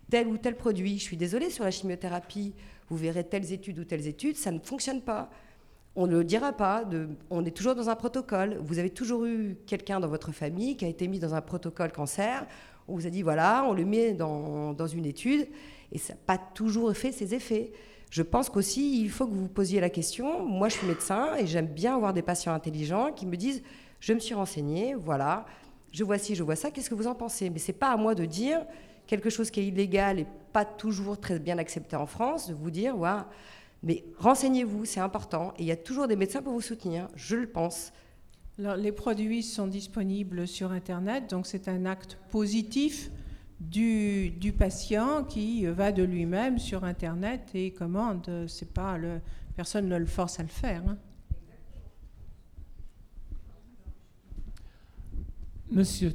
[0.08, 0.98] tel ou tel produit.
[1.00, 2.54] Je suis désolée sur la chimiothérapie,
[2.90, 5.30] vous verrez telles études ou telles études, ça ne fonctionne pas.
[5.96, 6.84] On ne le dira pas,
[7.30, 8.58] on est toujours dans un protocole.
[8.60, 11.92] Vous avez toujours eu quelqu'un dans votre famille qui a été mis dans un protocole
[11.92, 12.46] cancer.
[12.88, 15.46] On vous a dit voilà, on le met dans, dans une étude
[15.92, 17.72] et ça n'a pas toujours fait ses effets.
[18.10, 20.44] Je pense qu'aussi, il faut que vous vous posiez la question.
[20.44, 23.62] Moi, je suis médecin et j'aime bien avoir des patients intelligents qui me disent
[24.00, 25.46] Je me suis renseigné, voilà,
[25.92, 27.50] je vois ci, je vois ça, qu'est-ce que vous en pensez?
[27.50, 28.64] Mais ce n'est pas à moi de dire
[29.06, 32.70] quelque chose qui est illégal et pas toujours très bien accepté en France, de vous
[32.70, 33.28] dire voilà,
[33.84, 35.52] mais renseignez-vous, c'est important.
[35.58, 37.92] Et il y a toujours des médecins pour vous soutenir, je le pense.
[38.58, 43.10] les produits sont disponibles sur Internet, donc c'est un acte positif
[43.60, 48.46] du, du, patient qui va de lui-même sur Internet et commande.
[48.48, 49.20] C'est pas le,
[49.54, 50.82] personne ne le force à le faire.
[50.88, 50.98] Hein.
[55.70, 56.14] Monsieur.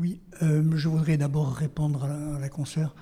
[0.00, 2.94] Oui, euh, je voudrais d'abord répondre à la, à la consoeur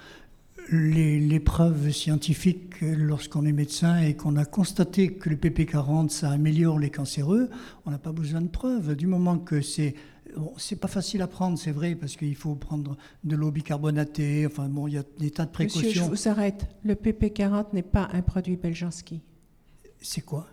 [0.70, 6.78] les, preuves scientifiques lorsqu'on est médecin et qu'on a constaté que le PP40 ça améliore
[6.78, 7.48] les cancéreux,
[7.86, 8.94] on n'a pas besoin de preuves.
[8.94, 9.94] Du moment que c'est
[10.58, 14.46] c'est pas facile à prendre, c'est vrai, parce qu'il faut prendre de l'eau bicarbonatée.
[14.46, 15.80] Enfin bon, il y a des tas de précautions.
[15.80, 16.66] Monsieur, je vous arrête.
[16.84, 19.22] Le PP40 n'est pas un produit Beljanski.
[20.02, 20.46] C'est quoi?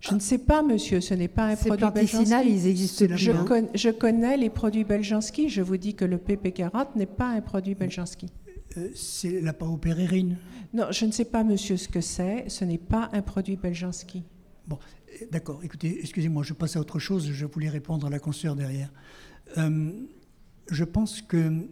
[0.00, 2.50] Je ne sais pas, monsieur, ce n'est pas un produit Beljanski.
[2.50, 3.32] ils existent je,
[3.74, 5.48] je connais les produits Beljanski.
[5.48, 8.28] Je vous dis que le PP40 n'est pas un produit Beljanski.
[8.76, 10.36] Euh, c'est la paupérérine.
[10.72, 12.48] Non, je ne sais pas, monsieur, ce que c'est.
[12.48, 14.22] Ce n'est pas un produit Beljanski.
[14.68, 14.78] Bon,
[15.20, 15.60] euh, d'accord.
[15.64, 17.30] Écoutez, excusez-moi, je passe à autre chose.
[17.32, 18.92] Je voulais répondre à la consoeur derrière.
[19.56, 19.90] Euh,
[20.70, 21.66] je pense que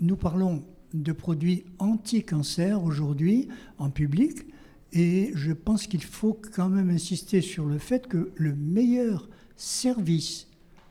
[0.00, 0.64] nous parlons
[0.94, 4.46] de produits anti-cancer aujourd'hui en public.
[4.92, 10.46] Et je pense qu'il faut quand même insister sur le fait que le meilleur service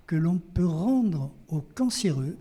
[0.05, 2.37] que l'on peut rendre aux cancéreux,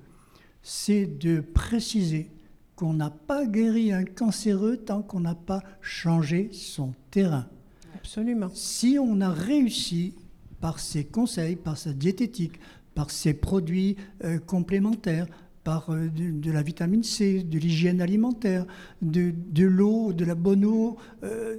[0.62, 2.31] c'est de préciser
[2.77, 7.47] qu'on n'a pas guéri un cancéreux tant qu'on n'a pas changé son terrain.
[7.95, 8.51] Absolument.
[8.53, 10.15] Si on a réussi
[10.61, 12.61] par ses conseils, par sa diététique,
[12.95, 15.27] par ses produits euh, complémentaires,
[15.66, 18.64] par euh, de, la vitamine C, de l'hygiène alimentaire,
[19.02, 19.32] de,
[19.64, 21.56] l'eau, de la bonne eau, euh,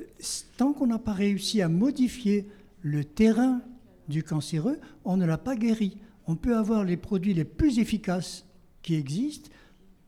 [0.55, 2.47] tant qu'on n'a pas réussi à modifier
[2.83, 3.61] le terrain
[4.07, 5.97] du cancéreux, on ne l'a pas guéri.
[6.25, 8.45] On peut avoir les produits les plus efficaces
[8.81, 9.49] qui existent,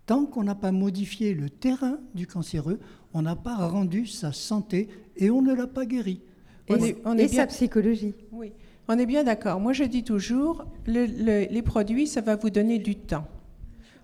[0.06, 2.80] Tant qu'on n'a pas modifié le terrain du cancéreux,
[3.14, 6.22] on n'a pas rendu sa santé et on ne l'a pas guéri.
[6.68, 8.16] Et, On est- on est et bien- sa psychologie.
[8.32, 8.52] Oui,
[8.88, 9.60] on est bien d'accord.
[9.60, 13.28] Moi, je dis toujours, le- le- les produits, ça va vous donner du temps.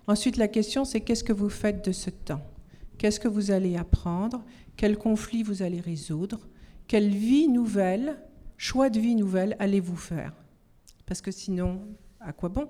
[0.06, 2.42] Ensuite, la question, c'est qu'est-ce que vous faites de ce temps?
[2.98, 4.44] Qu'est-ce que vous allez apprendre?
[4.76, 6.48] Quels conflits vous allez résoudre?
[6.86, 8.18] Quelle vie nouvelle,
[8.56, 10.32] choix de vie nouvelle allez-vous faire?
[11.06, 11.82] Parce que sinon,
[12.20, 12.68] à quoi bon?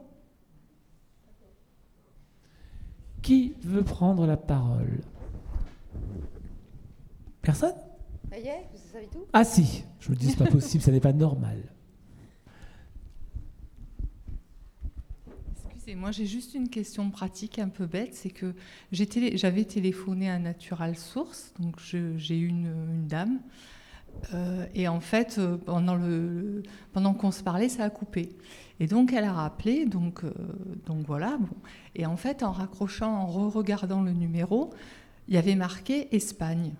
[3.22, 5.00] Qui veut prendre la parole?
[7.42, 7.74] Personne?
[8.30, 9.24] Ça y est, vous savez tout?
[9.32, 11.62] Ah si, je me dis c'est pas possible, ça n'est pas normal.
[15.86, 18.54] Excusez-moi, j'ai juste une question pratique un peu bête, c'est que
[18.90, 23.38] j'avais téléphoné à Natural Source, donc j'ai eu une, une dame,
[24.34, 25.56] euh, et en fait, euh,
[26.92, 28.30] pendant, qu'on se parlait, ça a coupé.
[28.80, 30.32] Et donc elle a rappelé, donc, euh,
[31.06, 31.38] voilà,
[31.94, 34.74] et en fait, en raccrochant, en re-regardant le numéro,
[35.28, 36.72] il y avait marqué Espagne.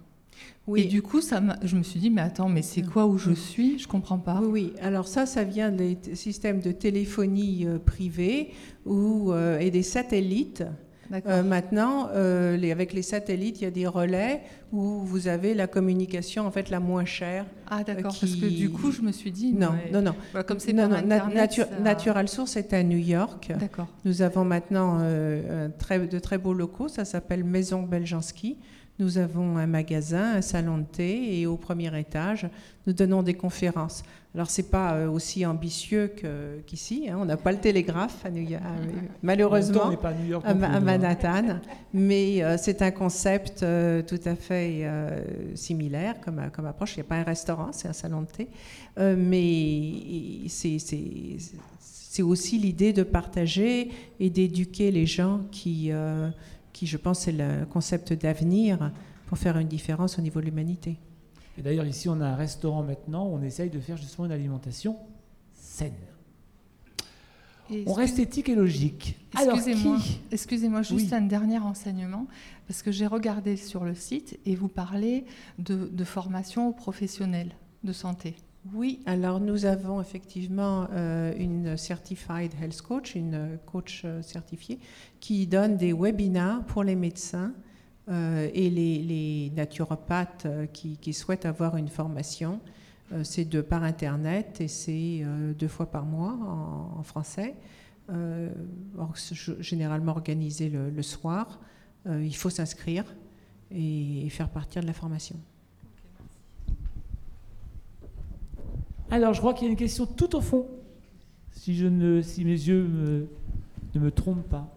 [0.67, 0.83] Oui.
[0.83, 3.33] Et du coup, ça je me suis dit, mais attends, mais c'est quoi où je
[3.33, 3.79] suis?
[3.79, 4.41] Je comprends pas.
[4.43, 4.73] Oui, oui.
[4.83, 8.51] Alors ça, ça vient des systèmes de téléphonie euh, privée
[8.85, 10.65] ou, euh, et des satellites.
[11.29, 14.41] Euh, maintenant, euh, les- avec les satellites, il y a des relais
[14.73, 17.47] où vous avez la communication en fait la moins chère.
[17.71, 19.53] Ah d'accord, parce que du coup, je me suis dit...
[19.53, 20.17] Non, non, non.
[20.35, 23.53] Bah, comme c'est non, non, Nat- Internet, Natu- ça- Natural Source est à New York.
[23.57, 23.87] D'accord.
[24.05, 24.99] Nous avons maintenant
[25.79, 28.57] très, de très beaux locaux, ça s'appelle Maison Beljanski.
[28.99, 32.49] Nous avons un magasin, un salon de thé et au premier étage,
[32.87, 34.03] nous donnons des conférences.
[34.35, 36.13] Alors, ce n'est pas euh, aussi ambitieux
[36.67, 38.93] qu'ici, hein, on n'a pas le télégraphe, à New York, euh,
[39.23, 40.81] malheureusement, on pas à New York à, plus, à hein.
[40.81, 41.59] Manhattan,
[41.93, 46.97] mais euh, c'est un concept euh, tout à fait euh, similaire comme, comme approche.
[46.97, 48.49] Il n'y a pas un restaurant, c'est un salon de thé,
[48.99, 50.79] Euh, mais c'est-
[52.23, 53.91] aussi l'idée de partager
[54.21, 56.31] et d'éduquer les gens qui, euh,
[56.77, 58.93] qui, je pense, c'est le concept d'avenir
[59.29, 60.99] pour faire une différence au niveau de l'humanité.
[61.57, 64.33] Et d'ailleurs, ici, on a un restaurant maintenant où on essaye de faire justement une
[64.33, 64.99] alimentation
[65.55, 65.95] saine.
[67.71, 69.17] Et On reste éthique et logique.
[69.33, 71.15] Excusez-moi, Alors, qui excusez-moi, juste Oui.
[71.15, 72.27] un dernier renseignement,
[72.69, 75.25] parce que j'ai regardé sur le site et vous parlez
[75.59, 77.53] de, de formation aux professionnels
[77.85, 78.37] de santé.
[78.73, 84.79] Oui, alors nous avons effectivement euh, une Certified Health Coach, une coach euh, certifiée,
[85.21, 87.53] qui donne des webinars pour les médecins
[88.09, 92.61] euh, et les, naturopathes qui, souhaitent avoir une formation.
[93.23, 95.25] C'est de par Internet et c'est
[95.57, 96.37] deux fois par mois
[96.99, 97.55] en, français.
[99.61, 101.61] Généralement organisé le, soir.
[102.09, 103.05] Il faut s'inscrire
[103.71, 105.37] et, et faire partir de la formation.
[109.11, 110.67] Alors, je crois qu'il y a une question tout au fond,
[111.53, 113.29] si, mes yeux
[113.95, 114.69] ne me trompent pas.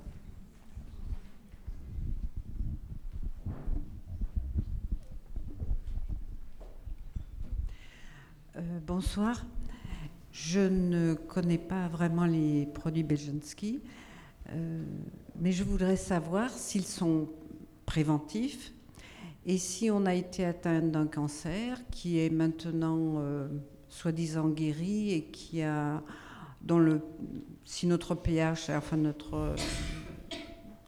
[8.56, 9.46] Euh, bonsoir.
[10.32, 13.82] Je ne connais pas vraiment les produits Beljanski,
[14.52, 14.84] euh,
[15.40, 17.30] mais je voudrais savoir s'ils sont
[17.88, 18.74] préventifs
[19.48, 23.48] et si on a été atteint d'un cancer qui est maintenant euh,
[23.90, 26.02] soi-disant guéri et qui a,
[26.62, 27.02] dans le,
[27.66, 29.56] si notre pH, enfin notre, euh,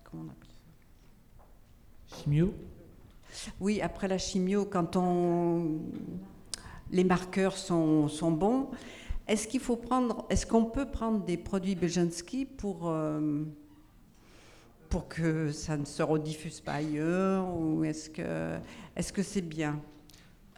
[0.04, 2.54] comment on appelle Chimio?
[3.60, 5.80] Oui, après la chimio, quand on,
[6.92, 8.70] les marqueurs sont, sont bons,
[9.28, 13.44] est-ce qu'il faut prendre, est-ce qu'on peut prendre des produits Beljanski pour, euh,
[14.90, 18.58] pour que ça ne se rediffuse pas ailleurs ou est-ce que,
[18.96, 19.80] est-ce que c'est bien?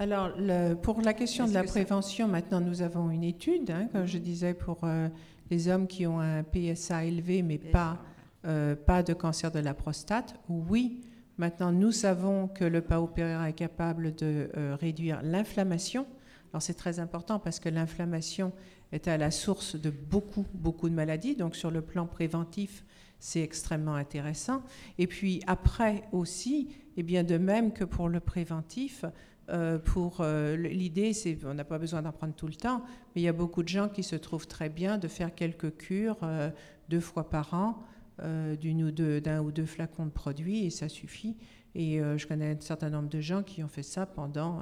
[0.03, 3.87] Alors, le- pour la question de la ça- prévention, maintenant, nous avons une étude, hein,
[3.93, 5.07] comme je disais, pour euh,
[5.49, 7.99] les hommes qui ont un PSA élevé, mais pas,
[8.45, 10.35] euh, pas de cancer de la prostate.
[10.49, 10.99] Oui,
[11.37, 16.05] maintenant, nous savons que le PAO-Pereira est capable de euh, réduire l'inflammation.
[16.51, 18.51] Alors, c'est très important parce que l'inflammation
[18.91, 21.37] est à la source de beaucoup, beaucoup de maladies.
[21.37, 22.83] Donc, sur le plan préventif,
[23.19, 24.63] c'est extrêmement intéressant.
[24.97, 26.67] Et puis, après aussi,
[26.97, 29.05] et bien de même que pour le préventif,
[29.49, 32.81] euh, pour euh, l'idée, c'est on n'a pas besoin d'en prendre tout le temps,
[33.13, 35.75] mais il y a beaucoup de gens qui se trouvent très bien de faire quelques
[35.77, 36.49] cures euh,
[36.89, 37.83] deux fois par an
[38.19, 41.35] d'un ou deux flacons de produits et ça suffit.
[41.73, 44.61] Et je connais un certain nombre de gens qui ont fait ça pendant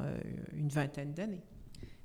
[0.54, 1.44] une vingtaine d'années.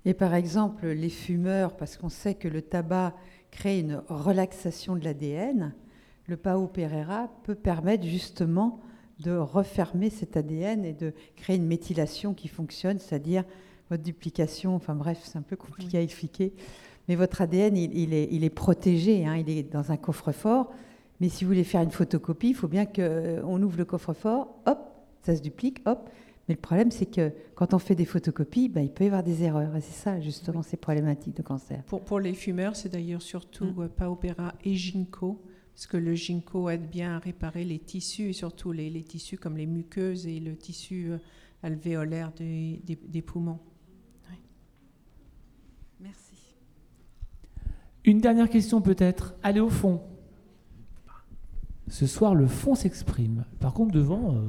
[0.04, 3.14] Et par exemple, les fumeurs, parce qu'on sait que le tabac
[3.52, 5.72] crée une relaxation de l'ADN,
[6.26, 8.80] le Pao Pereira peut permettre justement
[9.20, 13.44] de refermer cet ADN et de créer une méthylation qui fonctionne, c'est-à-dire
[13.90, 16.52] votre duplication, enfin bref, c'est un peu compliqué à expliquer,
[17.08, 20.72] mais votre ADN, il, il est, il est protégé, hein, il est dans un coffre-fort,
[21.20, 24.78] mais si vous voulez faire une photocopie, il faut bien qu'on ouvre le coffre-fort, hop,
[25.22, 26.08] ça se duplique, hop,
[26.48, 29.22] Mais le problème, c'est que quand on fait des photocopies, bah, il peut y avoir
[29.22, 29.74] des erreurs.
[29.76, 31.82] Et c'est ça, justement, ces problématiques de cancer.
[31.84, 33.88] Pour, pour les fumeurs, c'est d'ailleurs surtout mm.
[33.88, 35.40] pas opéra et ginkgo,
[35.76, 39.36] parce que le ginkgo aide bien à réparer les tissus, et surtout les, les tissus
[39.36, 41.18] comme les muqueuses et le tissu euh,
[41.62, 43.58] alvéolaire des, des, des poumons?
[44.30, 44.36] Oui.
[46.00, 46.36] Merci.
[48.06, 49.34] Une dernière question peut-être.
[49.42, 50.00] Allez au fond.
[51.88, 53.44] Ce soir, le fond s'exprime.
[53.60, 54.34] Par contre, devant...
[54.34, 54.46] Euh,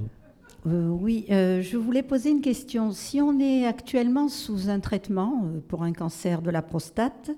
[0.68, 2.94] euh, oui, euh, je voulais poser une question.
[2.94, 7.32] Si on est actuellement sous un traitement pour un cancer de la prostate,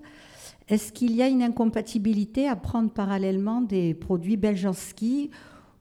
[0.69, 5.31] est-ce qu'il y a une incompatibilité à prendre parallèlement des produits Beljanski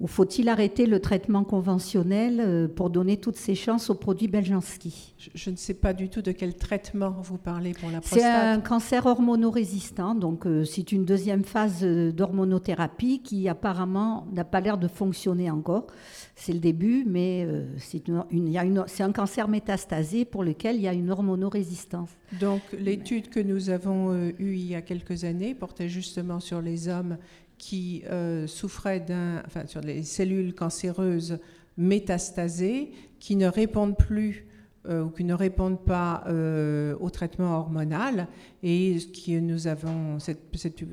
[0.01, 5.15] ou faut-il arrêter le traitement conventionnel euh, pour donner toutes ses chances aux produits Beljanski
[5.19, 8.21] je, je, ne sais pas du tout de quel traitement vous parlez pour la prostate.
[8.21, 14.45] C'est un cancer hormonorésistant, donc euh, c'est une deuxième phase euh, d'hormonothérapie qui apparemment n'a
[14.45, 15.89] pas l'air de fonctionner encore.
[16.37, 21.11] C'est le début, mais euh, c'est un cancer métastasé pour lequel il y a une
[21.11, 22.11] hormonorésistance.
[22.41, 26.89] Donc l'étude que nous avons eue il y a quelques années portait justement sur les
[26.89, 27.17] hommes
[27.59, 31.39] qui euh, souffraient d'un, enfin, sur les cellules cancéreuses
[31.77, 34.47] métastasées qui ne répondent plus
[34.87, 38.29] euh, ou qui ne répondent pas euh, au traitement hormonal.
[38.63, 40.41] Et qui nous avons, cette,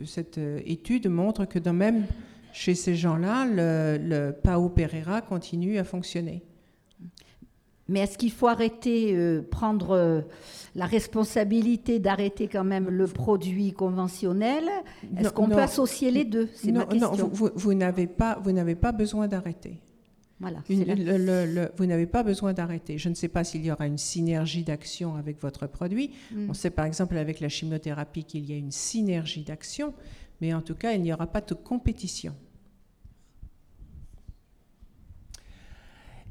[0.05, 2.05] cette, étude montre que dans même
[2.51, 6.41] chez ces gens-là, le, le PAO Pereira continue à fonctionner.
[7.87, 10.21] Mais est-ce qu'il faut arrêter, euh, prendre euh,
[10.73, 14.63] la responsabilité d'arrêter quand même le produit conventionnel?
[15.17, 16.49] Est-ce qu'on peut associer les deux?
[16.55, 17.15] C'est ma question.
[17.15, 19.79] Non, vous, n'avez pas, vous n'avez pas besoin d'arrêter.
[20.39, 20.59] Voilà.
[20.67, 22.97] Une, le, le, le, vous n'avez pas besoin d'arrêter.
[22.97, 26.11] Je ne sais pas s'il y aura une synergie d'action avec votre produit.
[26.31, 26.49] Mm.
[26.49, 29.93] On sait par exemple avec la chimiothérapie qu'il y a une synergie d'action,
[30.41, 32.33] mais en tout cas, il n'y aura pas de compétition.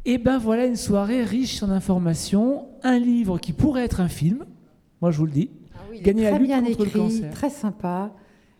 [0.06, 4.44] Et ben voilà une soirée riche en informations, un livre qui pourrait être un film,
[5.00, 5.50] moi je vous le dis.
[5.74, 7.30] Ah oui, Gagner très la lutte bien contre écrit, le cancer.
[7.32, 8.12] très sympa.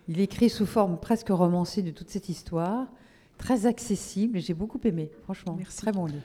[0.09, 2.87] Il est écrit sous forme presque romancée de toute cette histoire,
[3.39, 4.41] très accessible.
[4.41, 5.55] J'ai beaucoup aimé, franchement.
[5.59, 5.77] Merci.
[5.79, 6.23] Très bon livre.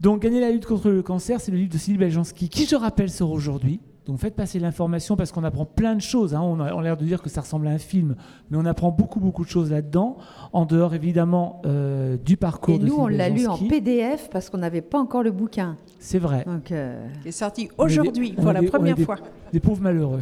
[0.00, 2.74] Donc Gagner la lutte contre le cancer, c'est le livre de Sylvie Beljanski, qui je
[2.74, 3.80] rappelle sort aujourd'hui.
[4.10, 6.34] Donc faites passer l'information parce qu'on apprend plein de choses.
[6.34, 6.40] Hein.
[6.42, 8.16] On a, l'air de dire que ça ressemble à un film,
[8.50, 10.16] mais on apprend beaucoup beaucoup de choses là-dedans.
[10.52, 14.50] En dehors évidemment euh, du parcours Et de nous, on l'a lu en PDF parce
[14.50, 15.76] qu'on n'avait pas encore le bouquin.
[16.00, 16.42] C'est vrai.
[16.44, 19.16] Donc, euh, Il est sorti des- aujourd'hui pour la des- première des- fois.
[19.52, 20.20] Des pauvres malheureux.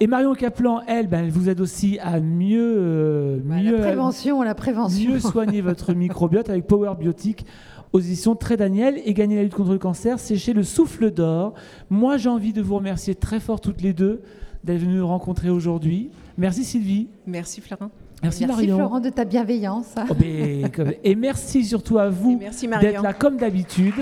[0.00, 3.82] Et Marion Kaplan, elle, ben, elle vous aide aussi à mieux, euh, bah, mieux, la
[3.82, 5.10] prévention, la prévention.
[5.10, 7.44] mieux soigner votre microbiote avec Power Biotique
[7.92, 11.10] aux éditions Très Daniel et gagner la lutte contre le cancer, c'est chez le Souffle
[11.10, 11.54] d'Or.
[11.90, 14.22] Moi, j'ai envie de vous remercier très fort toutes les deux
[14.64, 16.10] d'être venues nous rencontrer aujourd'hui.
[16.36, 17.08] Merci Sylvie.
[17.26, 17.90] Merci Florent.
[18.22, 18.76] Merci, Merci Marion.
[18.76, 19.94] Florent de ta bienveillance.
[20.10, 20.68] Oh, ben,
[21.04, 22.38] et merci surtout à vous
[22.80, 23.94] d'être là comme d'habitude.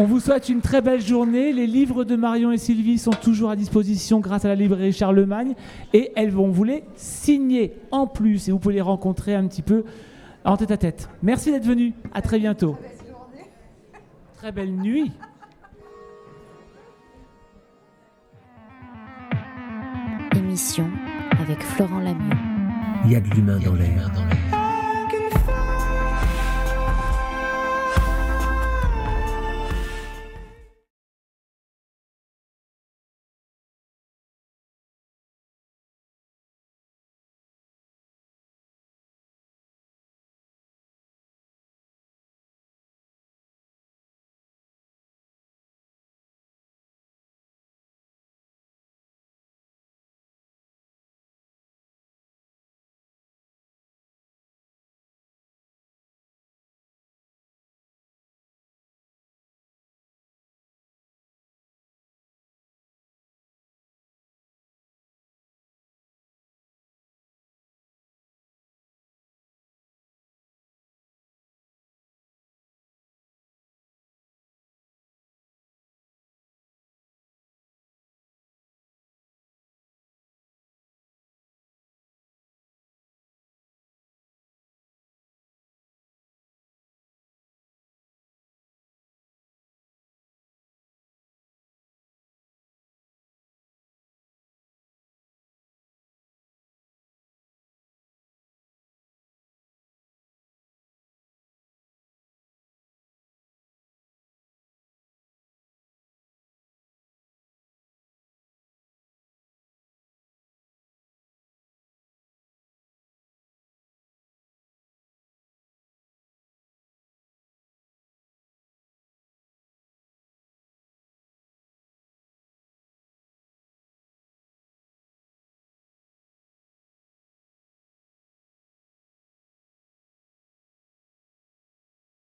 [0.00, 1.52] On vous souhaite une très belle journée.
[1.52, 5.54] Les livres de Marion et Sylvie sont toujours à disposition grâce à la librairie Charlemagne
[5.92, 9.60] et elles vont vous les signer en plus et vous pouvez les rencontrer un petit
[9.60, 9.84] peu
[10.42, 11.10] en tête à tête.
[11.22, 11.92] Merci d'être venu.
[12.14, 12.78] À très bientôt.
[14.38, 15.12] Très belle nuit.
[20.34, 20.88] Émission
[21.38, 22.38] avec Florent Lamieux.
[23.04, 24.10] Il y a de l'humain dans l'air.